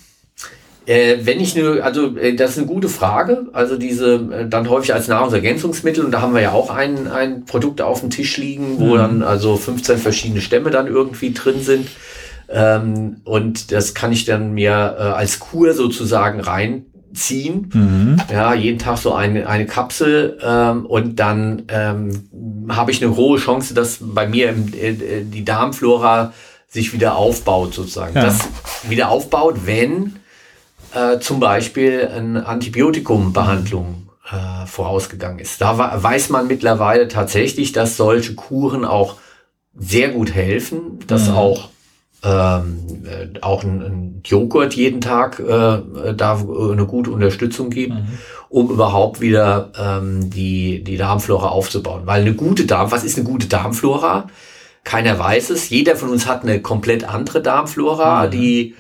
Äh, 0.86 1.20
wenn 1.22 1.40
ich 1.40 1.56
nur, 1.56 1.84
also 1.84 2.18
äh, 2.18 2.36
das 2.36 2.52
ist 2.52 2.58
eine 2.58 2.68
gute 2.68 2.90
Frage. 2.90 3.46
Also 3.54 3.78
diese 3.78 4.16
äh, 4.16 4.50
dann 4.50 4.70
häufig 4.70 4.94
als 4.94 5.08
Nahrungsergänzungsmittel 5.08 6.04
und 6.04 6.12
da 6.12 6.22
haben 6.22 6.34
wir 6.34 6.42
ja 6.42 6.52
auch 6.52 6.70
ein, 6.70 7.08
ein 7.08 7.46
Produkt 7.46 7.82
auf 7.82 8.02
dem 8.02 8.10
Tisch 8.10 8.38
liegen, 8.38 8.80
wo 8.80 8.94
mhm. 8.94 8.98
dann 8.98 9.24
also 9.24 9.56
15 9.56 9.98
verschiedene 9.98 10.42
Stämme 10.42 10.72
dann 10.72 10.88
irgendwie 10.88 11.32
drin 11.32 11.62
sind. 11.62 11.88
Ähm, 12.50 13.18
und 13.24 13.72
das 13.72 13.94
kann 13.94 14.12
ich 14.12 14.26
dann 14.26 14.54
mir 14.54 14.96
äh, 15.00 15.02
als 15.04 15.40
Kur 15.40 15.74
sozusagen 15.74 16.42
reinziehen. 16.42 17.72
Mhm. 17.74 18.18
Ja, 18.30 18.54
jeden 18.54 18.80
Tag 18.80 18.98
so 18.98 19.14
eine, 19.14 19.48
eine 19.48 19.66
Kapsel 19.66 20.38
ähm, 20.44 20.86
und 20.86 21.18
dann 21.18 21.64
ähm, 21.70 22.68
habe 22.68 22.92
ich 22.92 23.02
eine 23.02 23.16
hohe 23.16 23.40
Chance, 23.40 23.74
dass 23.74 24.00
bei 24.02 24.28
mir 24.28 24.50
im, 24.50 24.68
äh, 24.74 25.24
die 25.24 25.46
Darmflora 25.46 26.34
sich 26.74 26.92
wieder 26.92 27.16
aufbaut 27.16 27.74
sozusagen. 27.74 28.16
Ja. 28.16 28.26
Das 28.26 28.40
wieder 28.90 29.10
aufbaut, 29.10 29.66
wenn 29.66 30.16
äh, 30.94 31.20
zum 31.20 31.40
Beispiel 31.40 32.10
eine 32.14 32.46
Antibiotikumbehandlung 32.48 34.10
äh, 34.30 34.66
vorausgegangen 34.66 35.40
ist. 35.40 35.62
Da 35.62 35.78
weiß 35.78 36.30
man 36.30 36.48
mittlerweile 36.48 37.08
tatsächlich, 37.08 37.72
dass 37.74 37.96
solche 37.96 38.34
Kuren 38.34 38.86
auch 38.86 39.18
sehr 39.76 40.10
gut 40.10 40.34
helfen, 40.34 41.00
dass 41.08 41.30
mhm. 41.30 41.36
auch 41.36 41.70
ähm, 42.24 43.04
äh, 43.06 43.40
auch 43.42 43.64
ein, 43.64 43.82
ein, 43.82 44.22
Joghurt 44.26 44.74
jeden 44.74 45.02
Tag 45.02 45.40
äh, 45.42 46.14
da 46.16 46.38
eine 46.38 46.86
gute 46.86 47.12
Unterstützung 47.12 47.70
gibt, 47.70 47.94
mhm. 47.94 48.18
um 48.48 48.70
überhaupt 48.70 49.20
wieder 49.20 49.74
ähm, 49.78 50.30
die, 50.30 50.82
die 50.86 50.96
Darmflora 50.96 51.50
aufzubauen. 51.50 52.04
Weil 52.06 52.22
eine 52.22 52.34
gute 52.34 52.66
Darm, 52.66 52.92
was 52.92 53.04
ist 53.04 53.18
eine 53.18 53.28
gute 53.28 53.48
Darmflora? 53.48 54.28
Keiner 54.84 55.18
weiß 55.18 55.50
es. 55.52 55.70
Jeder 55.70 55.96
von 55.96 56.10
uns 56.10 56.28
hat 56.28 56.44
eine 56.44 56.62
komplett 56.62 57.04
andere 57.06 57.42
Darmflora, 57.42 58.26
mhm. 58.26 58.32
die 58.32 58.76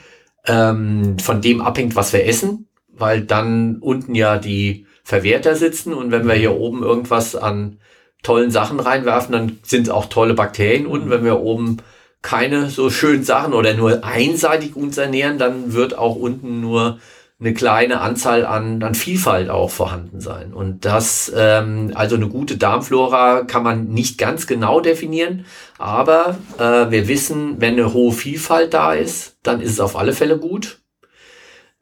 ähm, 0.46 1.18
von 1.20 1.42
dem 1.42 1.62
abhängt, 1.62 1.96
was 1.96 2.14
wir 2.14 2.26
essen, 2.26 2.68
weil 2.90 3.22
dann 3.22 3.78
unten 3.78 4.16
ja 4.16 4.38
die 4.38 4.86
Verwerter 5.04 5.56
sitzen 5.56 5.94
und 5.94 6.12
wenn 6.12 6.28
wir 6.28 6.36
hier 6.36 6.56
oben 6.56 6.82
irgendwas 6.82 7.36
an 7.36 7.80
tollen 8.24 8.52
Sachen 8.52 8.80
reinwerfen, 8.80 9.34
dann 9.34 9.60
sind 9.64 9.90
auch 9.90 10.06
tolle 10.06 10.34
Bakterien 10.34 10.88
unten. 10.88 11.10
Wenn 11.10 11.26
wir 11.26 11.42
oben 11.42 11.78
keine 12.22 12.70
so 12.70 12.90
schönen 12.90 13.24
Sachen 13.24 13.54
oder 13.54 13.74
nur 13.74 14.06
einseitig 14.06 14.76
uns 14.78 14.98
ernähren, 14.98 15.38
dann 15.38 15.74
wird 15.74 15.98
auch 15.98 16.16
unten 16.16 16.62
nur 16.62 17.00
eine 17.40 17.54
kleine 17.54 18.02
Anzahl 18.02 18.46
an, 18.46 18.82
an 18.84 18.96
Vielfalt 18.96 19.50
auch 19.50 19.70
vorhanden 19.70 20.22
sein. 20.22 20.54
Und 20.54 20.86
das, 20.86 21.32
ähm, 21.36 21.92
also 21.96 22.16
eine 22.16 22.28
gute 22.28 22.58
Darmflora 22.58 23.42
kann 23.42 23.64
man 23.64 23.88
nicht 23.90 24.18
ganz 24.18 24.48
genau 24.48 24.80
definieren, 24.80 25.46
aber 25.78 26.38
äh, 26.58 26.90
wir 26.90 27.08
wissen, 27.08 27.60
wenn 27.60 27.74
eine 27.74 27.94
hohe 27.94 28.14
Vielfalt 28.14 28.74
da 28.74 28.94
ist, 28.94 29.38
dann 29.44 29.62
ist 29.62 29.72
es 29.72 29.80
auf 29.80 29.98
alle 29.98 30.14
Fälle 30.14 30.38
gut. 30.38 30.80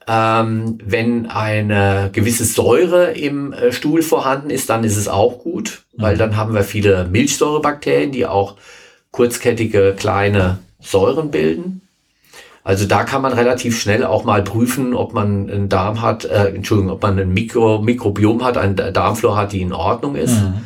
Ähm, 0.07 0.79
wenn 0.83 1.27
eine 1.27 2.09
gewisse 2.11 2.45
Säure 2.45 3.11
im 3.11 3.53
äh, 3.53 3.71
Stuhl 3.71 4.01
vorhanden 4.01 4.49
ist, 4.49 4.69
dann 4.69 4.83
ist 4.83 4.97
es 4.97 5.07
auch 5.07 5.39
gut, 5.39 5.83
weil 5.95 6.15
mhm. 6.15 6.19
dann 6.19 6.37
haben 6.37 6.55
wir 6.55 6.63
viele 6.63 7.05
Milchsäurebakterien, 7.05 8.11
die 8.11 8.25
auch 8.25 8.55
kurzkettige 9.11 9.93
kleine 9.95 10.57
Säuren 10.79 11.29
bilden. 11.29 11.80
Also 12.63 12.85
da 12.85 13.03
kann 13.03 13.21
man 13.21 13.33
relativ 13.33 13.79
schnell 13.79 14.03
auch 14.03 14.23
mal 14.23 14.43
prüfen, 14.43 14.93
ob 14.93 15.13
man 15.13 15.49
einen 15.49 15.69
Darm 15.69 16.01
hat, 16.01 16.25
äh, 16.25 16.49
Entschuldigung, 16.49 16.91
ob 16.91 17.01
man 17.01 17.17
ein 17.19 17.33
Mikro, 17.33 17.81
Mikrobiom 17.81 18.43
hat, 18.43 18.57
ein 18.57 18.75
Darmflora 18.75 19.37
hat, 19.37 19.53
die 19.53 19.61
in 19.61 19.73
Ordnung 19.73 20.15
ist. 20.15 20.41
Mhm. 20.41 20.61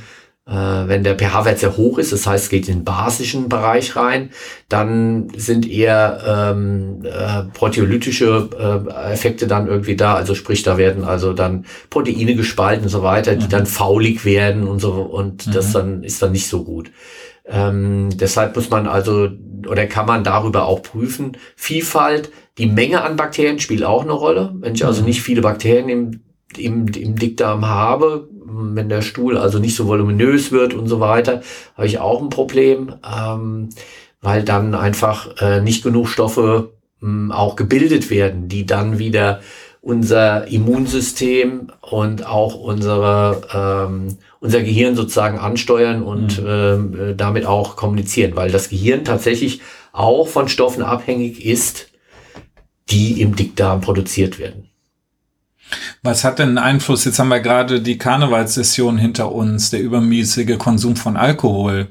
Äh, 0.48 0.88
wenn 0.88 1.04
der 1.04 1.18
pH-Wert 1.18 1.58
sehr 1.58 1.76
hoch 1.76 1.98
ist, 1.98 2.12
das 2.12 2.28
heißt, 2.28 2.52
geht 2.52 2.68
in 2.68 2.80
den 2.80 2.84
basischen 2.84 3.50
Bereich 3.50 3.96
rein, 3.96 4.30
dann 4.70 5.30
sind 5.36 5.68
eher 5.68 6.54
ähm, 6.54 7.04
äh, 7.04 7.46
proteolytische 7.52 8.50
äh, 8.56 9.12
Effekte 9.12 9.48
dann 9.48 9.68
irgendwie 9.68 9.96
da. 9.96 10.14
Also 10.14 10.36
sprich, 10.36 10.62
da 10.62 10.78
werden 10.78 11.04
also 11.04 11.34
dann 11.34 11.66
Proteine 11.90 12.36
gespalten 12.36 12.84
und 12.84 12.90
so 12.90 13.02
weiter, 13.02 13.36
die 13.36 13.46
mhm. 13.46 13.50
dann 13.50 13.66
faulig 13.66 14.24
werden 14.24 14.68
und 14.68 14.80
so 14.80 14.92
und 14.92 15.48
mhm. 15.48 15.52
das 15.52 15.72
dann 15.72 16.04
ist 16.04 16.22
dann 16.22 16.34
nicht 16.34 16.48
so 16.48 16.64
gut. 16.64 16.92
Ähm, 17.48 18.10
deshalb 18.18 18.56
muss 18.56 18.70
man 18.70 18.88
also 18.88 19.30
oder 19.68 19.88
kann 19.88 20.06
man 20.06 20.24
darüber 20.24 20.66
auch 20.66 20.82
prüfen. 20.82 21.38
Vielfalt, 21.56 22.32
die 22.58 22.68
Menge 22.68 23.04
an 23.04 23.16
Bakterien 23.16 23.60
spielt 23.60 23.84
auch 23.84 24.04
eine 24.04 24.14
Rolle. 24.14 24.54
Wenn 24.60 24.76
ich 24.76 24.86
also 24.86 25.02
mhm. 25.02 25.08
nicht 25.08 25.22
viele 25.22 25.42
Bakterien 25.42 25.90
im, 25.90 26.22
im, 26.58 26.88
im 26.88 27.16
Dickdarm 27.16 27.68
habe, 27.68 28.30
wenn 28.46 28.90
der 28.90 29.02
Stuhl 29.02 29.38
also 29.38 29.60
nicht 29.60 29.76
so 29.76 29.88
voluminös 29.88 30.52
wird 30.52 30.74
und 30.74 30.88
so 30.88 31.00
weiter, 31.00 31.42
habe 31.76 31.88
ich 31.88 32.00
auch 32.00 32.22
ein 32.22 32.30
Problem, 32.30 32.96
ähm, 33.06 33.70
weil 34.22 34.44
dann 34.44 34.76
einfach 34.76 35.42
äh, 35.42 35.62
nicht 35.62 35.84
genug 35.84 36.08
Stoffe 36.08 36.74
mh, 37.02 37.36
auch 37.36 37.56
gebildet 37.56 38.10
werden, 38.10 38.48
die 38.48 38.66
dann 38.66 39.00
wieder 39.00 39.42
unser 39.86 40.48
Immunsystem 40.48 41.67
und 41.80 42.26
auch 42.26 42.56
unsere, 42.56 43.88
ähm, 43.88 44.17
unser 44.39 44.63
Gehirn 44.63 44.95
sozusagen 44.95 45.38
ansteuern 45.38 46.02
und 46.02 46.41
mhm. 46.41 46.48
ähm, 46.48 47.00
äh, 47.00 47.15
damit 47.15 47.45
auch 47.45 47.76
kommunizieren, 47.76 48.36
weil 48.36 48.50
das 48.50 48.69
Gehirn 48.69 49.06
tatsächlich 49.06 49.62
auch 49.91 50.28
von 50.28 50.48
Stoffen 50.48 50.82
abhängig 50.82 51.45
ist, 51.45 51.89
die 52.89 53.21
im 53.21 53.36
Dickdarm 53.36 53.82
produziert 53.82 54.39
werden. 54.39 54.69
Was 56.02 56.24
hat 56.24 56.39
denn 56.39 56.58
Einfluss? 56.58 57.06
Jetzt 57.06 57.19
haben 57.19 57.28
wir 57.30 57.39
gerade 57.39 57.80
die 57.80 58.00
Karnevalssession 58.00 58.98
hinter 58.98 59.32
uns, 59.32 59.69
der 59.69 59.82
übermäßige 59.82 60.58
Konsum 60.58 60.95
von 60.95 61.15
Alkohol. 61.15 61.89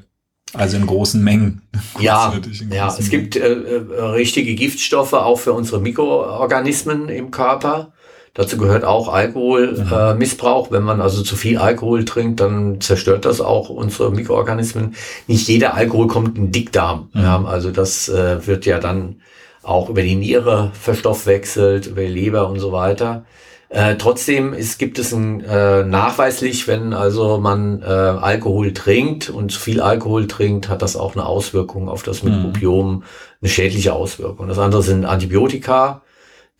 Also 0.53 0.77
in 0.77 0.85
großen 0.85 1.23
Mengen. 1.23 1.61
Ja, 1.99 2.33
ja 2.71 2.87
es 2.97 3.09
gibt 3.09 3.35
äh, 3.35 3.53
äh, 3.53 4.01
richtige 4.01 4.55
Giftstoffe 4.55 5.13
auch 5.13 5.39
für 5.39 5.53
unsere 5.53 5.79
Mikroorganismen 5.79 7.09
im 7.09 7.31
Körper. 7.31 7.93
Dazu 8.33 8.57
gehört 8.57 8.83
auch 8.83 9.07
Alkoholmissbrauch. 9.07 10.67
Äh, 10.67 10.71
Wenn 10.71 10.83
man 10.83 10.99
also 10.99 11.23
zu 11.23 11.37
viel 11.37 11.57
Alkohol 11.57 12.03
trinkt, 12.03 12.41
dann 12.41 12.81
zerstört 12.81 13.23
das 13.23 13.39
auch 13.39 13.69
unsere 13.69 14.11
Mikroorganismen. 14.11 14.95
Nicht 15.27 15.47
jeder 15.47 15.73
Alkohol 15.73 16.07
kommt 16.07 16.37
in 16.37 16.45
den 16.45 16.51
Dickdarm. 16.51 17.09
Mhm. 17.13 17.21
Ja, 17.21 17.43
also 17.45 17.71
das 17.71 18.09
äh, 18.09 18.45
wird 18.45 18.65
ja 18.65 18.79
dann 18.79 19.21
auch 19.63 19.89
über 19.89 20.01
die 20.01 20.15
Niere 20.15 20.71
verstoffwechselt, 20.73 21.87
über 21.87 22.01
die 22.01 22.07
Leber 22.07 22.49
und 22.49 22.59
so 22.59 22.73
weiter. 22.73 23.25
Äh, 23.69 23.95
trotzdem 23.95 24.53
ist, 24.53 24.77
gibt 24.77 24.99
es 24.99 25.11
ein, 25.11 25.41
äh, 25.41 25.83
nachweislich, 25.83 26.67
wenn 26.67 26.93
also 26.93 27.39
man 27.39 27.81
äh, 27.81 27.85
Alkohol 27.85 28.73
trinkt 28.73 29.29
und 29.29 29.51
zu 29.51 29.59
viel 29.59 29.81
Alkohol 29.81 30.27
trinkt, 30.27 30.69
hat 30.69 30.81
das 30.81 30.95
auch 30.95 31.15
eine 31.15 31.25
Auswirkung 31.25 31.89
auf 31.89 32.03
das 32.03 32.23
mhm. 32.23 32.31
Mikrobiom, 32.31 33.03
eine 33.41 33.49
schädliche 33.49 33.93
Auswirkung. 33.93 34.47
Das 34.47 34.59
andere 34.59 34.83
sind 34.83 35.05
Antibiotika, 35.05 36.03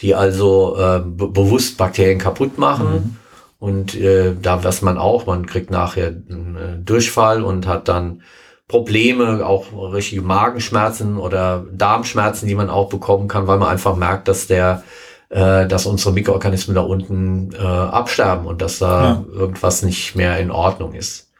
die 0.02 0.15
also 0.15 0.78
äh, 0.78 1.00
bewusst 1.06 1.78
Bakterien 1.78 2.20
kaputt 2.20 2.58
machen. 2.58 2.88
Mhm. 2.88 3.18
Und 3.60 3.96
äh, 3.96 4.36
da 4.39 4.63
was 4.63 4.82
man 4.82 4.98
auch, 4.98 5.26
man 5.28 5.46
kriegt 5.46 5.72
nachher 5.72 6.08
einen 6.08 6.56
äh, 6.56 6.84
Durchfall 6.84 7.44
und 7.44 7.68
hat 7.68 7.88
dann 7.88 8.22
Probleme, 8.68 9.46
auch 9.46 9.94
richtige 9.94 10.24
Magenschmerzen 10.24 11.18
oder 11.18 11.65
Darmschmerzen, 11.72 12.48
die 12.48 12.56
man 12.56 12.72
auch 12.72 12.89
bekommen 12.89 13.28
kann, 13.28 13.48
weil 13.48 13.60
man 13.60 13.70
einfach 13.70 13.96
merkt, 13.96 14.28
dass 14.28 14.48
der 14.48 14.84
äh, 15.30 15.68
dass 15.68 15.86
unsere 15.86 16.14
Mikroorganismen 16.14 16.76
da 16.76 16.82
unten 16.82 17.52
äh, 17.54 17.58
absterben 17.58 18.46
und 18.46 18.62
dass 18.62 18.80
da 18.80 19.04
ja. 19.04 19.26
irgendwas 19.34 19.82
nicht 19.82 20.16
mehr 20.16 20.38
in 20.40 20.52
Ordnung 20.52 20.94
ist. 20.94 21.32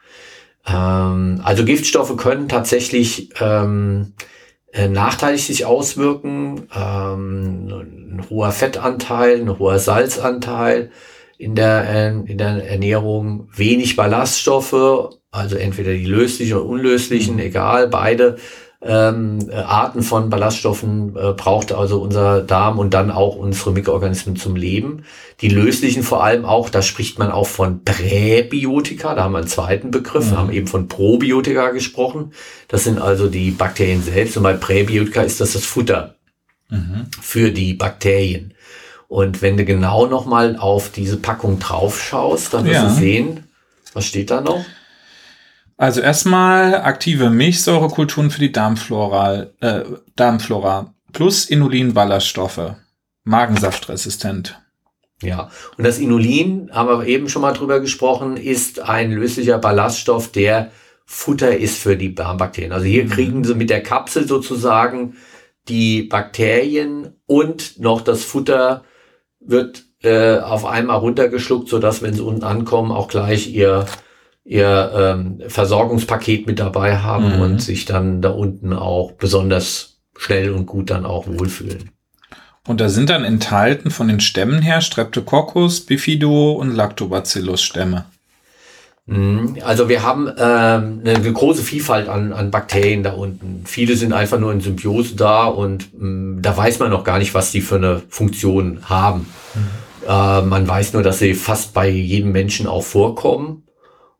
Ähm, 0.66 1.40
also 1.44 1.64
Giftstoffe 1.64 2.16
können 2.16 2.48
tatsächlich 2.48 3.30
ähm, 3.40 4.14
äh, 4.72 4.88
nachteilig 4.88 5.46
sich 5.46 5.64
auswirken. 5.64 6.68
Ähm, 6.74 7.68
ein 7.68 8.26
hoher 8.28 8.52
Fettanteil, 8.52 9.40
ein 9.40 9.58
hoher 9.58 9.78
Salzanteil 9.78 10.90
in 11.38 11.54
der, 11.54 11.88
äh, 11.88 12.08
in 12.30 12.38
der 12.38 12.68
Ernährung, 12.68 13.48
wenig 13.54 13.96
Ballaststoffe, 13.96 15.16
also 15.30 15.56
entweder 15.56 15.92
die 15.92 16.06
löslichen 16.06 16.56
oder 16.56 16.66
unlöslichen, 16.66 17.34
mhm. 17.34 17.40
egal, 17.40 17.88
beide 17.88 18.36
ähm, 18.82 19.50
Arten 19.52 20.02
von 20.02 20.28
Ballaststoffen 20.28 21.16
äh, 21.16 21.32
braucht 21.32 21.72
also 21.72 22.00
unser 22.00 22.42
Darm 22.42 22.78
und 22.78 22.92
dann 22.92 23.10
auch 23.10 23.36
unsere 23.36 23.72
Mikroorganismen 23.72 24.36
zum 24.36 24.54
Leben. 24.54 25.04
Die 25.40 25.48
löslichen 25.48 26.02
vor 26.02 26.22
allem 26.22 26.44
auch, 26.44 26.68
da 26.68 26.82
spricht 26.82 27.18
man 27.18 27.30
auch 27.30 27.46
von 27.46 27.84
Präbiotika, 27.84 29.14
da 29.14 29.24
haben 29.24 29.32
wir 29.32 29.38
einen 29.38 29.48
zweiten 29.48 29.90
Begriff, 29.90 30.26
mhm. 30.26 30.30
wir 30.30 30.38
haben 30.38 30.52
eben 30.52 30.66
von 30.66 30.88
Probiotika 30.88 31.70
gesprochen. 31.70 32.32
Das 32.68 32.84
sind 32.84 33.00
also 33.00 33.28
die 33.28 33.50
Bakterien 33.50 34.02
selbst 34.02 34.36
und 34.36 34.42
bei 34.42 34.52
Präbiotika 34.52 35.22
ist 35.22 35.40
das 35.40 35.54
das 35.54 35.64
Futter 35.64 36.14
mhm. 36.68 37.06
für 37.20 37.50
die 37.50 37.74
Bakterien. 37.74 38.52
Und 39.08 39.40
wenn 39.40 39.56
du 39.56 39.64
genau 39.64 40.06
nochmal 40.06 40.56
auf 40.56 40.90
diese 40.90 41.16
Packung 41.16 41.58
drauf 41.60 42.02
schaust, 42.02 42.52
dann 42.52 42.64
wirst 42.64 42.82
Ja. 42.82 42.88
du 42.88 42.94
sehen, 42.94 43.44
was 43.94 44.04
steht 44.04 44.30
da 44.30 44.40
noch? 44.40 44.64
Also 45.76 46.00
erstmal 46.00 46.74
aktive 46.76 47.28
Milchsäurekulturen 47.30 48.30
für 48.30 48.40
die 48.40 48.52
Darmflora, 48.52 49.46
äh, 49.60 49.84
Darmflora 50.16 50.94
plus 51.12 51.44
Inulin-Ballaststoffe. 51.46 52.76
Magensaftresistent. 53.24 54.60
Ja, 55.22 55.50
und 55.76 55.84
das 55.84 55.98
Inulin, 55.98 56.70
haben 56.72 56.88
wir 56.88 57.06
eben 57.06 57.28
schon 57.28 57.42
mal 57.42 57.52
drüber 57.52 57.80
gesprochen, 57.80 58.36
ist 58.36 58.80
ein 58.80 59.12
löslicher 59.12 59.58
Ballaststoff, 59.58 60.30
der 60.30 60.70
Futter 61.06 61.56
ist 61.56 61.78
für 61.78 61.96
die 61.96 62.14
Darmbakterien. 62.14 62.72
Also 62.72 62.84
hier 62.84 63.04
Mhm. 63.04 63.10
kriegen 63.10 63.44
sie 63.44 63.54
mit 63.54 63.70
der 63.70 63.82
Kapsel 63.82 64.26
sozusagen 64.28 65.16
die 65.68 66.02
Bakterien 66.02 67.14
und 67.26 67.80
noch 67.80 68.00
das 68.02 68.24
Futter 68.24 68.84
wird 69.40 69.84
äh, 70.02 70.38
auf 70.38 70.64
einmal 70.66 70.98
runtergeschluckt, 70.98 71.68
sodass, 71.68 72.02
wenn 72.02 72.14
sie 72.14 72.22
unten 72.22 72.44
ankommen, 72.44 72.92
auch 72.92 73.08
gleich 73.08 73.48
ihr, 73.52 73.86
ihr 74.46 74.92
ähm, 74.94 75.40
Versorgungspaket 75.48 76.46
mit 76.46 76.60
dabei 76.60 76.98
haben 76.98 77.34
Mhm. 77.36 77.40
und 77.40 77.62
sich 77.62 77.84
dann 77.84 78.22
da 78.22 78.30
unten 78.30 78.72
auch 78.72 79.12
besonders 79.12 79.98
schnell 80.16 80.50
und 80.52 80.66
gut 80.66 80.90
dann 80.90 81.04
auch 81.04 81.26
wohlfühlen. 81.26 81.90
Und 82.66 82.80
da 82.80 82.88
sind 82.88 83.10
dann 83.10 83.24
enthalten 83.24 83.90
von 83.90 84.08
den 84.08 84.20
Stämmen 84.20 84.62
her 84.62 84.80
Streptococcus, 84.80 85.80
Bifido 85.82 86.52
und 86.52 86.74
Lactobacillus-Stämme. 86.74 88.06
Mhm. 89.06 89.58
Also 89.64 89.88
wir 89.88 90.02
haben 90.02 90.28
ähm, 90.36 91.00
eine 91.04 91.32
große 91.32 91.62
Vielfalt 91.62 92.08
an, 92.08 92.32
an 92.32 92.50
Bakterien 92.50 93.02
da 93.02 93.12
unten. 93.12 93.62
Viele 93.64 93.96
sind 93.96 94.12
einfach 94.12 94.38
nur 94.40 94.52
in 94.52 94.60
Symbiose 94.60 95.14
da 95.16 95.46
und 95.46 95.88
mh, 96.00 96.40
da 96.40 96.56
weiß 96.56 96.78
man 96.80 96.90
noch 96.90 97.04
gar 97.04 97.18
nicht, 97.18 97.34
was 97.34 97.52
die 97.52 97.60
für 97.60 97.76
eine 97.76 98.02
Funktion 98.08 98.80
haben. 98.88 99.26
Äh, 100.08 100.42
man 100.42 100.66
weiß 100.66 100.92
nur, 100.92 101.02
dass 101.04 101.18
sie 101.20 101.34
fast 101.34 101.72
bei 101.72 101.88
jedem 101.88 102.32
Menschen 102.32 102.66
auch 102.66 102.82
vorkommen 102.84 103.62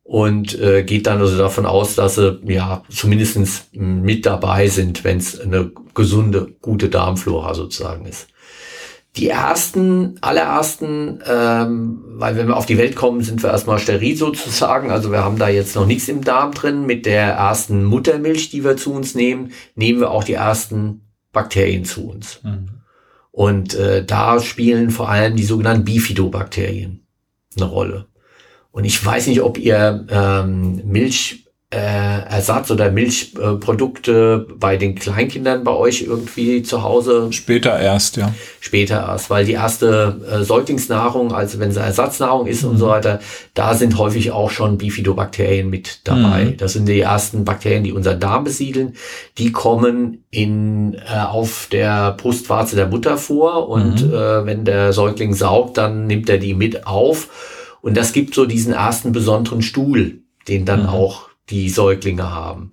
und 0.07 0.59
äh, 0.61 0.85
geht 0.85 1.09
dann 1.09 1.19
also 1.19 1.37
davon 1.37 1.67
aus, 1.67 1.97
dass 1.97 2.15
sie 2.15 2.39
ja 2.47 2.85
zumindestens 2.89 3.69
mit 3.73 4.25
dabei 4.25 4.69
sind, 4.69 5.03
wenn 5.03 5.19
es 5.19 5.41
eine 5.41 5.73
gesunde, 5.95 6.55
gute 6.63 6.89
Darmflora 6.89 7.55
sozusagen 7.55 8.07
ist. 8.07 8.29
Die 9.17 9.29
ersten, 9.31 10.19
allerersten, 10.21 11.21
ähm, 11.27 12.05
weil 12.19 12.37
wenn 12.37 12.49
wir 12.49 12.57
auf 12.57 12.67
die 12.67 12.79
Welt 12.79 12.95
kommen, 12.95 13.23
sind 13.23 13.43
wir 13.43 13.51
erstmal 13.51 13.79
steril 13.79 14.15
sozusagen. 14.15 14.91
Also 14.91 15.11
wir 15.11 15.25
haben 15.25 15.39
da 15.39 15.49
jetzt 15.49 15.75
noch 15.75 15.87
nichts 15.87 16.07
im 16.09 16.23
Darm 16.23 16.53
drin. 16.53 16.87
Mit 16.87 17.07
der 17.07 17.33
ersten 17.33 17.83
Muttermilch, 17.83 18.51
die 18.51 18.63
wir 18.63 18.77
zu 18.77 18.93
uns 18.93 19.15
nehmen, 19.15 19.53
nehmen 19.75 20.01
wir 20.01 20.11
auch 20.11 20.23
die 20.23 20.35
ersten 20.35 21.01
Bakterien 21.33 21.85
zu 21.87 22.11
uns. 22.11 22.41
Und 23.33 23.75
äh, 23.75 24.05
da 24.05 24.39
spielen 24.39 24.91
vor 24.91 25.09
allem 25.09 25.35
die 25.35 25.45
sogenannten 25.45 25.85
Bifidobakterien 25.85 27.07
eine 27.57 27.65
Rolle. 27.65 28.07
Und 28.77 28.85
ich 28.85 29.05
weiß 29.05 29.29
nicht, 29.29 29.41
ob 29.41 29.57
ihr 29.57 30.05
ähm, 30.11 30.83
Milchersatz 30.85 32.69
äh, 32.69 32.73
oder 32.75 32.91
Milchprodukte 32.91 34.47
bei 34.59 34.77
den 34.77 34.95
Kleinkindern 34.95 35.65
bei 35.65 35.73
euch 35.73 36.03
irgendwie 36.03 36.63
zu 36.63 36.83
Hause 36.83 37.29
Später 37.31 37.81
erst, 37.81 38.19
ja. 38.19 38.35
später 38.61 38.97
erst, 38.97 39.31
weil 39.31 39.47
die 39.47 39.55
erste 39.55 40.21
äh, 40.31 40.45
Säuglingsnahrung, 40.45 41.33
also 41.33 41.59
wenn 41.59 41.71
es 41.71 41.77
Ersatznahrung 41.79 42.47
ist 42.47 42.65
und 42.65 42.77
so 42.77 42.89
weiter, 42.89 43.21
da 43.55 43.73
sind 43.73 43.97
häufig 43.97 44.33
auch 44.33 44.51
schon 44.51 44.77
Bifidobakterien 44.77 45.71
mit 45.71 46.01
dabei. 46.05 46.45
Mhm. 46.45 46.57
Das 46.59 46.75
sind 46.75 46.87
die 46.87 47.01
ersten 47.01 47.47
Bakterien, 47.47 47.83
die 47.83 47.93
unseren 47.93 48.21
Darm 48.21 48.45
besiedeln. 48.45 48.93
Die 49.39 49.53
kommen 49.53 50.25
in 50.31 50.93
äh, 50.97 51.25
auf 51.27 51.69
der 51.73 52.13
Brustwarze 52.13 52.77
der 52.77 52.89
Mutter 52.89 53.17
vor 53.17 53.71
und 53.71 54.07
Mhm. 54.07 54.13
äh, 54.13 54.45
wenn 54.45 54.67
der 54.67 54.93
Säugling 54.93 55.33
saugt, 55.33 55.79
dann 55.79 56.07
nimmt 56.07 56.29
er 56.29 56.37
die 56.37 56.53
mit 56.53 56.87
auf 56.87 57.29
und 57.87 57.97
das 57.97 58.13
gibt 58.13 58.35
so 58.35 58.47
diesen 58.47 58.73
ersten 58.73 59.13
besonderen 59.13 59.63
Stuhl, 59.63 60.19
den 60.49 60.65
dann 60.65 60.83
Mhm. 60.83 60.89
auch 60.89 61.29
die 61.51 61.71
Säuglinge 61.71 62.29
haben. 62.29 62.73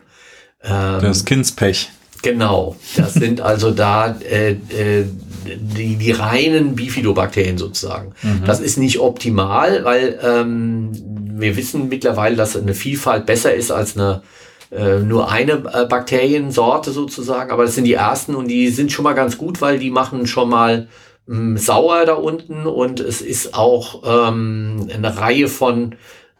Ähm, 0.63 1.01
Das 1.01 1.23
Kindspech. 1.23 1.91
Genau, 2.23 2.75
das 2.97 3.13
sind 3.13 3.39
also 3.39 3.69
da 3.69 4.15
äh, 4.27 4.53
äh, 4.53 5.05
die, 5.45 5.97
die 5.97 6.11
reinen 6.11 6.73
Bifidobakterien 6.73 7.57
sozusagen. 7.59 8.13
Das 8.45 8.59
ist 8.59 8.77
nicht 8.77 8.99
optimal, 8.99 9.83
weil 9.83 10.17
ähm, 10.23 10.89
wir 11.35 11.55
wissen 11.57 11.89
mittlerweile, 11.89 12.35
dass 12.35 12.55
eine 12.55 12.73
Vielfalt 12.73 13.27
besser 13.27 13.53
ist 13.53 13.71
als 13.71 13.95
eine 13.95 14.23
äh, 14.71 14.99
nur 14.99 15.29
eine 15.31 15.51
äh, 15.73 15.85
Bakteriensorte 15.85 16.91
sozusagen. 16.91 17.51
Aber 17.51 17.65
das 17.65 17.75
sind 17.75 17.83
die 17.83 17.93
ersten 17.93 18.33
und 18.33 18.47
die 18.47 18.69
sind 18.69 18.91
schon 18.91 19.03
mal 19.03 19.13
ganz 19.13 19.37
gut, 19.37 19.61
weil 19.61 19.77
die 19.77 19.91
machen 19.91 20.25
schon 20.25 20.49
mal 20.49 20.87
mh, 21.27 21.59
sauer 21.59 22.05
da 22.05 22.13
unten 22.13 22.65
und 22.65 22.99
es 22.99 23.21
ist 23.21 23.53
auch 23.53 24.03
ähm, 24.05 24.87
eine 24.93 25.17
Reihe 25.17 25.47
von 25.47 25.95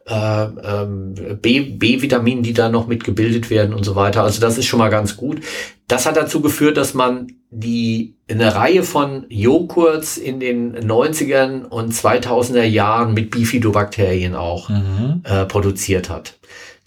äh, 0.05 0.43
ähm, 0.43 1.13
B-Vitaminen, 1.41 2.43
die 2.43 2.53
da 2.53 2.67
noch 2.69 2.87
mit 2.87 3.03
gebildet 3.05 3.49
werden 3.49 3.73
und 3.73 3.83
so 3.85 3.95
weiter. 3.95 4.23
Also 4.23 4.41
das 4.41 4.57
ist 4.57 4.65
schon 4.65 4.79
mal 4.79 4.89
ganz 4.89 5.15
gut. 5.15 5.39
Das 5.87 6.05
hat 6.05 6.17
dazu 6.17 6.41
geführt, 6.41 6.75
dass 6.75 6.93
man 6.93 7.27
die 7.51 8.15
eine 8.29 8.53
Reihe 8.55 8.83
von 8.83 9.25
Joghurts 9.29 10.17
in 10.17 10.39
den 10.41 10.75
90ern 10.75 11.63
und 11.65 11.93
2000er 11.93 12.63
Jahren 12.63 13.13
mit 13.13 13.29
Bifidobakterien 13.31 14.35
auch 14.35 14.69
Mhm. 14.69 15.21
äh, 15.23 15.45
produziert 15.45 16.09
hat. 16.09 16.37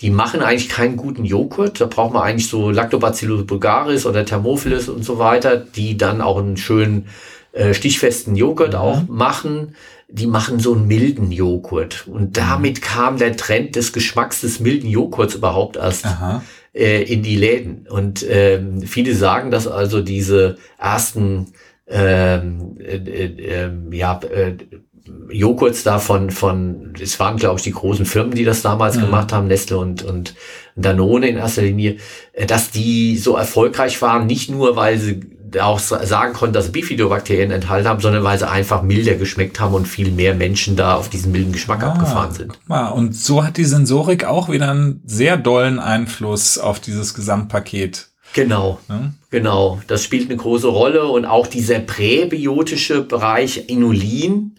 Die 0.03 0.11
machen 0.11 0.41
eigentlich 0.43 0.69
keinen 0.69 0.97
guten 0.99 1.25
Joghurt. 1.25 1.81
Da 1.81 1.87
braucht 1.87 2.13
man 2.13 2.23
eigentlich 2.23 2.49
so 2.49 2.71
Lactobacillus 2.71 3.47
bulgaris 3.47 4.05
oder 4.05 4.27
Thermophilus 4.27 4.91
und 4.91 5.05
so 5.05 5.19
weiter, 5.19 5.57
die 5.57 5.97
dann 5.97 6.21
auch 6.21 6.37
einen 6.37 6.59
schönen 6.59 7.07
äh, 7.57 7.75
stichfesten 7.75 8.37
Joghurt 8.37 8.73
Mhm. 8.75 8.79
auch 8.79 9.09
machen. 9.09 9.75
Die 10.09 10.27
machen 10.27 10.61
so 10.61 10.75
einen 10.75 10.87
milden 10.87 11.33
Joghurt. 11.33 12.05
Mhm. 12.07 12.13
Und 12.15 12.37
damit 12.37 12.83
kam 12.83 13.19
der 13.19 13.37
Trend 13.37 13.75
des 13.77 13.93
Geschmacks 13.93 14.41
des 14.43 14.61
milden 14.61 14.89
Joghurts 14.89 15.35
überhaupt 15.35 15.77
erst 15.77 16.05
Aha. 16.05 16.43
äh, 16.75 17.03
in 17.03 17.23
die 17.23 17.37
Läden. 17.37 17.87
Und 17.89 18.25
ähm, 18.29 18.83
viele 18.83 19.15
sagen, 19.15 19.51
dass 19.51 19.67
also 19.67 20.03
diese 20.03 20.57
ersten 20.79 21.47
ähm, 21.89 22.77
äh, 22.79 22.97
äh, 22.97 23.65
ähm, 23.65 23.93
ja, 23.93 24.21
äh, 24.33 24.55
Joghurts 25.31 25.85
da 25.85 25.99
von, 26.01 26.31
von, 26.31 26.93
es 27.01 27.19
waren 27.21 27.37
glaube 27.37 27.59
ich 27.59 27.63
die 27.65 27.71
großen 27.71 28.05
Firmen, 28.07 28.35
die 28.35 28.45
das 28.45 28.63
damals 28.63 28.97
Mhm. 28.97 29.03
gemacht 29.03 29.33
haben, 29.33 29.47
Nestle 29.47 29.79
und, 29.79 30.03
und 30.03 30.35
Danone 30.75 31.29
in 31.29 31.37
erster 31.37 31.63
Linie, 31.63 31.97
äh, 32.33 32.45
dass 32.47 32.71
die 32.71 33.17
so 33.17 33.37
erfolgreich 33.37 34.03
waren, 34.03 34.27
nicht 34.27 34.51
nur, 34.51 34.75
weil 34.77 34.99
sie 34.99 35.21
auch 35.61 35.79
sa- 35.79 36.05
sagen 36.07 36.33
konnten, 36.33 36.55
dass 36.55 36.67
sie 36.67 36.73
Bifidobakterien 36.73 37.51
enthalten 37.51 37.89
haben, 37.89 38.01
sondern 38.01 38.25
weil 38.25 38.39
sie 38.39 38.49
einfach 38.49 38.83
milder 38.83 39.15
geschmeckt 39.15 39.61
haben 39.61 39.75
und 39.75 39.87
viel 39.87 40.11
mehr 40.11 40.35
Menschen 40.35 40.77
da 40.77 40.95
auf 40.97 41.09
diesen 41.09 41.33
milden 41.33 41.53
Geschmack 41.53 41.83
abgefahren 41.83 42.33
sind. 42.33 42.59
mal, 42.69 42.89
und 42.89 43.15
so 43.15 43.45
hat 43.45 43.57
die 43.57 43.65
Sensorik 43.65 44.25
auch 44.25 44.49
wieder 44.49 44.71
einen 44.71 45.03
sehr 45.07 45.37
dollen 45.37 45.79
Einfluss 45.79 46.59
auf 46.59 46.81
dieses 46.81 47.15
Gesamtpaket. 47.15 48.09
Genau. 48.33 48.81
Ne? 48.89 49.15
Genau, 49.31 49.81
das 49.87 50.03
spielt 50.03 50.29
eine 50.29 50.37
große 50.37 50.67
Rolle 50.67 51.07
und 51.07 51.25
auch 51.25 51.47
dieser 51.47 51.79
präbiotische 51.79 53.03
Bereich 53.03 53.69
Inulin, 53.69 54.57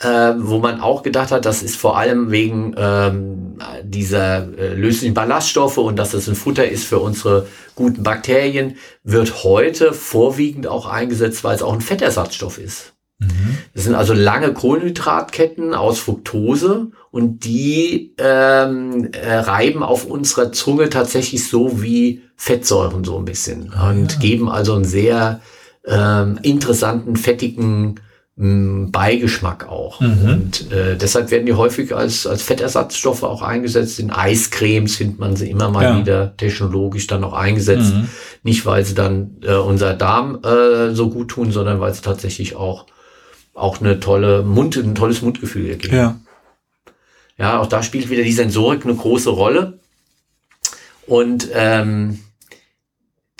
äh, 0.00 0.34
wo 0.38 0.58
man 0.58 0.80
auch 0.80 1.02
gedacht 1.02 1.30
hat, 1.30 1.46
das 1.46 1.62
ist 1.62 1.76
vor 1.76 1.96
allem 1.96 2.30
wegen 2.30 2.74
ähm, 2.76 3.58
dieser 3.82 4.46
äh, 4.58 4.74
löslichen 4.74 5.14
Ballaststoffe 5.14 5.78
und 5.78 5.96
dass 5.96 6.10
das 6.10 6.28
ein 6.28 6.34
Futter 6.34 6.68
ist 6.68 6.84
für 6.84 6.98
unsere 6.98 7.46
guten 7.74 8.02
Bakterien, 8.02 8.76
wird 9.04 9.44
heute 9.44 9.92
vorwiegend 9.92 10.66
auch 10.66 10.86
eingesetzt, 10.86 11.44
weil 11.44 11.54
es 11.54 11.62
auch 11.62 11.72
ein 11.72 11.80
Fettersatzstoff 11.80 12.58
ist. 12.58 12.92
Mhm. 13.18 13.56
Das 13.74 13.84
sind 13.84 13.94
also 13.94 14.12
lange 14.12 14.52
Kohlenhydratketten 14.52 15.72
aus 15.72 15.98
Fructose 15.98 16.90
und 17.10 17.44
die 17.46 18.14
ähm, 18.18 19.08
äh, 19.12 19.36
reiben 19.36 19.82
auf 19.82 20.04
unserer 20.04 20.52
Zunge 20.52 20.90
tatsächlich 20.90 21.48
so 21.48 21.82
wie 21.82 22.22
Fettsäuren 22.36 23.04
so 23.04 23.16
ein 23.16 23.24
bisschen 23.24 23.72
Ah, 23.74 23.90
und 23.90 24.12
ja. 24.12 24.18
geben 24.18 24.50
also 24.50 24.74
einen 24.74 24.84
sehr 24.84 25.40
ähm, 25.86 26.38
interessanten, 26.42 27.16
fettigen 27.16 28.00
mh, 28.36 28.88
Beigeschmack 28.92 29.68
auch. 29.68 30.00
Mhm. 30.00 30.28
Und 30.28 30.72
äh, 30.72 30.96
deshalb 30.96 31.30
werden 31.30 31.46
die 31.46 31.54
häufig 31.54 31.94
als, 31.94 32.26
als 32.26 32.42
Fettersatzstoffe 32.42 33.22
auch 33.22 33.42
eingesetzt. 33.42 33.98
In 33.98 34.10
Eiscremes 34.10 34.96
findet 34.96 35.18
man 35.18 35.36
sie 35.36 35.50
immer 35.50 35.70
mal 35.70 35.82
Ja. 35.84 35.98
wieder 35.98 36.36
technologisch 36.36 37.06
dann 37.06 37.24
auch 37.24 37.32
eingesetzt. 37.32 37.94
Mhm. 37.94 38.08
Nicht, 38.42 38.64
weil 38.66 38.84
sie 38.84 38.94
dann 38.94 39.36
äh, 39.42 39.54
unser 39.54 39.94
Darm 39.94 40.40
äh, 40.44 40.94
so 40.94 41.10
gut 41.10 41.28
tun, 41.28 41.50
sondern 41.52 41.80
weil 41.80 41.92
sie 41.94 42.02
tatsächlich 42.02 42.54
auch, 42.56 42.86
auch 43.54 43.80
eine 43.80 44.00
tolle 44.00 44.42
Mund, 44.42 44.76
ein 44.76 44.94
tolles 44.94 45.22
Mundgefühl 45.22 45.70
ergeben. 45.70 45.96
Ja. 45.96 46.16
Ja, 47.38 47.60
auch 47.60 47.66
da 47.66 47.82
spielt 47.82 48.08
wieder 48.08 48.22
die 48.22 48.32
Sensorik 48.32 48.84
eine 48.84 48.94
große 48.94 49.28
Rolle. 49.30 49.78
Und 51.06 51.48
ähm, 51.52 52.20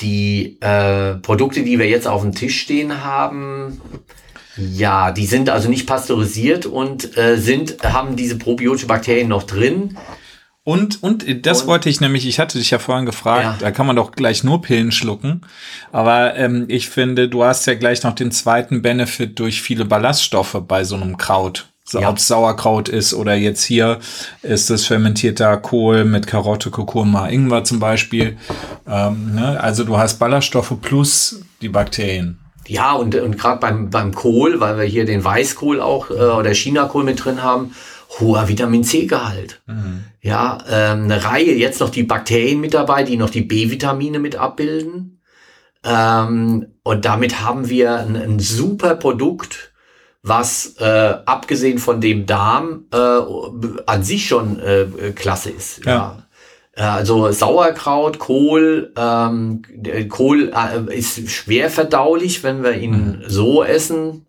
die 0.00 0.58
äh, 0.60 1.14
Produkte, 1.14 1.62
die 1.62 1.78
wir 1.78 1.88
jetzt 1.88 2.06
auf 2.06 2.20
dem 2.22 2.34
Tisch 2.34 2.60
stehen 2.60 3.02
haben, 3.04 3.80
ja, 4.56 5.12
die 5.12 5.26
sind 5.26 5.50
also 5.50 5.68
nicht 5.68 5.86
pasteurisiert 5.86 6.66
und 6.66 7.16
äh, 7.16 7.36
sind, 7.36 7.82
haben 7.82 8.16
diese 8.16 8.38
probiotische 8.38 8.86
Bakterien 8.86 9.28
noch 9.28 9.42
drin. 9.42 9.96
Und, 10.64 11.02
und 11.02 11.46
das 11.46 11.62
und, 11.62 11.68
wollte 11.68 11.88
ich 11.88 12.00
nämlich, 12.00 12.26
ich 12.26 12.40
hatte 12.40 12.58
dich 12.58 12.70
ja 12.70 12.80
vorhin 12.80 13.06
gefragt, 13.06 13.44
ja. 13.44 13.56
da 13.60 13.70
kann 13.70 13.86
man 13.86 13.94
doch 13.94 14.10
gleich 14.10 14.42
nur 14.42 14.62
Pillen 14.62 14.90
schlucken. 14.90 15.42
Aber 15.92 16.34
ähm, 16.36 16.64
ich 16.66 16.88
finde, 16.88 17.28
du 17.28 17.44
hast 17.44 17.66
ja 17.66 17.74
gleich 17.74 18.02
noch 18.02 18.14
den 18.14 18.32
zweiten 18.32 18.82
Benefit 18.82 19.38
durch 19.38 19.62
viele 19.62 19.84
Ballaststoffe 19.84 20.60
bei 20.66 20.82
so 20.82 20.96
einem 20.96 21.16
Kraut. 21.18 21.68
So, 21.84 22.00
ja. 22.00 22.08
Ob 22.08 22.16
es 22.16 22.26
Sauerkraut 22.26 22.88
ist 22.88 23.14
oder 23.14 23.36
jetzt 23.36 23.62
hier 23.62 24.00
ist 24.42 24.70
es 24.70 24.86
fermentierter 24.86 25.56
Kohl 25.58 26.04
mit 26.04 26.26
Karotte, 26.26 26.70
Kurkuma, 26.70 27.28
Ingwer 27.28 27.62
zum 27.62 27.78
Beispiel. 27.78 28.36
Ähm, 28.88 29.36
ne? 29.36 29.60
Also 29.60 29.84
du 29.84 29.96
hast 29.96 30.18
Ballaststoffe 30.18 30.74
plus 30.82 31.42
die 31.62 31.68
Bakterien. 31.68 32.40
Ja, 32.68 32.92
und, 32.92 33.14
und 33.14 33.38
gerade 33.38 33.60
beim, 33.60 33.90
beim 33.90 34.14
Kohl, 34.14 34.60
weil 34.60 34.78
wir 34.78 34.84
hier 34.84 35.04
den 35.04 35.24
Weißkohl 35.24 35.80
auch 35.80 36.10
äh, 36.10 36.14
oder 36.14 36.52
Chinakohl 36.52 37.04
mit 37.04 37.24
drin 37.24 37.42
haben, 37.42 37.74
hoher 38.20 38.48
Vitamin 38.48 38.84
C-Gehalt. 38.84 39.62
Mhm. 39.66 40.04
Ja, 40.20 40.58
ähm, 40.68 41.04
eine 41.04 41.24
Reihe, 41.24 41.54
jetzt 41.54 41.80
noch 41.80 41.90
die 41.90 42.02
Bakterien 42.02 42.60
mit 42.60 42.74
dabei, 42.74 43.02
die 43.02 43.16
noch 43.16 43.30
die 43.30 43.42
B-Vitamine 43.42 44.18
mit 44.18 44.36
abbilden. 44.36 45.20
Ähm, 45.84 46.66
und 46.82 47.04
damit 47.04 47.40
haben 47.40 47.68
wir 47.68 47.96
ein, 47.96 48.16
ein 48.16 48.38
super 48.38 48.96
Produkt, 48.96 49.72
was 50.22 50.74
äh, 50.80 51.14
abgesehen 51.24 51.78
von 51.78 52.00
dem 52.00 52.26
Darm 52.26 52.86
äh, 52.92 52.96
an 53.86 54.02
sich 54.02 54.26
schon 54.26 54.58
äh, 54.58 55.12
klasse 55.14 55.50
ist. 55.50 55.84
Ja. 55.84 55.92
ja. 55.92 56.25
Äh, 56.76 56.82
also 56.82 57.32
Sauerkraut, 57.32 58.18
Kohl, 58.18 58.92
ähm, 58.96 59.62
Kohl 60.08 60.52
äh, 60.54 60.96
ist 60.96 61.28
schwer 61.30 61.70
verdaulich, 61.70 62.44
wenn 62.44 62.62
wir 62.62 62.76
ihn 62.76 62.92
mhm. 62.92 63.22
so 63.26 63.64
essen 63.64 64.26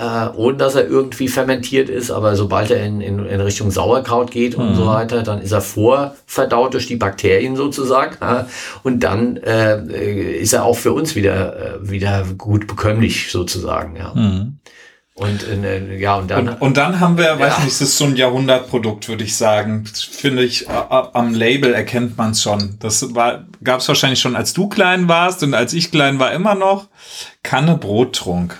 äh, 0.00 0.28
ohne 0.34 0.56
dass 0.56 0.74
er 0.74 0.88
irgendwie 0.88 1.28
fermentiert 1.28 1.88
ist. 1.90 2.10
Aber 2.10 2.34
sobald 2.34 2.70
er 2.70 2.84
in, 2.84 3.00
in, 3.00 3.24
in 3.26 3.40
Richtung 3.40 3.70
Sauerkraut 3.70 4.30
geht 4.30 4.56
mhm. 4.56 4.68
und 4.68 4.74
so 4.74 4.84
mhm. 4.84 4.88
weiter, 4.88 5.22
dann 5.22 5.42
ist 5.42 5.52
er 5.52 5.60
vorverdaut 5.60 6.74
durch 6.74 6.86
die 6.86 6.96
Bakterien 6.96 7.54
sozusagen. 7.54 8.16
Äh, 8.24 8.44
und 8.82 9.00
dann 9.00 9.36
äh, 9.36 10.38
ist 10.38 10.54
er 10.54 10.64
auch 10.64 10.76
für 10.76 10.92
uns 10.92 11.14
wieder, 11.14 11.76
äh, 11.82 11.90
wieder 11.90 12.24
gut 12.38 12.66
bekömmlich 12.66 13.30
sozusagen. 13.30 13.96
Ja. 13.96 14.14
Mhm. 14.14 14.58
Und 15.20 15.46
äh, 15.46 15.98
ja, 15.98 16.16
und 16.16 16.30
dann. 16.30 16.48
Und, 16.48 16.62
und 16.62 16.76
dann 16.78 16.98
haben 16.98 17.18
wir, 17.18 17.24
ja. 17.24 17.38
weiß 17.38 17.58
nicht, 17.58 17.72
das 17.72 17.82
ist 17.82 17.98
so 17.98 18.06
ein 18.06 18.16
Jahrhundertprodukt, 18.16 19.06
würde 19.06 19.22
ich 19.22 19.36
sagen. 19.36 19.84
Finde 19.84 20.42
ich, 20.42 20.66
am 20.70 21.34
Label 21.34 21.74
erkennt 21.74 22.16
man 22.16 22.30
es 22.30 22.40
schon. 22.42 22.76
Das 22.80 23.14
war, 23.14 23.44
gab 23.62 23.80
es 23.80 23.88
wahrscheinlich 23.88 24.18
schon, 24.18 24.34
als 24.34 24.54
du 24.54 24.70
klein 24.70 25.08
warst 25.08 25.42
und 25.42 25.52
als 25.52 25.74
ich 25.74 25.90
klein 25.90 26.18
war 26.18 26.32
immer 26.32 26.54
noch. 26.54 26.88
Kanne 27.42 27.76
Brottrunk. 27.76 28.58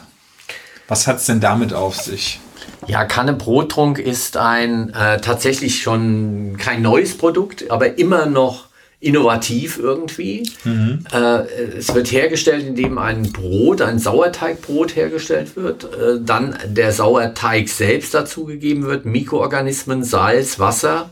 Was 0.87 1.07
hat's 1.07 1.25
denn 1.25 1.41
damit 1.41 1.73
auf 1.73 1.97
sich? 1.97 2.41
Ja, 2.87 3.07
Kanne 3.07 3.33
Brottrunk 3.33 3.99
ist 3.99 4.37
ein 4.37 4.93
äh, 4.93 5.19
tatsächlich 5.19 5.81
schon 5.81 6.59
kein 6.59 6.83
neues 6.83 7.17
Produkt, 7.17 7.71
aber 7.71 7.97
immer 7.97 8.27
noch 8.27 8.67
innovativ 9.01 9.79
irgendwie. 9.79 10.49
Mhm. 10.65 11.05
Äh, 11.11 11.43
es 11.79 11.95
wird 11.95 12.13
hergestellt, 12.13 12.67
indem 12.67 12.99
ein 12.99 13.33
Brot, 13.33 13.81
ein 13.81 13.99
Sauerteigbrot 13.99 14.95
hergestellt 14.95 15.57
wird, 15.57 15.85
äh, 15.85 16.21
dann 16.21 16.57
der 16.67 16.93
Sauerteig 16.93 17.69
selbst 17.71 18.13
dazugegeben 18.13 18.85
wird, 18.85 19.07
Mikroorganismen, 19.07 20.05
Salz, 20.05 20.59
Wasser 20.59 21.11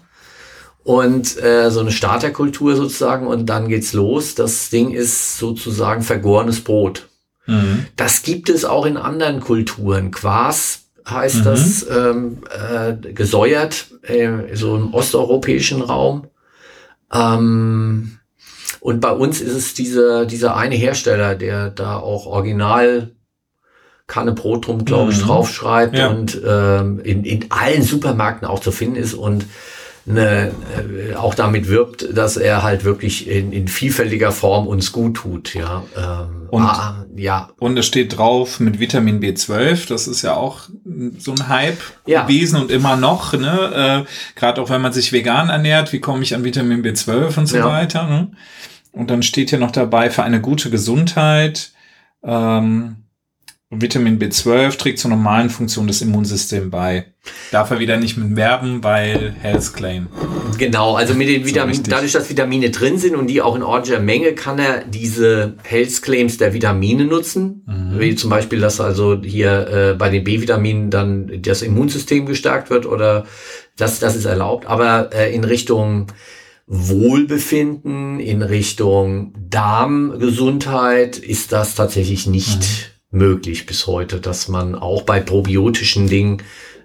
und 0.85 1.42
äh, 1.42 1.70
so 1.70 1.81
eine 1.81 1.90
Starterkultur 1.90 2.77
sozusagen 2.77 3.27
und 3.27 3.46
dann 3.46 3.68
geht's 3.68 3.94
los. 3.94 4.35
Das 4.35 4.68
Ding 4.68 4.92
ist 4.92 5.38
sozusagen 5.38 6.03
vergorenes 6.03 6.61
Brot. 6.61 7.09
Mhm. 7.46 7.87
Das 7.96 8.22
gibt 8.22 8.51
es 8.51 8.66
auch 8.66 8.85
in 8.85 8.98
anderen 8.98 9.40
Kulturen. 9.40 10.11
Quas 10.11 10.83
heißt 11.09 11.37
mhm. 11.37 11.44
das 11.44 11.87
ähm, 11.90 12.38
äh, 12.51 13.12
gesäuert, 13.12 13.87
äh, 14.03 14.55
so 14.55 14.77
im 14.77 14.92
osteuropäischen 14.92 15.81
Raum. 15.81 16.27
Ähm, 17.12 18.18
und 18.81 19.01
bei 19.01 19.11
uns 19.11 19.40
ist 19.40 19.55
es 19.55 19.75
dieser, 19.75 20.27
dieser 20.27 20.57
eine 20.57 20.75
Hersteller, 20.75 21.35
der 21.35 21.71
da 21.71 21.97
auch 21.97 22.27
original 22.27 23.11
Kanne 24.07 24.33
Brot 24.33 24.66
drum, 24.66 24.85
glaube 24.85 25.12
ich, 25.12 25.18
mhm. 25.18 25.27
draufschreibt 25.27 25.97
ja. 25.97 26.09
und 26.09 26.40
ähm, 26.47 26.99
in, 27.01 27.25
in 27.25 27.51
allen 27.51 27.83
Supermärkten 27.83 28.49
auch 28.49 28.61
zu 28.61 28.73
finden 28.73 28.97
ist 28.97 29.14
und 29.14 29.44
eine, 30.09 30.53
äh, 31.11 31.14
auch 31.14 31.35
damit 31.35 31.68
wirbt, 31.68 32.16
dass 32.16 32.37
er 32.37 32.62
halt 32.62 32.85
wirklich 32.85 33.29
in, 33.29 33.53
in 33.53 33.68
vielfältiger 33.68 34.33
Form 34.33 34.66
uns 34.66 34.92
gut 34.92 35.16
tut. 35.16 35.55
Ja, 35.55 35.85
ähm, 35.97 36.49
und, 36.51 36.62
ah, 36.62 37.07
ja. 37.14 37.51
Und 37.59 37.79
es 37.79 37.87
steht 37.87 38.16
drauf 38.16 38.61
mit 38.61 38.81
Vitamin 38.81 39.21
B12. 39.21 39.88
Das 39.88 40.07
ist 40.07 40.23
ja 40.23 40.35
auch 40.35 40.68
so 41.18 41.33
ein 41.33 41.49
Hype 41.49 41.81
ja. 42.07 42.23
gewesen 42.23 42.61
und 42.61 42.71
immer 42.71 42.97
noch. 42.97 43.35
Ne? 43.35 44.05
Äh, 44.07 44.38
Gerade 44.38 44.62
auch 44.62 44.71
wenn 44.71 44.81
man 44.81 44.92
sich 44.92 45.12
vegan 45.12 45.51
ernährt, 45.51 45.92
wie 45.92 46.01
komme 46.01 46.23
ich 46.23 46.35
an 46.35 46.44
Vitamin 46.44 46.83
B12 46.83 47.38
und 47.38 47.47
so 47.47 47.59
ja. 47.59 47.66
weiter. 47.66 48.07
Ne? 48.09 48.31
Und 48.92 49.11
dann 49.11 49.23
steht 49.23 49.51
hier 49.51 49.59
noch 49.59 49.73
dabei 49.73 50.11
für 50.11 50.23
eine 50.23 50.40
gute 50.40 50.71
Gesundheit. 50.71 51.73
Ähm, 52.23 52.97
Vitamin 53.70 54.18
B12 54.18 54.78
trägt 54.78 54.98
zur 54.98 55.11
normalen 55.11 55.50
Funktion 55.50 55.87
des 55.87 56.00
Immunsystems 56.00 56.70
bei. 56.70 57.04
Darf 57.50 57.70
er 57.70 57.78
wieder 57.78 57.98
nicht 57.98 58.16
mit 58.16 58.35
werben, 58.35 58.83
weil 58.83 59.35
Health 59.42 59.74
Claim. 59.74 60.07
Genau, 60.57 60.94
also 60.94 61.12
mit 61.12 61.28
den 61.28 61.44
Vitaminen, 61.44 61.85
so 61.85 61.90
dadurch, 61.90 62.12
dass 62.12 62.31
Vitamine 62.31 62.70
drin 62.70 62.96
sind 62.96 63.14
und 63.14 63.26
die 63.26 63.42
auch 63.42 63.54
in 63.54 63.62
ordentlicher 63.62 64.00
Menge, 64.00 64.33
kann 64.33 64.59
er 64.59 64.85
diese 64.85 65.57
Health 65.64 66.00
Claims 66.00 66.38
der 66.38 66.54
Vitamine 66.54 67.04
nutzen. 67.04 67.62
Mhm. 67.66 68.00
Wie 68.00 68.14
zum 68.14 68.31
Beispiel, 68.31 68.59
dass 68.59 68.81
also 68.81 69.20
hier 69.22 69.68
äh, 69.68 69.94
bei 69.94 70.09
den 70.09 70.24
B-Vitaminen 70.24 70.90
dann 70.90 71.42
das 71.42 71.61
Immunsystem 71.61 72.24
gestärkt 72.24 72.70
wird 72.70 72.87
oder 72.87 73.26
das, 73.76 74.00
das 74.00 74.16
ist 74.16 74.24
erlaubt. 74.24 74.66
Aber 74.66 75.11
äh, 75.12 75.35
in 75.35 75.44
Richtung 75.44 76.07
Wohlbefinden, 76.66 78.18
in 78.18 78.40
Richtung 78.40 79.35
Darmgesundheit 79.50 81.18
ist 81.18 81.52
das 81.52 81.74
tatsächlich 81.74 82.26
nicht. 82.26 82.61
Mhm 82.61 82.88
möglich 83.11 83.66
bis 83.66 83.87
heute, 83.87 84.21
dass 84.21 84.49
man 84.49 84.75
auch 84.75 85.03
bei 85.03 85.21
probiotischen 85.21 86.09
Dingen 86.09 86.42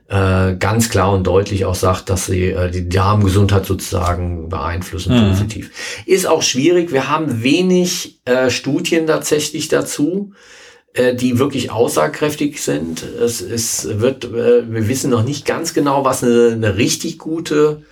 äh, 0.07 0.55
ganz 0.55 0.89
klar 0.89 1.11
und 1.13 1.25
deutlich 1.25 1.65
auch 1.65 1.75
sagt, 1.75 2.09
dass 2.09 2.27
sie 2.27 2.51
äh, 2.51 2.69
die 2.69 2.87
Darmgesundheit 2.87 3.65
sozusagen 3.65 4.49
beeinflussen 4.49 5.15
mhm. 5.15 5.29
positiv. 5.31 5.71
Ist 6.05 6.27
auch 6.27 6.41
schwierig. 6.41 6.91
Wir 6.91 7.09
haben 7.09 7.43
wenig 7.43 8.21
äh, 8.25 8.49
Studien 8.49 9.07
tatsächlich 9.07 9.69
dazu, 9.69 10.33
äh, 10.93 11.15
die 11.15 11.39
wirklich 11.39 11.71
aussagekräftig 11.71 12.61
sind. 12.61 13.01
Es, 13.01 13.41
es 13.41 13.99
wird, 13.99 14.25
äh, 14.25 14.71
wir 14.71 14.87
wissen 14.87 15.09
noch 15.09 15.23
nicht 15.23 15.45
ganz 15.45 15.73
genau, 15.73 16.05
was 16.05 16.23
eine, 16.23 16.51
eine 16.51 16.77
richtig 16.77 17.17
gute 17.17 17.83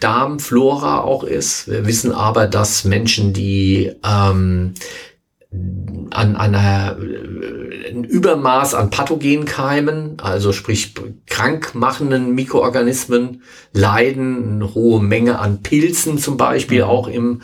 Darmflora 0.00 1.00
auch 1.00 1.24
ist. 1.24 1.68
Wir 1.68 1.86
wissen 1.86 2.12
aber, 2.12 2.48
dass 2.48 2.84
Menschen, 2.84 3.32
die 3.32 3.92
ähm, 4.04 4.74
an, 5.52 6.36
an 6.36 6.54
einer, 6.54 6.96
ein 7.94 8.04
Übermaß 8.04 8.74
an 8.74 8.90
Pathogenkeimen, 8.90 10.18
also 10.20 10.52
sprich 10.52 10.94
krankmachenden 11.26 12.34
Mikroorganismen 12.34 13.42
leiden, 13.72 14.54
eine 14.54 14.74
hohe 14.74 15.02
Menge 15.02 15.38
an 15.38 15.62
Pilzen 15.62 16.18
zum 16.18 16.36
Beispiel 16.36 16.82
mhm. 16.82 16.88
auch 16.88 17.08
im 17.08 17.42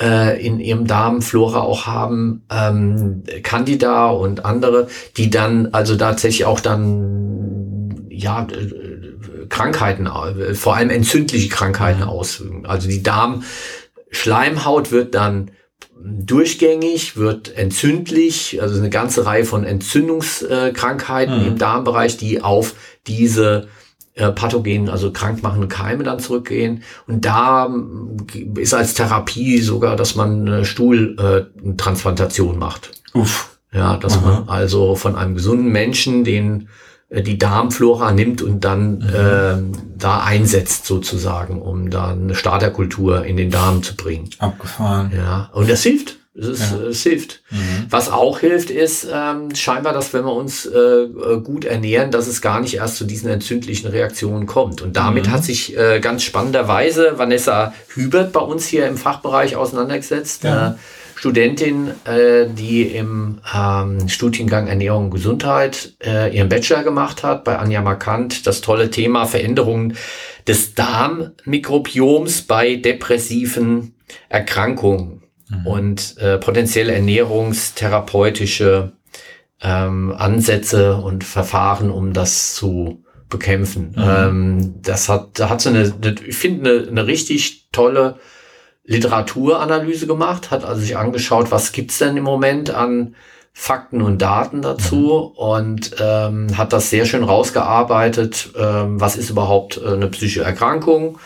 äh, 0.00 0.44
in 0.44 0.60
ihrem 0.60 0.86
Darmflora 0.86 1.60
auch 1.60 1.86
haben, 1.86 2.44
ähm, 2.50 3.24
Candida 3.42 4.08
und 4.08 4.44
andere, 4.44 4.88
die 5.16 5.30
dann 5.30 5.68
also 5.72 5.96
tatsächlich 5.96 6.44
auch 6.44 6.60
dann 6.60 8.06
ja 8.08 8.46
Krankheiten, 9.48 10.08
vor 10.54 10.76
allem 10.76 10.90
entzündliche 10.90 11.48
Krankheiten 11.48 12.02
mhm. 12.02 12.08
ausüben. 12.08 12.66
Also 12.66 12.88
die 12.88 13.02
Darmschleimhaut 13.02 14.92
wird 14.92 15.14
dann 15.14 15.50
durchgängig, 16.02 17.16
wird 17.16 17.56
entzündlich, 17.56 18.60
also 18.62 18.78
eine 18.78 18.90
ganze 18.90 19.26
Reihe 19.26 19.44
von 19.44 19.64
Entzündungskrankheiten 19.64 21.40
mhm. 21.40 21.46
im 21.46 21.58
Darmbereich, 21.58 22.16
die 22.16 22.42
auf 22.42 22.74
diese 23.06 23.68
äh, 24.14 24.32
pathogenen, 24.32 24.88
also 24.88 25.12
krankmachende 25.12 25.68
Keime 25.68 26.04
dann 26.04 26.18
zurückgehen. 26.18 26.82
Und 27.06 27.24
da 27.24 27.72
äh, 28.34 28.60
ist 28.60 28.74
als 28.74 28.94
Therapie 28.94 29.60
sogar, 29.60 29.96
dass 29.96 30.14
man 30.14 30.46
eine 30.46 30.64
Stuhltransplantation 30.64 32.56
äh, 32.56 32.58
macht. 32.58 32.90
Uff. 33.14 33.58
Ja, 33.72 33.96
dass 33.96 34.18
Aha. 34.18 34.26
man 34.26 34.48
also 34.48 34.94
von 34.94 35.14
einem 35.14 35.34
gesunden 35.34 35.70
Menschen 35.70 36.24
den 36.24 36.68
die 37.10 37.38
Darmflora 37.38 38.12
nimmt 38.12 38.42
und 38.42 38.64
dann 38.64 38.98
mhm. 38.98 39.74
äh, 39.74 39.78
da 39.96 40.20
einsetzt 40.20 40.86
sozusagen, 40.86 41.62
um 41.62 41.90
dann 41.90 42.24
eine 42.24 42.34
Starterkultur 42.34 43.24
in 43.24 43.36
den 43.36 43.50
Darm 43.50 43.82
zu 43.82 43.96
bringen. 43.96 44.28
Abgefahren. 44.38 45.12
Ja, 45.16 45.50
und 45.52 45.70
das 45.70 45.82
hilft. 45.82 46.16
Es, 46.38 46.46
ist, 46.46 46.70
ja. 46.70 46.78
es 46.82 47.02
hilft. 47.02 47.42
Mhm. 47.50 47.86
Was 47.90 48.10
auch 48.10 48.38
hilft, 48.38 48.70
ist 48.70 49.08
ähm, 49.12 49.54
scheinbar, 49.54 49.92
dass 49.92 50.12
wenn 50.14 50.24
wir 50.24 50.34
uns 50.34 50.66
äh, 50.66 50.78
äh, 50.78 51.40
gut 51.40 51.64
ernähren, 51.64 52.12
dass 52.12 52.28
es 52.28 52.40
gar 52.40 52.60
nicht 52.60 52.74
erst 52.74 52.96
zu 52.96 53.04
diesen 53.04 53.28
entzündlichen 53.28 53.88
Reaktionen 53.88 54.46
kommt. 54.46 54.80
Und 54.80 54.96
damit 54.96 55.26
mhm. 55.26 55.30
hat 55.32 55.44
sich 55.44 55.76
äh, 55.76 55.98
ganz 56.00 56.22
spannenderweise 56.22 57.14
Vanessa 57.18 57.72
Hubert 57.96 58.32
bei 58.32 58.40
uns 58.40 58.66
hier 58.66 58.86
im 58.86 58.96
Fachbereich 58.96 59.56
auseinandergesetzt. 59.56 60.44
Ja. 60.44 60.68
Äh, 60.68 60.74
Studentin, 61.18 61.90
äh, 62.04 62.46
die 62.48 62.82
im 62.82 63.40
ähm, 63.52 64.08
Studiengang 64.08 64.68
Ernährung 64.68 65.06
und 65.06 65.10
Gesundheit 65.10 65.94
äh, 66.00 66.32
ihren 66.32 66.48
Bachelor 66.48 66.84
gemacht 66.84 67.24
hat 67.24 67.42
bei 67.42 67.58
Anja 67.58 67.82
Markant. 67.82 68.46
Das 68.46 68.60
tolle 68.60 68.92
Thema 68.92 69.26
Veränderungen 69.26 69.96
des 70.46 70.74
Darmmikrobioms 70.74 72.42
bei 72.42 72.76
depressiven 72.76 73.96
Erkrankungen 74.28 75.24
mhm. 75.48 75.66
und 75.66 76.18
äh, 76.18 76.38
potenziell 76.38 76.88
ernährungstherapeutische 76.88 78.92
ähm, 79.60 80.14
Ansätze 80.16 80.98
und 80.98 81.24
Verfahren, 81.24 81.90
um 81.90 82.12
das 82.12 82.54
zu 82.54 83.02
bekämpfen. 83.28 83.96
Mhm. 83.96 84.04
Ähm, 84.06 84.74
das 84.82 85.08
hat, 85.08 85.40
da 85.40 85.50
hat 85.50 85.62
sie 85.62 85.70
eine, 85.70 85.92
ich 86.24 86.36
finde, 86.36 86.70
eine, 86.70 86.86
eine 86.88 87.08
richtig 87.08 87.70
tolle 87.72 88.20
Literaturanalyse 88.88 90.06
gemacht, 90.06 90.50
hat 90.50 90.64
also 90.64 90.80
sich 90.80 90.96
angeschaut, 90.96 91.50
was 91.50 91.72
gibt's 91.72 91.98
denn 91.98 92.16
im 92.16 92.24
Moment 92.24 92.70
an 92.70 93.14
Fakten 93.52 94.00
und 94.00 94.22
Daten 94.22 94.62
dazu 94.62 95.34
mhm. 95.34 95.38
und 95.38 95.96
ähm, 96.00 96.56
hat 96.56 96.72
das 96.72 96.88
sehr 96.88 97.04
schön 97.04 97.22
rausgearbeitet, 97.22 98.50
ähm, 98.58 98.98
was 98.98 99.16
ist 99.16 99.28
überhaupt 99.30 99.78
äh, 99.78 99.92
eine 99.92 100.08
psychische 100.08 100.42
Erkrankung. 100.42 101.18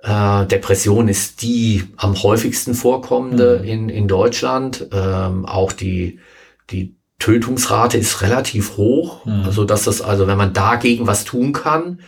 Äh, 0.00 0.44
Depression 0.46 1.08
ist 1.08 1.40
die 1.40 1.84
am 1.96 2.22
häufigsten 2.22 2.74
vorkommende 2.74 3.60
mhm. 3.62 3.68
in, 3.68 3.88
in 3.88 4.08
Deutschland. 4.08 4.88
Ähm, 4.92 5.46
auch 5.46 5.72
die, 5.72 6.18
die 6.70 6.94
Tötungsrate 7.18 7.96
ist 7.96 8.20
relativ 8.20 8.76
hoch, 8.76 9.24
mhm. 9.24 9.44
also 9.46 9.64
dass 9.64 9.84
das 9.84 10.02
also, 10.02 10.26
wenn 10.26 10.36
man 10.36 10.52
dagegen 10.52 11.06
was 11.06 11.24
tun 11.24 11.54
kann, 11.54 12.00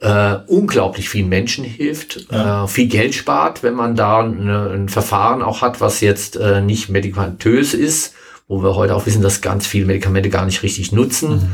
äh, 0.00 0.36
unglaublich 0.46 1.08
vielen 1.08 1.28
Menschen 1.28 1.64
hilft, 1.64 2.30
ja. 2.30 2.64
äh, 2.64 2.68
viel 2.68 2.86
Geld 2.86 3.14
spart, 3.14 3.62
wenn 3.62 3.74
man 3.74 3.96
da 3.96 4.20
eine, 4.20 4.70
ein 4.70 4.88
Verfahren 4.88 5.42
auch 5.42 5.62
hat, 5.62 5.80
was 5.80 6.00
jetzt 6.00 6.36
äh, 6.36 6.60
nicht 6.60 6.88
medikamentös 6.88 7.72
ist, 7.72 8.14
wo 8.46 8.62
wir 8.62 8.74
heute 8.74 8.94
auch 8.94 9.06
wissen, 9.06 9.22
dass 9.22 9.40
ganz 9.40 9.66
viele 9.66 9.86
Medikamente 9.86 10.28
gar 10.28 10.44
nicht 10.44 10.62
richtig 10.62 10.92
nutzen. 10.92 11.50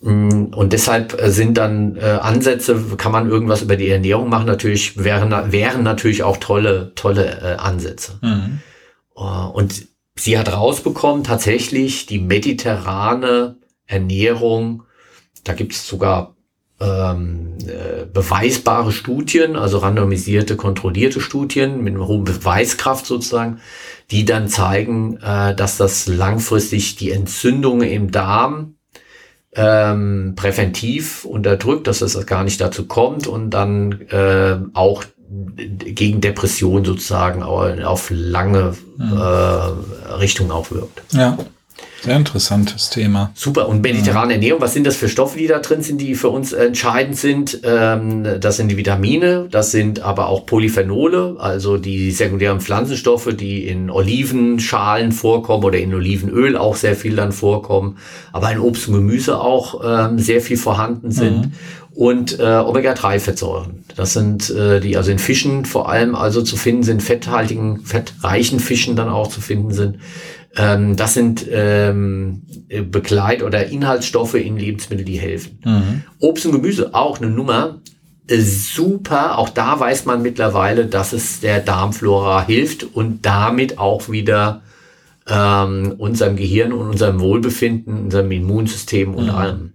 Mhm. 0.00 0.46
Und 0.54 0.72
deshalb 0.72 1.20
äh, 1.20 1.30
sind 1.30 1.58
dann 1.58 1.96
äh, 1.96 2.18
Ansätze, 2.22 2.80
kann 2.96 3.12
man 3.12 3.28
irgendwas 3.28 3.62
über 3.62 3.76
die 3.76 3.88
Ernährung 3.88 4.28
machen, 4.28 4.46
natürlich 4.46 5.02
wären, 5.02 5.52
wären 5.52 5.82
natürlich 5.82 6.22
auch 6.22 6.36
tolle, 6.38 6.92
tolle 6.94 7.40
äh, 7.42 7.56
Ansätze. 7.56 8.18
Mhm. 8.22 8.60
Uh, 9.18 9.48
und 9.54 9.86
sie 10.14 10.38
hat 10.38 10.52
rausbekommen, 10.52 11.24
tatsächlich 11.24 12.04
die 12.04 12.18
mediterrane 12.18 13.56
Ernährung, 13.86 14.82
da 15.44 15.54
gibt 15.54 15.72
es 15.72 15.86
sogar 15.88 16.35
ähm, 16.80 17.54
äh, 17.66 18.04
beweisbare 18.12 18.92
Studien, 18.92 19.56
also 19.56 19.78
randomisierte, 19.78 20.56
kontrollierte 20.56 21.20
Studien 21.20 21.82
mit 21.82 21.94
einer 21.94 22.06
hohen 22.06 22.24
Beweiskraft 22.24 23.06
sozusagen, 23.06 23.60
die 24.10 24.24
dann 24.24 24.48
zeigen, 24.48 25.16
äh, 25.22 25.54
dass 25.54 25.78
das 25.78 26.06
langfristig 26.06 26.96
die 26.96 27.10
Entzündungen 27.10 27.88
im 27.88 28.10
Darm 28.10 28.74
ähm, 29.54 30.34
präventiv 30.36 31.24
unterdrückt, 31.24 31.86
dass 31.86 32.00
das 32.00 32.26
gar 32.26 32.44
nicht 32.44 32.60
dazu 32.60 32.86
kommt 32.86 33.26
und 33.26 33.50
dann 33.50 34.02
äh, 34.10 34.58
auch 34.74 35.04
gegen 35.28 36.20
Depression 36.20 36.84
sozusagen 36.84 37.42
auf 37.42 38.10
lange 38.10 38.74
mhm. 38.96 39.16
äh, 39.16 40.12
Richtung 40.14 40.52
auch 40.52 40.70
wirkt. 40.70 41.02
Ja. 41.12 41.36
Sehr 42.02 42.16
interessantes 42.16 42.90
Thema. 42.90 43.32
Super. 43.34 43.68
Und 43.68 43.82
mediterrane 43.82 44.34
Ernährung, 44.34 44.60
was 44.60 44.74
sind 44.74 44.86
das 44.86 44.96
für 44.96 45.08
Stoffe, 45.08 45.38
die 45.38 45.48
da 45.48 45.58
drin 45.58 45.82
sind, 45.82 46.00
die 46.00 46.14
für 46.14 46.28
uns 46.28 46.52
entscheidend 46.52 47.16
sind? 47.16 47.60
Ähm, 47.64 48.24
das 48.40 48.58
sind 48.58 48.68
die 48.68 48.76
Vitamine, 48.76 49.48
das 49.50 49.72
sind 49.72 50.00
aber 50.00 50.28
auch 50.28 50.46
Polyphenole, 50.46 51.36
also 51.38 51.78
die 51.78 52.12
sekundären 52.12 52.60
Pflanzenstoffe, 52.60 53.34
die 53.34 53.66
in 53.66 53.90
Olivenschalen 53.90 55.10
vorkommen 55.10 55.64
oder 55.64 55.78
in 55.78 55.92
Olivenöl 55.92 56.56
auch 56.56 56.76
sehr 56.76 56.94
viel 56.94 57.16
dann 57.16 57.32
vorkommen, 57.32 57.98
aber 58.32 58.52
in 58.52 58.60
Obst 58.60 58.86
und 58.86 58.94
Gemüse 58.94 59.40
auch 59.40 59.80
ähm, 59.84 60.18
sehr 60.18 60.40
viel 60.40 60.58
vorhanden 60.58 61.10
sind. 61.10 61.46
Mhm 61.46 61.52
und 61.96 62.38
äh, 62.38 62.42
Omega-3-Fettsäuren. 62.42 63.84
Das 63.96 64.12
sind 64.12 64.50
äh, 64.50 64.80
die 64.80 64.98
also 64.98 65.10
in 65.10 65.18
Fischen 65.18 65.64
vor 65.64 65.88
allem 65.88 66.14
also 66.14 66.42
zu 66.42 66.56
finden 66.56 66.82
sind, 66.82 67.02
fetthaltigen, 67.02 67.80
fettreichen 67.86 68.60
Fischen 68.60 68.96
dann 68.96 69.08
auch 69.08 69.28
zu 69.28 69.40
finden 69.40 69.72
sind. 69.72 69.96
Ähm, 70.56 70.96
das 70.96 71.14
sind 71.14 71.46
ähm, 71.50 72.42
Begleit- 72.90 73.42
oder 73.42 73.66
Inhaltsstoffe 73.66 74.34
in 74.34 74.56
Lebensmitteln, 74.56 75.06
die 75.06 75.18
helfen. 75.18 75.58
Mhm. 75.64 76.02
Obst 76.18 76.46
und 76.46 76.52
Gemüse 76.52 76.94
auch 76.94 77.20
eine 77.20 77.30
Nummer. 77.30 77.80
Äh, 78.26 78.40
super, 78.40 79.38
auch 79.38 79.50
da 79.50 79.78
weiß 79.78 80.06
man 80.06 80.22
mittlerweile, 80.22 80.86
dass 80.86 81.12
es 81.12 81.40
der 81.40 81.60
Darmflora 81.60 82.46
hilft 82.46 82.84
und 82.84 83.26
damit 83.26 83.78
auch 83.78 84.08
wieder 84.08 84.62
ähm, 85.28 85.94
unserem 85.98 86.36
Gehirn 86.36 86.72
und 86.72 86.88
unserem 86.88 87.20
Wohlbefinden, 87.20 88.04
unserem 88.04 88.30
Immunsystem 88.30 89.14
und 89.14 89.26
mhm. 89.26 89.30
allem 89.30 89.72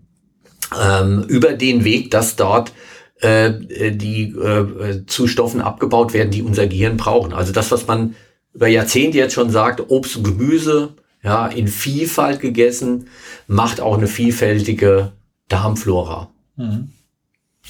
ähm, 0.81 1.23
über 1.27 1.53
den 1.53 1.83
Weg, 1.83 2.11
dass 2.11 2.35
dort 2.35 2.73
äh, 3.21 3.51
die 3.91 4.31
äh, 4.31 5.05
zu 5.05 5.27
Stoffen 5.27 5.61
abgebaut 5.61 6.13
werden, 6.13 6.31
die 6.31 6.41
unser 6.41 6.67
Gehirn 6.67 6.97
brauchen. 6.97 7.33
Also 7.33 7.51
das, 7.53 7.71
was 7.71 7.85
man 7.85 8.15
über 8.53 8.67
Jahrzehnte 8.67 9.17
jetzt 9.17 9.33
schon 9.33 9.49
sagt, 9.49 9.89
Obst 9.89 10.17
und 10.17 10.23
Gemüse, 10.23 10.95
ja, 11.23 11.47
in 11.47 11.67
Vielfalt 11.67 12.39
gegessen, 12.39 13.07
macht 13.47 13.79
auch 13.79 13.97
eine 13.97 14.07
vielfältige 14.07 15.11
Darmflora. 15.47 16.29
Mhm. 16.55 16.91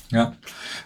Ja, 0.09 0.33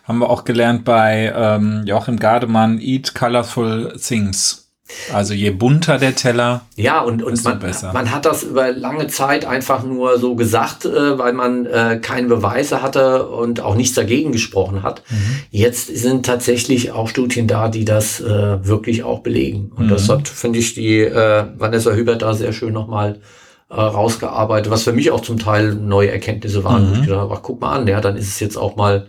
haben 0.03 0.19
wir 0.19 0.29
auch 0.29 0.43
gelernt 0.43 0.83
bei 0.83 1.33
ähm, 1.35 1.83
Joachim 1.85 2.17
Gardemann, 2.17 2.79
Eat 2.79 3.13
Colorful 3.15 3.97
Things. 3.99 4.64
Also 5.11 5.33
je 5.33 5.49
bunter 5.49 5.97
der 5.97 6.15
Teller, 6.15 6.61
ja 6.75 7.01
und 7.01 7.23
und 7.23 7.43
man, 7.43 7.57
besser. 7.57 7.91
man 7.91 8.11
hat 8.11 8.25
das 8.25 8.43
über 8.43 8.71
lange 8.71 9.07
Zeit 9.07 9.43
einfach 9.43 9.83
nur 9.83 10.19
so 10.19 10.36
gesagt, 10.36 10.86
äh, 10.86 11.17
weil 11.17 11.33
man 11.33 11.65
äh, 11.65 11.99
keine 11.99 12.27
Beweise 12.27 12.83
hatte 12.83 13.27
und 13.27 13.61
auch 13.61 13.75
nichts 13.75 13.95
dagegen 13.95 14.31
gesprochen 14.31 14.83
hat. 14.83 15.01
Mhm. 15.09 15.38
Jetzt 15.49 15.88
sind 15.88 16.25
tatsächlich 16.25 16.91
auch 16.91 17.09
Studien 17.09 17.47
da, 17.47 17.69
die 17.69 17.83
das 17.83 18.21
äh, 18.21 18.63
wirklich 18.63 19.03
auch 19.03 19.21
belegen. 19.21 19.71
Und 19.75 19.88
mhm. 19.88 19.89
das 19.89 20.07
hat 20.07 20.27
finde 20.27 20.59
ich 20.59 20.75
die 20.75 20.99
äh, 20.99 21.45
Vanessa 21.57 21.91
Hübert 21.91 22.21
da 22.21 22.36
sehr 22.36 22.53
schön 22.53 22.73
nochmal 22.73 23.21
äh, 23.69 23.73
rausgearbeitet, 23.73 24.71
was 24.71 24.83
für 24.83 24.93
mich 24.93 25.09
auch 25.09 25.21
zum 25.21 25.39
Teil 25.39 25.73
neue 25.73 26.11
Erkenntnisse 26.11 26.63
waren. 26.63 26.91
Mhm. 26.91 27.01
Ich 27.01 27.07
dachte, 27.09 27.33
ach, 27.33 27.41
guck 27.41 27.59
mal 27.59 27.73
an, 27.73 27.88
ja, 27.88 28.01
dann 28.01 28.17
ist 28.17 28.27
es 28.27 28.39
jetzt 28.39 28.55
auch 28.55 28.75
mal 28.75 29.07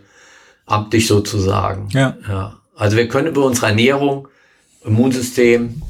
amtlich 0.65 1.05
sozusagen. 1.05 1.89
Ja. 1.91 2.17
ja. 2.27 2.57
Also 2.75 2.97
wir 2.97 3.07
können 3.07 3.27
über 3.27 3.45
unsere 3.45 3.67
Ernährung 3.67 4.27
Immunsystem 4.87 5.81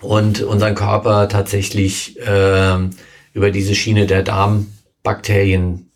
und 0.00 0.42
unseren 0.42 0.74
Körper 0.74 1.28
tatsächlich 1.28 2.18
äh, 2.20 2.78
über 3.34 3.50
diese 3.50 3.74
Schiene 3.74 4.06
der 4.06 4.22
Darmbakterien 4.22 5.90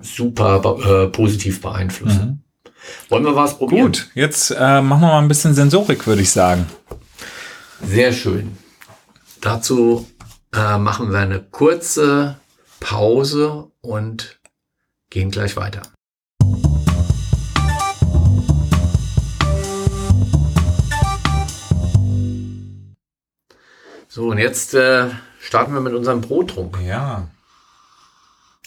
super 0.00 1.04
äh, 1.04 1.06
positiv 1.08 1.60
beeinflussen. 1.60 2.26
Mhm. 2.26 2.38
Wollen 3.08 3.24
wir 3.24 3.36
was 3.36 3.58
probieren? 3.58 3.86
Gut, 3.86 4.10
jetzt 4.14 4.50
äh, 4.50 4.80
machen 4.80 5.02
wir 5.02 5.08
mal 5.08 5.18
ein 5.18 5.28
bisschen 5.28 5.54
Sensorik, 5.54 6.06
würde 6.06 6.22
ich 6.22 6.30
sagen. 6.30 6.66
Sehr 7.82 8.12
schön. 8.12 8.56
Dazu 9.40 10.06
äh, 10.54 10.78
machen 10.78 11.10
wir 11.10 11.18
eine 11.18 11.40
kurze 11.40 12.36
Pause 12.80 13.70
und 13.80 14.40
gehen 15.10 15.30
gleich 15.30 15.56
weiter. 15.56 15.82
So, 24.18 24.32
und 24.32 24.38
jetzt 24.38 24.74
äh, 24.74 25.04
starten 25.40 25.72
wir 25.74 25.80
mit 25.80 25.94
unserem 25.94 26.22
Brottrunk. 26.22 26.80
Ja. 26.84 27.28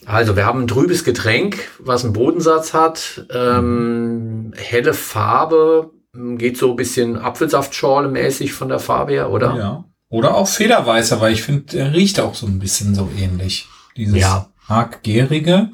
Also, 0.06 0.38
wir 0.38 0.46
haben 0.46 0.62
ein 0.62 0.68
trübes 0.70 1.04
Getränk, 1.04 1.68
was 1.78 2.06
einen 2.06 2.14
Bodensatz 2.14 2.74
hat. 2.74 3.26
Ähm, 3.34 4.54
helle 4.56 4.94
Farbe, 4.94 5.90
geht 6.14 6.58
so 6.58 6.70
ein 6.70 6.78
bisschen 6.78 7.18
Apfelsaftschorle-mäßig 7.18 8.54
von 8.54 8.70
der 8.70 8.80
Farbe 8.80 9.12
her, 9.12 9.30
oder? 9.30 9.58
Ja. 9.58 9.84
Oder 10.08 10.36
auch 10.36 10.48
Federweißer, 10.48 11.20
weil 11.20 11.34
ich 11.34 11.44
finde, 11.44 11.64
der 11.64 11.94
riecht 11.94 12.22
auch 12.22 12.36
so 12.36 12.48
ein 12.48 12.60
bisschen 12.60 12.96
so 12.96 13.10
ähnlich. 13.20 13.68
Dieses 13.98 14.22
ja. 14.22 14.48
arg 14.70 15.04
gärige. 15.04 15.68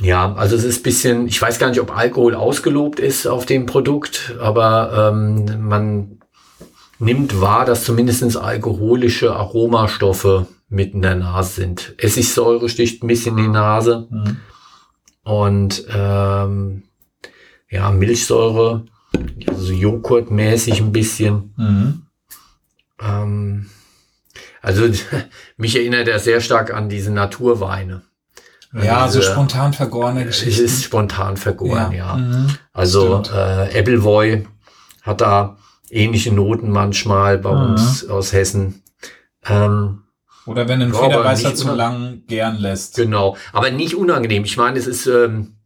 Ja, 0.00 0.34
also 0.34 0.56
es 0.56 0.64
ist 0.64 0.82
bisschen, 0.82 1.28
ich 1.28 1.40
weiß 1.40 1.60
gar 1.60 1.68
nicht, 1.68 1.80
ob 1.80 1.96
Alkohol 1.96 2.34
ausgelobt 2.34 2.98
ist 2.98 3.28
auf 3.28 3.46
dem 3.46 3.66
Produkt, 3.66 4.34
aber 4.40 5.12
ähm, 5.12 5.68
man 5.68 6.17
nimmt 6.98 7.40
wahr, 7.40 7.64
dass 7.64 7.84
zumindest 7.84 8.36
alkoholische 8.36 9.34
Aromastoffe 9.34 10.46
mit 10.68 10.94
in 10.94 11.02
der 11.02 11.14
Nase 11.14 11.60
sind. 11.60 11.94
Essigsäure 11.98 12.68
sticht 12.68 13.02
ein 13.02 13.06
bisschen 13.06 13.38
in 13.38 13.44
die 13.44 13.50
Nase. 13.50 14.06
Mhm. 14.10 14.36
Und 15.22 15.84
ähm, 15.94 16.82
ja, 17.70 17.90
Milchsäure, 17.90 18.86
also 19.46 19.72
Joghurtmäßig 19.72 20.80
ein 20.80 20.92
bisschen. 20.92 21.54
Mhm. 21.56 22.02
Ähm, 23.00 23.70
also 24.62 24.88
mich 25.56 25.76
erinnert 25.76 26.08
er 26.08 26.18
sehr 26.18 26.40
stark 26.40 26.72
an 26.72 26.88
diese 26.88 27.12
Naturweine. 27.12 28.02
Ja, 28.72 29.06
diese, 29.06 29.22
so 29.22 29.32
spontan 29.32 29.72
vergorene 29.72 30.26
Geschichte. 30.26 30.62
Es 30.64 30.72
ist 30.72 30.84
spontan 30.84 31.38
vergoren, 31.38 31.92
ja. 31.92 32.16
ja. 32.16 32.16
Mhm. 32.16 32.48
Also 32.72 33.22
äh, 33.32 33.78
Appleboy 33.78 34.46
hat 35.02 35.22
da 35.22 35.57
ähnliche 35.90 36.32
Noten 36.32 36.70
manchmal 36.70 37.38
bei 37.38 37.50
Mhm. 37.52 37.62
uns 37.70 38.08
aus 38.08 38.32
Hessen. 38.32 38.82
Ähm, 39.48 40.02
Oder 40.46 40.66
wenn 40.68 40.80
ein 40.82 40.92
Ja, 40.92 41.32
nicht 41.34 41.56
zu 41.58 41.74
lang 41.74 42.22
gern 42.26 42.56
lässt. 42.56 42.96
genau, 42.96 43.36
aber 43.52 43.70
nicht 43.70 43.94
unangenehm. 43.94 44.44
Ich 44.44 44.56
meine, 44.56 44.78
es 44.78 44.86
ist 44.86 45.06
ähm, 45.06 45.56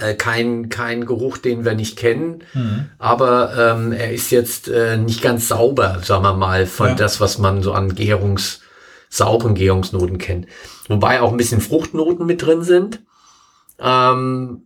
äh, 0.00 0.14
kein, 0.14 0.68
kein 0.68 1.06
Geruch, 1.06 1.38
den 1.38 1.64
wir 1.64 1.74
nicht 1.74 1.96
kennen, 1.98 2.44
Mhm. 2.54 2.90
aber 2.98 3.54
ähm, 3.56 3.92
er 3.92 4.12
ist 4.12 4.30
jetzt 4.30 4.68
äh, 4.68 4.96
nicht 4.98 5.22
ganz 5.22 5.48
sauber, 5.48 6.00
sagen 6.02 6.24
wir 6.24 6.34
mal, 6.34 6.66
von 6.66 6.88
Ja. 6.88 6.94
das, 6.94 7.20
was 7.20 7.38
man 7.38 7.62
so 7.62 7.72
an 7.72 7.94
Gärungs, 7.94 8.60
sauren 9.08 9.54
Gärungsnoten 9.54 10.18
kennt. 10.18 10.46
Wobei 10.88 11.20
auch 11.20 11.30
ein 11.30 11.36
bisschen 11.36 11.60
Fruchtnoten 11.60 12.24
mit 12.26 12.42
drin 12.42 12.62
sind. 12.62 13.00
Ähm, 13.78 14.64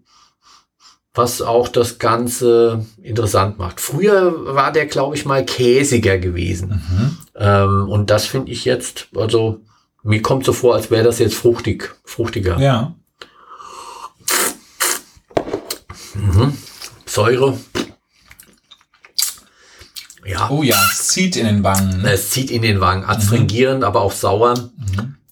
was 1.17 1.41
auch 1.41 1.69
das 1.69 1.99
Ganze 1.99 2.85
interessant 3.03 3.59
macht. 3.59 3.81
Früher 3.81 4.55
war 4.55 4.71
der, 4.71 4.87
glaube 4.87 5.17
ich, 5.17 5.25
mal 5.25 5.45
käsiger 5.45 6.19
gewesen. 6.19 6.83
Mhm. 6.89 7.19
Ähm, 7.35 7.89
und 7.89 8.11
das 8.11 8.27
finde 8.27 8.53
ich 8.53 8.65
jetzt, 8.65 9.09
also 9.17 9.61
mir 10.03 10.23
kommt 10.23 10.45
so 10.45 10.53
vor, 10.53 10.75
als 10.75 10.91
wäre 10.91 11.05
das 11.05 11.19
jetzt 11.19 11.35
fruchtig, 11.35 11.95
fruchtiger. 12.05 12.59
Ja. 12.59 12.95
Säure. 17.07 17.59
Ja, 20.25 20.51
Oh 20.51 20.63
ja, 20.63 20.77
es 20.93 21.09
zieht 21.09 21.37
in 21.37 21.47
den 21.47 21.63
Wangen. 21.63 22.03
ne? 22.03 22.13
es 22.13 22.31
zieht 22.31 22.51
in 22.51 22.63
den 22.63 22.81
Wangen, 22.81 23.05
adstringierend, 23.05 23.85
aber 23.85 24.03
auch 24.03 24.13
sauer. 24.13 24.71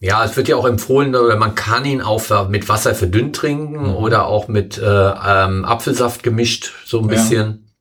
Ja, 0.04 0.22
es 0.22 0.36
wird 0.36 0.48
ja 0.48 0.56
auch 0.56 0.66
empfohlen, 0.66 1.14
oder 1.16 1.36
man 1.36 1.54
kann 1.54 1.84
ihn 1.86 2.02
auch 2.02 2.48
mit 2.50 2.68
Wasser 2.68 2.94
verdünnt 2.94 3.36
trinken 3.36 3.94
oder 3.94 4.26
auch 4.26 4.48
mit 4.48 4.76
äh, 4.76 4.82
ähm, 4.84 5.64
Apfelsaft 5.64 6.22
gemischt, 6.22 6.72
so 6.84 6.98
ein 6.98 7.04
Ja. 7.04 7.08
bisschen. 7.08 7.72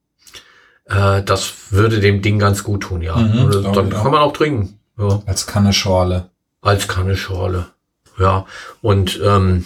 Äh, 0.86 1.22
das 1.24 1.52
würde 1.72 2.00
dem 2.00 2.22
Ding 2.22 2.40
ganz 2.40 2.64
gut 2.64 2.84
tun, 2.84 3.02
ja. 3.02 3.18
Mhm, 3.18 3.50
glaub 3.50 3.74
dann 3.74 3.94
auch. 3.94 4.04
kann 4.04 4.12
man 4.12 4.22
auch 4.22 4.32
trinken. 4.32 4.80
Ja. 4.98 5.22
Als 5.26 5.48
Kanneschorle. 5.48 6.30
Als 6.62 6.88
Kanneschorle. 6.88 7.66
Ja. 8.18 8.46
Und 8.82 9.20
ähm, 9.22 9.66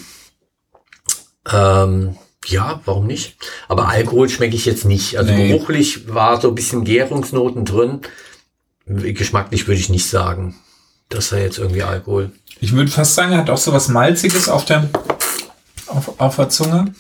ähm, 1.52 2.18
ja, 2.46 2.82
warum 2.86 3.06
nicht? 3.08 3.36
Aber 3.68 3.88
Alkohol 3.90 4.30
schmecke 4.30 4.56
ich 4.56 4.66
jetzt 4.66 4.86
nicht. 4.86 5.18
Also 5.18 5.32
Nee. 5.32 5.50
geruchlich 5.50 6.12
war 6.14 6.40
so 6.42 6.48
ein 6.50 6.56
bisschen 6.56 6.86
Gärungsnoten 6.86 7.66
drin. 7.66 8.02
Geschmacklich 8.86 9.68
würde 9.68 9.80
ich 9.82 9.90
nicht 9.90 10.10
sagen, 10.10 10.56
dass 11.10 11.30
da 11.30 11.38
jetzt 11.38 11.58
irgendwie 11.60 11.84
Alkohol. 11.84 12.32
Ich 12.60 12.74
würde 12.74 12.90
fast 12.92 13.16
sagen, 13.16 13.32
er 13.34 13.40
hat 13.40 13.50
auch 13.50 13.58
so 13.58 13.72
was 13.74 13.88
Malziges 13.88 14.50
auf 14.50 14.66
der, 14.66 14.90
auf, 15.88 16.20
auf 16.20 16.36
der 16.36 16.50
Zunge. 16.50 16.94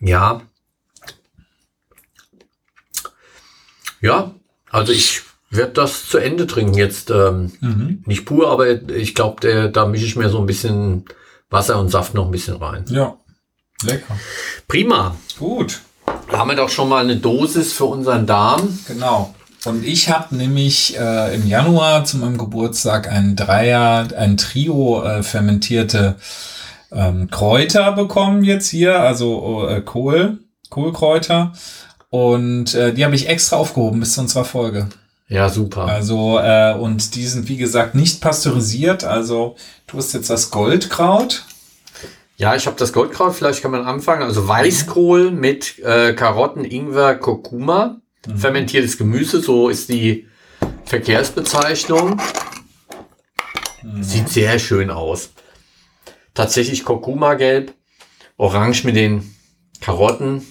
Ja. 0.00 0.42
Ja, 4.00 4.34
also 4.70 4.92
ich 4.92 5.22
werde 5.50 5.72
das 5.72 6.08
zu 6.08 6.18
Ende 6.18 6.46
trinken 6.46 6.74
jetzt. 6.74 7.10
Ähm, 7.10 7.52
Mhm. 7.60 8.02
nicht 8.06 8.24
pur, 8.24 8.50
aber 8.50 8.68
ich 8.90 9.14
glaube, 9.14 9.70
da 9.72 9.86
mische 9.86 10.06
ich 10.06 10.16
mir 10.16 10.28
so 10.28 10.38
ein 10.38 10.46
bisschen 10.46 11.04
Wasser 11.50 11.78
und 11.78 11.90
Saft 11.90 12.14
noch 12.14 12.24
ein 12.26 12.30
bisschen 12.32 12.56
rein. 12.56 12.84
Ja. 12.88 13.16
Lecker. 13.82 14.16
Prima. 14.68 15.16
Gut. 15.38 15.80
Da 16.30 16.38
haben 16.38 16.48
wir 16.50 16.56
doch 16.56 16.68
schon 16.70 16.88
mal 16.88 17.04
eine 17.04 17.16
Dosis 17.16 17.72
für 17.72 17.84
unseren 17.84 18.26
Darm. 18.26 18.78
Genau. 18.88 19.34
Und 19.64 19.84
ich 19.84 20.08
habe 20.10 20.34
nämlich 20.34 20.98
äh, 20.98 21.34
im 21.34 21.46
Januar 21.46 22.04
zu 22.04 22.16
meinem 22.18 22.36
Geburtstag 22.36 23.10
ein 23.10 23.36
Dreier, 23.36 24.08
ein 24.16 24.36
Trio 24.36 25.04
äh, 25.04 25.22
fermentierte 25.22 26.16
ähm, 26.90 27.30
Kräuter 27.30 27.92
bekommen 27.92 28.44
jetzt 28.44 28.68
hier, 28.68 29.00
also 29.00 29.66
äh, 29.68 29.80
Kohl, 29.80 30.38
Kohlkräuter. 30.68 31.52
Und 32.10 32.74
äh, 32.74 32.92
die 32.92 33.04
habe 33.04 33.14
ich 33.14 33.28
extra 33.28 33.56
aufgehoben 33.56 34.00
bis 34.00 34.14
zu 34.14 34.20
unserer 34.20 34.44
Folge. 34.44 34.88
Ja, 35.28 35.48
super. 35.48 35.86
Also, 35.86 36.38
äh, 36.40 36.74
und 36.74 37.14
die 37.14 37.26
sind, 37.26 37.48
wie 37.48 37.56
gesagt, 37.56 37.94
nicht 37.94 38.20
pasteurisiert. 38.20 39.04
Also, 39.04 39.56
du 39.86 39.96
hast 39.96 40.12
jetzt 40.12 40.28
das 40.28 40.50
Goldkraut. 40.50 41.44
Ja, 42.36 42.54
ich 42.54 42.66
habe 42.66 42.76
das 42.76 42.92
Goldkraut, 42.92 43.34
vielleicht 43.34 43.62
kann 43.62 43.70
man 43.70 43.86
anfangen. 43.86 44.24
Also 44.24 44.46
Weißkohl 44.46 45.30
mit 45.30 45.78
äh, 45.78 46.12
Karotten, 46.12 46.64
Ingwer, 46.64 47.14
Kurkuma. 47.14 48.01
Fermentiertes 48.36 48.98
Gemüse, 48.98 49.40
so 49.40 49.68
ist 49.68 49.88
die 49.88 50.28
Verkehrsbezeichnung. 50.84 52.20
Sieht 54.00 54.28
sehr 54.28 54.58
schön 54.58 54.90
aus. 54.90 55.30
Tatsächlich 56.34 56.84
Kurkuma-gelb, 56.84 57.74
orange 58.36 58.84
mit 58.84 58.96
den 58.96 59.34
Karotten 59.80 60.46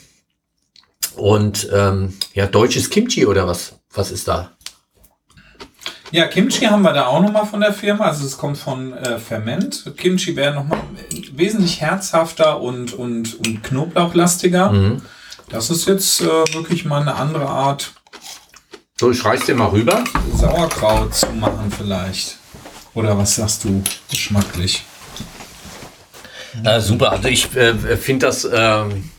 und 1.16 1.70
ähm, 1.74 2.14
ja, 2.34 2.46
deutsches 2.46 2.90
Kimchi 2.90 3.26
oder 3.26 3.48
was? 3.48 3.80
Was 3.94 4.12
ist 4.12 4.28
da? 4.28 4.52
Ja, 6.12 6.28
Kimchi 6.28 6.66
haben 6.66 6.82
wir 6.82 6.92
da 6.92 7.06
auch 7.06 7.22
nochmal 7.22 7.46
von 7.46 7.62
der 7.62 7.74
Firma. 7.74 8.06
Also 8.06 8.26
es 8.26 8.38
kommt 8.38 8.58
von 8.58 8.92
äh, 8.94 9.18
Ferment. 9.18 9.94
Kimchi 9.96 10.36
wäre 10.36 10.54
nochmal 10.54 10.82
wesentlich 11.32 11.80
herzhafter 11.80 12.60
und, 12.60 12.94
und, 12.94 13.36
und 13.36 13.64
knoblauchlastiger. 13.64 14.72
Mhm. 14.74 15.02
Das 15.52 15.70
ist 15.70 15.86
jetzt 15.86 16.22
äh, 16.22 16.26
wirklich 16.54 16.86
mal 16.86 17.02
eine 17.02 17.16
andere 17.16 17.46
Art, 17.48 17.94
So, 18.98 19.12
ich 19.12 19.24
reiß 19.26 19.46
dir 19.46 19.56
mal 19.56 19.68
rüber. 19.68 20.02
Sauerkraut 20.34 21.14
zu 21.14 21.28
machen 21.28 21.70
vielleicht. 21.78 22.38
Oder 22.94 23.18
was 23.18 23.36
sagst 23.36 23.66
du 23.66 23.84
geschmacklich? 24.10 24.86
Äh, 26.64 26.80
super, 26.80 27.12
also 27.12 27.28
ich 27.28 27.54
äh, 27.56 27.98
finde 27.98 28.28
das 28.28 28.48
ähm, 28.52 29.10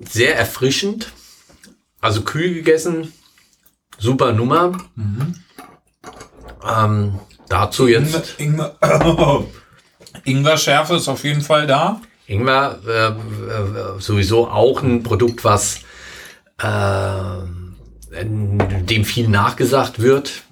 sehr 0.00 0.36
erfrischend. 0.36 1.12
Also 2.02 2.22
kühl 2.22 2.52
gegessen, 2.52 3.12
super 3.98 4.32
Nummer. 4.32 4.76
Ähm, 6.66 7.20
dazu 7.48 7.86
jetzt 7.86 8.34
Ingwer, 8.38 8.76
Ingwer, 8.80 9.46
Ingwer-Schärfe 10.24 10.96
ist 10.96 11.08
auf 11.08 11.24
jeden 11.24 11.42
Fall 11.42 11.66
da. 11.66 12.00
Ingwer, 12.26 12.78
äh, 12.86 13.08
äh, 13.08 14.00
sowieso 14.00 14.48
auch 14.48 14.82
ein 14.82 15.02
Produkt, 15.02 15.44
was 15.44 15.80
äh, 16.58 18.22
dem 18.22 19.04
viel 19.04 19.28
nachgesagt 19.28 20.00
wird. 20.00 20.42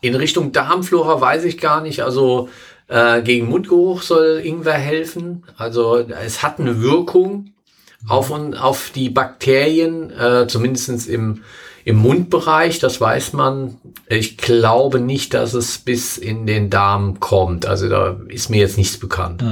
In 0.00 0.14
Richtung 0.14 0.52
Darmflora 0.52 1.20
weiß 1.20 1.44
ich 1.44 1.58
gar 1.58 1.80
nicht. 1.80 2.02
Also 2.02 2.48
äh, 2.88 3.22
gegen 3.22 3.48
Mundgeruch 3.48 4.02
soll 4.02 4.40
Ingwer 4.44 4.74
helfen. 4.74 5.44
Also 5.56 5.96
es 5.96 6.42
hat 6.42 6.58
eine 6.58 6.82
Wirkung 6.82 7.52
auf, 8.08 8.30
auf 8.30 8.90
die 8.94 9.10
Bakterien, 9.10 10.10
äh, 10.10 10.46
zumindest 10.48 11.08
im, 11.08 11.42
im 11.84 11.96
Mundbereich, 11.96 12.78
das 12.78 13.00
weiß 13.00 13.32
man. 13.34 13.76
Ich 14.08 14.36
glaube 14.38 15.00
nicht, 15.00 15.34
dass 15.34 15.54
es 15.54 15.78
bis 15.78 16.18
in 16.18 16.46
den 16.46 16.70
Darm 16.70 17.20
kommt. 17.20 17.66
Also 17.66 17.88
da 17.88 18.16
ist 18.28 18.50
mir 18.50 18.58
jetzt 18.58 18.78
nichts 18.78 18.98
bekannt. 18.98 19.42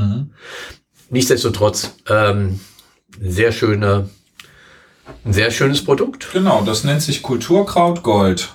Nichtsdestotrotz, 1.11 1.95
ähm, 2.09 2.61
sehr 3.21 3.53
schöne, 3.53 4.09
ein 5.25 5.33
sehr 5.33 5.51
schönes 5.51 5.85
Produkt. 5.85 6.29
Genau, 6.33 6.63
das 6.63 6.85
nennt 6.85 7.03
sich 7.03 7.23
Kulturkraut 7.23 8.03
Gold. 8.03 8.51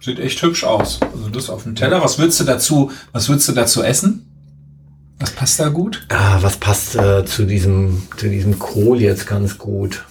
Sieht 0.00 0.18
echt 0.18 0.42
hübsch 0.42 0.64
aus. 0.64 0.98
Also 1.00 1.28
das 1.28 1.48
auf 1.48 1.62
dem 1.62 1.76
Teller. 1.76 2.02
Was 2.02 2.18
würdest 2.18 2.40
du 2.40 2.44
dazu, 2.44 2.90
was 3.12 3.28
würdest 3.28 3.48
du 3.48 3.52
dazu 3.52 3.82
essen? 3.82 4.26
Was 5.20 5.30
passt 5.30 5.60
da 5.60 5.68
gut? 5.68 6.04
Ah, 6.08 6.38
was 6.40 6.56
passt 6.56 6.96
äh, 6.96 7.24
zu 7.24 7.44
diesem, 7.44 8.02
zu 8.16 8.28
diesem 8.28 8.58
Kohl 8.58 9.00
jetzt 9.00 9.28
ganz 9.28 9.56
gut? 9.58 10.04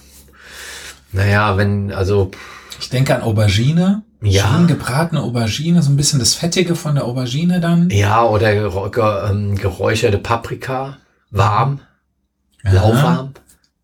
Naja, 1.12 1.58
wenn, 1.58 1.92
also, 1.92 2.30
Ich 2.80 2.88
denke 2.88 3.14
an 3.14 3.20
Aubergine. 3.20 4.02
Ja. 4.22 4.48
Schön 4.48 4.68
gebratene 4.68 5.20
Aubergine, 5.20 5.82
so 5.82 5.90
ein 5.90 5.96
bisschen 5.96 6.20
das 6.20 6.32
Fettige 6.34 6.76
von 6.76 6.94
der 6.94 7.04
Aubergine 7.04 7.60
dann. 7.60 7.90
ja, 7.90 8.24
oder 8.24 9.28
ähm, 9.28 9.56
geräucherte 9.56 10.16
Paprika, 10.16 10.96
warm, 11.32 11.80
lauwarm. 12.62 13.32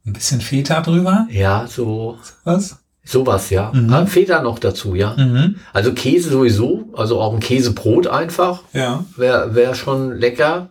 Ein 0.07 0.13
bisschen 0.13 0.41
Feta 0.41 0.81
drüber. 0.81 1.27
Ja, 1.31 1.67
so, 1.67 2.19
Was? 2.45 2.79
sowas, 3.05 3.51
ja. 3.51 3.73
Mhm. 3.75 3.93
Ah, 3.93 4.07
Feta 4.07 4.41
noch 4.43 4.59
dazu, 4.59 4.95
ja. 4.95 5.15
Mhm. 5.17 5.57
Also 5.73 5.93
Käse 5.93 6.31
sowieso, 6.31 6.91
also 6.95 7.21
auch 7.21 7.35
ein 7.35 7.41
Käsebrot 7.41 8.07
einfach. 8.07 8.61
Ja. 8.73 9.05
wäre 9.17 9.55
wär 9.55 9.75
schon 9.75 10.13
lecker 10.13 10.69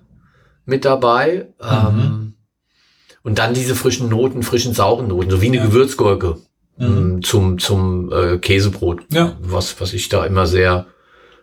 mit 0.65 0.85
dabei. 0.85 1.49
Mhm. 1.61 1.99
Ähm, 1.99 2.33
und 3.23 3.39
dann 3.39 3.53
diese 3.53 3.75
frischen 3.75 4.07
Noten, 4.09 4.41
frischen 4.41 4.73
sauren 4.73 5.07
Noten, 5.09 5.29
so 5.29 5.41
wie 5.41 5.47
eine 5.47 5.57
Ja. 5.57 5.65
Gewürzgurke 5.65 6.37
Mhm. 6.79 6.85
ähm, 6.85 7.23
zum, 7.23 7.57
zum 7.59 8.11
äh, 8.11 8.37
Käsebrot. 8.37 9.01
Ja. 9.11 9.35
Was, 9.41 9.81
was 9.81 9.93
ich 9.93 10.09
da 10.09 10.25
immer 10.25 10.45
sehr 10.47 10.85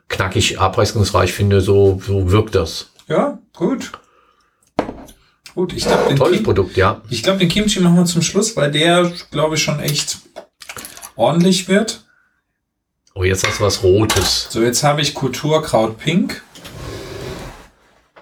knackig, 0.08 0.58
abwechslungsreich 0.60 1.32
finde, 1.32 1.60
so, 1.60 2.00
so 2.06 2.30
wirkt 2.30 2.54
das. 2.54 2.90
Ja, 3.08 3.38
gut. 3.56 3.90
Gut, 5.54 5.72
ich 5.72 5.84
glaube, 5.84 6.08
den, 6.08 6.16
Tolles 6.16 6.36
Kim 6.36 6.44
Produkt, 6.44 6.76
ja. 6.76 7.00
ich 7.08 7.22
glaub, 7.22 7.38
den 7.38 7.48
Kimchi 7.48 7.78
machen 7.80 7.96
wir 7.96 8.04
zum 8.06 8.22
Schluss, 8.22 8.56
weil 8.56 8.72
der, 8.72 9.12
glaube 9.30 9.54
ich, 9.54 9.62
schon 9.62 9.78
echt 9.78 10.18
ordentlich 11.14 11.68
wird. 11.68 12.04
Oh, 13.14 13.22
jetzt 13.22 13.46
hast 13.46 13.60
du 13.60 13.64
was 13.64 13.82
Rotes. 13.84 14.48
So, 14.50 14.62
jetzt 14.62 14.82
habe 14.82 15.00
ich 15.00 15.14
Kulturkraut 15.14 15.98
Pink. 15.98 16.42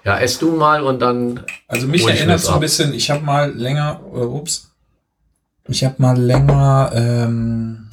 Ja, 0.04 0.18
ess 0.18 0.38
du 0.38 0.52
mal 0.52 0.82
und 0.82 0.98
dann, 1.00 1.44
Also 1.68 1.86
mich 1.86 2.06
erinnert 2.06 2.34
das 2.34 2.46
so 2.46 2.52
ein 2.52 2.60
bisschen, 2.60 2.92
ich 2.92 3.10
habe 3.10 3.24
mal 3.24 3.52
länger, 3.52 4.00
äh, 4.12 4.18
ups, 4.18 4.72
Ich 5.68 5.84
habe 5.84 5.94
mal 5.98 6.18
länger 6.18 6.90
ähm, 6.94 7.88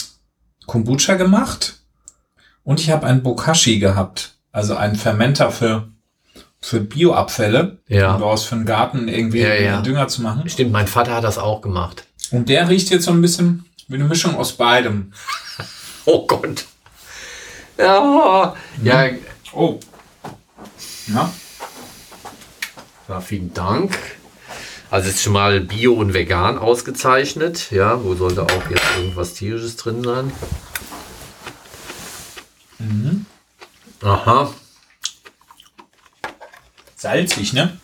Kombucha 0.66 1.14
gemacht 1.14 1.80
und 2.64 2.80
ich 2.80 2.90
habe 2.90 3.06
einen 3.06 3.24
Bokashi 3.24 3.80
gehabt, 3.80 4.34
also 4.52 4.76
einen 4.76 4.96
Fermenter 4.96 5.52
für 5.52 5.88
für 6.62 6.82
Bioabfälle, 6.82 7.78
Ja. 7.88 8.14
um 8.16 8.22
daraus 8.22 8.44
für 8.46 8.56
den 8.56 8.66
Garten 8.66 9.08
irgendwie 9.08 9.40
Ja, 9.42 9.54
ja. 9.54 9.82
Dünger 9.82 10.08
zu 10.08 10.22
machen. 10.22 10.50
Stimmt, 10.50 10.72
mein 10.72 10.88
Vater 10.88 11.16
hat 11.16 11.24
das 11.24 11.38
auch 11.38 11.62
gemacht. 11.62 12.06
Und 12.32 12.50
der 12.50 12.68
riecht 12.70 12.90
jetzt 12.90 13.06
so 13.06 13.12
ein 13.12 13.22
bisschen 13.22 13.66
wie 13.88 13.96
eine 13.96 14.04
Mischung 14.06 14.36
aus 14.36 14.54
beidem. 14.54 15.14
Oh 16.06 16.26
Gott. 16.26 16.66
Ja, 17.78 18.56
ja, 18.84 19.06
Oh. 19.54 19.80
Ja. 21.08 21.32
ja, 23.08 23.22
vielen 23.22 23.54
Dank. 23.54 23.96
Also 24.90 25.10
ist 25.10 25.22
schon 25.22 25.34
mal 25.34 25.60
Bio 25.62 25.94
und 25.94 26.14
Vegan 26.16 26.58
ausgezeichnet. 26.58 27.70
Ja, 27.72 28.04
wo 28.04 28.16
sollte 28.16 28.42
auch 28.44 28.70
jetzt 28.72 28.84
irgendwas 28.98 29.34
Tierisches 29.36 29.76
drin 29.76 30.04
sein? 30.04 30.32
Aha. 34.02 34.52
Salzig, 37.00 37.54
ne? 37.54 37.78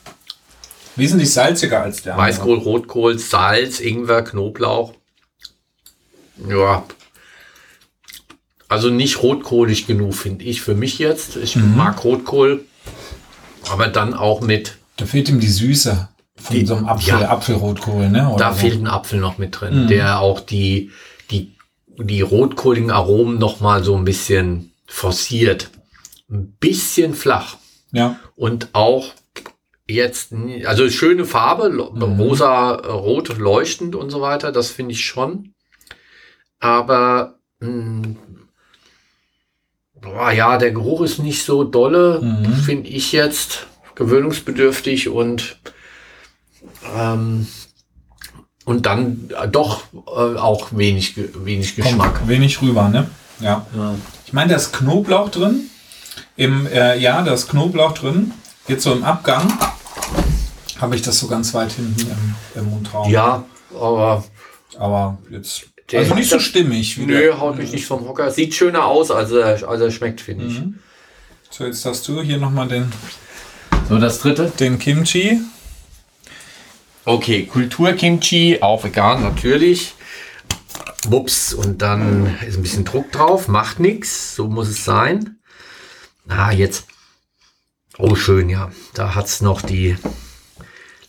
Wesentlich 0.97 1.31
salziger 1.31 1.81
als 1.81 2.01
der 2.03 2.13
andere. 2.13 2.27
Weißkohl, 2.29 2.57
Rotkohl, 2.57 3.17
Salz, 3.19 3.79
Ingwer, 3.79 4.23
Knoblauch. 4.23 4.93
Ja. 6.49 6.83
Also 8.67 8.89
nicht 8.89 9.21
rotkohlig 9.21 9.87
genug, 9.87 10.15
finde 10.15 10.43
ich 10.45 10.61
für 10.61 10.75
mich 10.75 10.99
jetzt. 10.99 11.35
Ich 11.37 11.55
mag 11.55 12.03
Rotkohl, 12.03 12.65
aber 13.69 13.87
dann 13.87 14.13
auch 14.13 14.41
mit, 14.41 14.77
Da 14.97 15.05
fehlt 15.05 15.29
ihm 15.29 15.39
die 15.39 15.47
Süße 15.47 16.09
von 16.35 16.55
Die- 16.55 16.65
so 16.65 16.75
einem 16.75 16.87
Apfel, 16.87 17.07
ja. 17.21 17.29
Apfelrotkohl, 17.29 18.09
ne? 18.09 18.29
Oder 18.29 18.45
da 18.45 18.53
so. 18.53 18.59
fehlt 18.59 18.81
ein 18.81 18.87
Apfel 18.87 19.19
noch 19.19 19.37
mit 19.37 19.59
drin, 19.59 19.87
der 19.87 20.19
auch 20.19 20.39
die, 20.39 20.91
die, 21.31 21.55
die 21.97 22.21
rotkohligen 22.21 22.91
Aromen 22.91 23.37
noch 23.37 23.59
mal 23.61 23.83
so 23.83 23.95
ein 23.95 24.03
bisschen 24.03 24.73
forciert. 24.87 25.69
Ein 26.29 26.53
bisschen 26.59 27.13
flach. 27.13 27.57
Ja. 27.95 28.19
und 28.35 28.69
auch 28.73 29.13
jetzt, 29.87 30.33
also 30.65 30.89
schöne 30.89 31.25
Farbe, 31.25 31.67
lo- 31.67 31.93
rosa, 32.17 32.75
äh, 32.75 32.87
rot, 32.87 33.37
leuchtend 33.37 33.95
und 33.95 34.09
so 34.09 34.19
weiter, 34.21 34.51
das 34.51 34.69
finde 34.71 34.93
ich 34.93 35.05
schon. 35.05 35.53
Aber 36.59 37.35
mh, 37.59 38.15
boah, 40.01 40.31
ja, 40.31 40.57
der 40.57 40.71
Geruch 40.71 41.01
ist 41.01 41.19
nicht 41.19 41.43
so 41.45 41.63
dolle, 41.63 42.21
Mhm. 42.21 42.53
finde 42.55 42.89
ich 42.89 43.11
jetzt 43.11 43.67
gewöhnungsbedürftig 43.95 45.09
und 45.09 45.57
ähm, 46.95 47.47
und 48.65 48.85
dann 48.87 49.29
äh, 49.39 49.47
doch 49.47 49.83
äh, 49.93 50.37
auch 50.37 50.69
wenig, 50.71 51.13
wenig 51.45 51.75
Geschmack. 51.75 52.15
Kommt 52.15 52.27
wenig 52.29 52.61
rüber, 52.61 52.89
ne? 52.89 53.07
Ja. 53.39 53.65
Ja. 53.75 53.95
Ich 54.25 54.33
meine, 54.33 54.49
da 54.49 54.55
ist 54.55 54.73
Knoblauch 54.73 55.29
drin. 55.29 55.69
Im, 56.37 56.67
äh, 56.67 56.97
ja, 56.97 57.21
da 57.21 57.33
ist 57.33 57.49
Knoblauch 57.49 57.93
drin. 57.93 58.31
Jetzt 58.67 58.83
so 58.83 58.93
im 58.93 59.03
Abgang 59.03 59.51
habe 60.79 60.95
ich 60.95 61.01
das 61.01 61.19
so 61.19 61.27
ganz 61.27 61.53
weit 61.53 61.71
hinten 61.73 62.01
im, 62.01 62.35
im 62.61 62.69
Mundraum. 62.69 63.09
ja, 63.09 63.43
aber 63.73 64.23
Aber 64.77 65.17
jetzt. 65.29 65.67
Der 65.91 65.99
also 65.99 66.15
nicht 66.15 66.29
so 66.31 66.39
stimmig. 66.39 66.97
wie 66.97 67.05
nö, 67.05 67.19
der- 67.19 67.39
haut 67.39 67.57
mich 67.57 67.71
nicht 67.71 67.85
vom 67.85 68.07
Hocker. 68.07 68.31
Sieht 68.31 68.55
schöner 68.55 68.85
aus, 68.85 69.11
als 69.11 69.31
er, 69.31 69.67
als 69.69 69.81
er 69.81 69.91
schmeckt, 69.91 70.19
finde 70.19 70.45
ich. 70.47 70.59
Mhm. 70.59 70.79
So, 71.51 71.63
jetzt 71.65 71.85
hast 71.85 72.07
du 72.07 72.21
hier 72.21 72.37
nochmal 72.37 72.67
den, 72.67 72.91
So, 73.87 73.97
das 73.99 74.19
dritte. 74.19 74.51
den 74.59 74.79
Kimchi. 74.79 75.39
Okay, 77.05 77.45
Kulturkimchi, 77.45 78.59
auch 78.61 78.83
vegan 78.83 79.21
natürlich. 79.21 79.93
Wups, 81.07 81.53
und 81.53 81.83
dann 81.83 82.35
ist 82.47 82.57
ein 82.57 82.63
bisschen 82.63 82.83
Druck 82.83 83.11
drauf, 83.11 83.47
macht 83.47 83.79
nichts, 83.79 84.35
so 84.35 84.47
muss 84.47 84.67
es 84.69 84.83
sein. 84.83 85.37
Ah, 86.27 86.51
jetzt. 86.51 86.87
Oh, 87.97 88.15
schön, 88.15 88.49
ja. 88.49 88.71
Da 88.93 89.15
hat 89.15 89.27
es 89.27 89.41
noch 89.41 89.61
die 89.61 89.97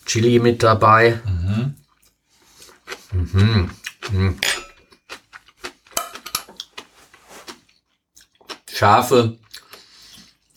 Chili 0.04 0.38
mit 0.38 0.62
dabei. 0.62 1.20
Mhm. 1.24 1.74
Mhm. 3.12 4.38
Scharfe. 8.70 9.38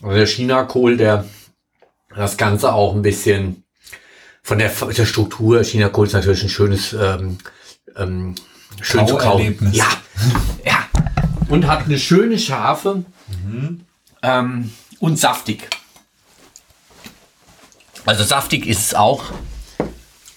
Also 0.01 0.15
der 0.15 0.27
Chinakohl, 0.27 0.97
der 0.97 1.25
das 2.15 2.37
Ganze 2.37 2.73
auch 2.73 2.93
ein 2.95 3.01
bisschen 3.01 3.63
von 4.43 4.59
der, 4.59 4.69
der 4.69 5.05
Struktur, 5.05 5.63
China-Kohl 5.63 6.07
ist 6.07 6.13
natürlich 6.13 6.43
ein 6.43 6.49
schönes, 6.49 6.93
ähm, 6.93 7.37
ähm, 7.95 8.35
schön 8.81 9.07
zu. 9.07 9.15
Kauerlebnis. 9.15 9.75
Ja, 9.75 9.87
ja. 10.65 10.87
Und 11.47 11.67
hat 11.67 11.85
eine 11.85 11.99
schöne 11.99 12.37
Schärfe 12.37 13.03
ähm, 14.21 14.73
und 14.99 15.17
saftig. 15.17 15.69
Also 18.05 18.23
saftig 18.23 18.65
ist 18.65 18.79
es 18.87 18.93
auch, 18.95 19.25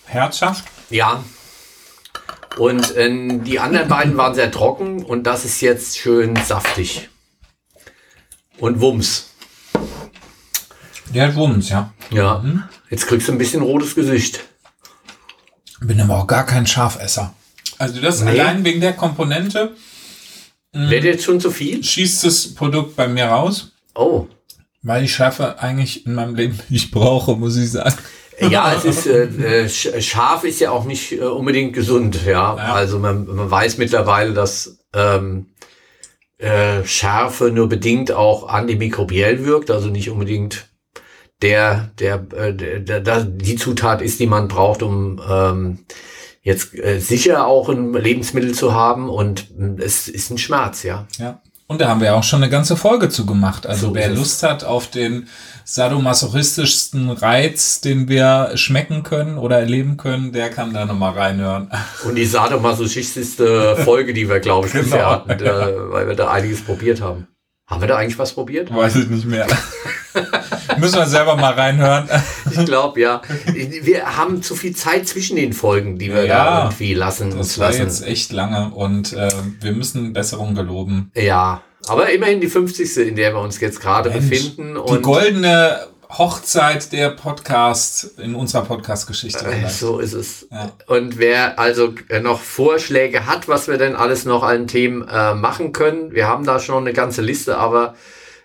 Herzhaft. 0.07 0.65
ja. 0.91 1.25
Und 2.59 2.95
ähm, 2.99 3.45
die 3.45 3.59
anderen 3.61 3.89
beiden 3.89 4.19
waren 4.19 4.35
sehr 4.35 4.51
trocken 4.51 5.03
und 5.07 5.23
das 5.25 5.47
ist 5.47 5.63
jetzt 5.63 5.97
schön 5.97 6.37
saftig. 6.37 7.09
Und 8.59 8.81
Wumms. 8.83 9.31
Der 11.15 11.29
hat 11.29 11.35
Wumms, 11.35 11.71
ja. 11.71 11.95
Ja. 12.11 12.45
Jetzt 12.91 13.07
kriegst 13.07 13.27
du 13.29 13.33
ein 13.33 13.39
bisschen 13.39 13.63
rotes 13.63 13.95
Gesicht. 13.95 14.41
Bin 15.81 15.99
aber 16.03 16.19
auch 16.19 16.27
gar 16.27 16.45
kein 16.45 16.67
Schafesser. 16.67 17.33
Also 17.79 18.03
das 18.03 18.21
Nee. 18.21 18.39
allein 18.39 18.63
wegen 18.65 18.83
der 18.83 18.93
Komponente 18.93 19.75
Wäre 20.73 21.07
jetzt 21.07 21.25
schon 21.25 21.41
zu 21.41 21.51
viel? 21.51 21.83
schießt 21.83 22.25
das 22.25 22.55
Produkt 22.55 22.97
bei 22.97 23.09
mir 23.09 23.27
raus, 23.29 23.72
Oh. 23.95 24.27
weil 24.83 25.05
ich 25.05 25.15
Schärfe 25.15 25.59
eigentlich 25.61 26.07
in 26.07 26.15
meinem 26.15 26.35
Leben 26.35 26.59
nicht 26.69 26.91
brauche, 26.91 27.37
muss 27.37 27.57
ich 27.57 27.71
sagen. 27.71 27.97
Ja, 28.41 28.73
es 28.77 28.85
ist 28.85 29.07
äh, 29.07 29.25
äh, 29.25 29.67
sch- 29.67 30.01
scharf 30.01 30.45
ist 30.45 30.61
ja 30.61 30.71
auch 30.71 30.85
nicht 30.85 31.13
äh, 31.13 31.21
unbedingt 31.25 31.73
gesund, 31.75 32.25
ja. 32.27 32.57
Ja. 32.57 32.75
Also 32.75 32.99
man, 32.99 33.27
man 33.27 33.51
weiß 33.51 33.79
mittlerweile, 33.79 34.33
dass 34.33 34.79
ähm, 34.95 35.47
äh, 36.39 36.85
Schärfe 36.85 37.51
nur 37.51 37.69
bedingt 37.69 38.11
auch 38.13 38.49
antimikrobiell 38.49 39.45
wirkt, 39.45 39.71
also 39.71 39.89
nicht 39.89 40.11
unbedingt 40.11 40.69
der, 41.43 41.91
der, 41.99 42.27
äh, 42.37 42.55
der, 42.55 43.01
der, 43.01 43.25
die 43.25 43.57
Zutat 43.57 44.01
ist, 44.03 44.19
die 44.21 44.27
man 44.27 44.49
braucht, 44.49 44.83
um 44.83 45.21
ähm, 45.29 45.81
jetzt 46.43 46.75
äh, 46.75 46.99
sicher 46.99 47.47
auch 47.47 47.69
ein 47.69 47.93
Lebensmittel 47.93 48.53
zu 48.55 48.73
haben 48.75 49.09
und 49.09 49.57
mh, 49.57 49.83
es 49.85 50.09
ist 50.09 50.31
ein 50.31 50.39
Schmerz, 50.39 50.83
ja. 50.83 51.07
Ja. 51.19 51.41
Und 51.69 51.81
da 51.81 51.89
haben 51.89 52.01
wir 52.03 52.15
auch 52.15 52.23
schon 52.23 52.43
eine 52.43 52.51
ganze 52.51 52.77
Folge 52.77 53.09
zu 53.09 53.25
gemacht. 53.25 53.67
Also 53.67 53.89
So 53.89 53.95
wer. 53.95 54.11
Lust 54.11 54.43
hat 54.43 54.63
auf 54.65 54.89
den 54.89 55.29
sadomasochistischsten 55.65 57.11
Reiz, 57.11 57.81
den 57.81 58.09
wir 58.09 58.51
schmecken 58.57 59.03
können 59.05 59.39
oder 59.39 59.59
erleben 59.59 59.97
können, 59.97 60.33
der 60.33 60.51
kann 60.51 60.75
da 60.75 60.85
nochmal 60.85 61.13
reinhören. 61.13 61.71
Und 62.05 62.17
die 62.17 62.27
sadomasochistischste 62.27 63.77
Folge, 63.85 64.13
die 64.13 64.29
wir, 64.29 64.41
glaube 64.41 64.67
ich, 64.67 64.73
bisher 64.75 64.99
Genau. 64.99 65.11
hatten, 65.11 65.31
äh, 65.31 65.91
weil 65.93 66.09
wir 66.09 66.15
da 66.17 66.31
einiges 66.31 66.63
probiert 66.63 67.01
haben. 67.01 67.29
Haben 67.71 67.81
wir 67.81 67.89
da 67.89 67.97
eigentlich 67.97 68.19
was 68.19 68.33
probiert? 68.35 68.75
Weiß 68.75 68.97
ich 68.97 69.09
nicht 69.09 69.25
mehr. 69.25 69.47
Müssen 70.83 70.99
wir 70.99 71.07
selber 71.07 71.37
mal 71.37 71.55
reinhören. 71.55 72.09
Ich 72.51 72.65
glaube, 72.67 73.01
ja. 73.01 73.23
Wir 73.55 74.17
haben 74.17 74.43
zu 74.43 74.55
viel 74.55 74.77
Zeit 74.77 75.09
zwischen 75.09 75.37
den 75.37 75.53
Folgen, 75.53 75.97
die 75.99 76.13
wir 76.13 76.25
Ja, 76.27 76.45
da 76.45 76.63
irgendwie 76.65 76.93
lassen 76.95 77.31
Das 77.31 77.39
uns 77.39 77.59
war 77.59 77.69
lassen. 77.69 77.81
jetzt 77.83 78.07
echt 78.07 78.33
lange 78.33 78.71
und 78.75 79.13
äh, 79.15 79.31
wir 79.61 79.73
müssen 79.73 80.13
Besserung 80.13 80.55
geloben. 80.55 81.11
Ja, 81.17 81.63
aber 81.89 82.11
immerhin 82.11 82.41
die 82.41 82.49
50. 82.49 82.97
in 83.09 83.17
der 83.17 83.33
wir 83.35 83.41
uns 83.41 83.59
jetzt 83.61 83.81
gerade 83.81 84.11
befinden. 84.11 84.75
Die 84.75 84.81
Und 84.81 85.03
goldene 85.03 85.87
Hochzeit 86.11 86.93
der 86.93 87.09
Podcast 87.11 88.19
in 88.19 88.35
unserer 88.35 88.63
Podcast-Geschichte. 88.67 89.47
äh, 89.47 89.69
so 89.71 89.99
ist 89.99 90.13
es. 90.13 90.47
Ja. 90.51 90.71
Und 90.87 91.19
wer 91.19 91.59
also 91.59 91.95
äh, 92.11 92.21
noch 92.21 92.39
Vorschläge 92.41 93.25
hat, 93.27 93.49
was 93.49 93.67
wir 93.67 93.79
denn 93.79 93.97
alles 93.97 94.27
noch 94.27 94.43
an 94.43 94.67
Themen 94.67 95.09
äh, 95.09 95.35
machen 95.35 95.73
können, 95.73 96.13
wir 96.13 96.29
haben 96.29 96.45
da 96.45 96.61
schon 96.61 96.85
eine 96.85 96.93
ganze 96.93 97.23
Liste, 97.23 97.57
aber 97.57 97.95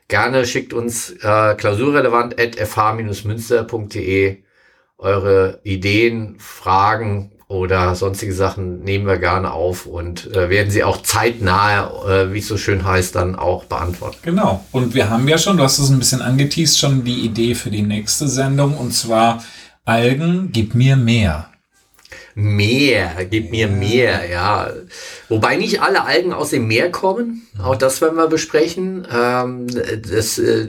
gerne 0.08 0.46
schickt 0.46 0.74
uns 0.74 1.12
äh, 1.12 1.56
klausurrelevant 1.56 2.40
at 2.40 2.56
fh-münster.de 2.56 4.38
eure 4.98 5.60
Ideen, 5.64 6.36
Fragen 6.40 7.32
oder 7.48 7.96
sonstige 7.96 8.34
Sachen 8.34 8.84
nehmen 8.84 9.06
wir 9.06 9.18
gerne 9.18 9.52
auf 9.52 9.86
und 9.86 10.34
äh, 10.34 10.50
werden 10.50 10.70
sie 10.70 10.84
auch 10.84 11.02
zeitnah, 11.02 11.92
äh, 12.06 12.34
wie 12.34 12.40
es 12.40 12.48
so 12.48 12.58
schön 12.58 12.84
heißt, 12.84 13.16
dann 13.16 13.36
auch 13.36 13.66
beantworten. 13.66 14.18
Genau. 14.24 14.66
Und 14.72 14.96
wir 14.96 15.10
haben 15.10 15.28
ja 15.28 15.38
schon, 15.38 15.58
du 15.58 15.64
hast 15.64 15.80
es 15.80 15.90
ein 15.90 16.00
bisschen 16.00 16.22
angeteased, 16.22 16.78
schon 16.78 17.06
die 17.06 17.22
Idee 17.22 17.56
für 17.56 17.70
die 17.70 17.84
nächste 17.84 18.28
Sendung 18.28 18.76
und 18.76 18.92
zwar 18.92 19.44
Algen, 19.86 20.50
gib 20.52 20.76
mir 20.76 20.98
mehr. 20.98 21.50
Mehr, 22.40 23.26
gib 23.28 23.50
mir 23.50 23.68
mehr, 23.68 24.30
ja. 24.30 24.70
Wobei 25.28 25.56
nicht 25.56 25.82
alle 25.82 26.04
Algen 26.06 26.34
aus 26.34 26.52
dem 26.52 26.68
Meer 26.68 26.92
kommen, 26.92 27.48
auch 27.60 27.76
das 27.76 28.00
werden 28.00 28.16
wir 28.16 28.28
besprechen. 28.28 29.08
Ähm, 29.12 29.66
das, 29.66 30.38
äh, 30.38 30.68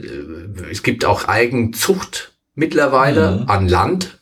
es 0.71 0.81
gibt 0.81 1.05
auch 1.05 1.27
Algenzucht 1.27 2.33
mittlerweile 2.55 3.41
Mhm. 3.41 3.49
an 3.49 3.67
Land. 3.67 4.15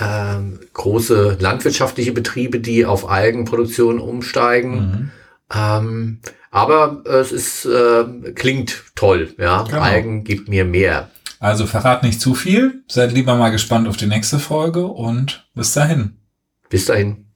ähm, 0.00 0.60
große 0.72 1.36
landwirtschaftliche 1.40 2.12
Betriebe, 2.12 2.60
die 2.60 2.86
auf 2.86 3.10
Algenproduktion 3.10 3.98
umsteigen. 3.98 4.72
Mhm. 4.72 5.10
Ähm, 5.54 6.18
aber 6.50 7.02
es 7.04 7.32
ist, 7.32 7.64
äh, 7.66 8.04
klingt 8.34 8.84
toll, 8.94 9.34
ja. 9.38 9.62
Genau. 9.64 9.80
Algen 9.80 10.24
gibt 10.24 10.48
mir 10.48 10.64
mehr. 10.64 11.10
Also 11.38 11.66
verrat 11.66 12.02
nicht 12.02 12.20
zu 12.20 12.34
viel, 12.34 12.82
seid 12.86 13.12
lieber 13.12 13.34
mal 13.36 13.50
gespannt 13.50 13.88
auf 13.88 13.96
die 13.96 14.06
nächste 14.06 14.38
Folge 14.38 14.86
und 14.86 15.46
bis 15.54 15.72
dahin. 15.74 16.16
Bis 16.70 16.86
dahin. 16.86 17.29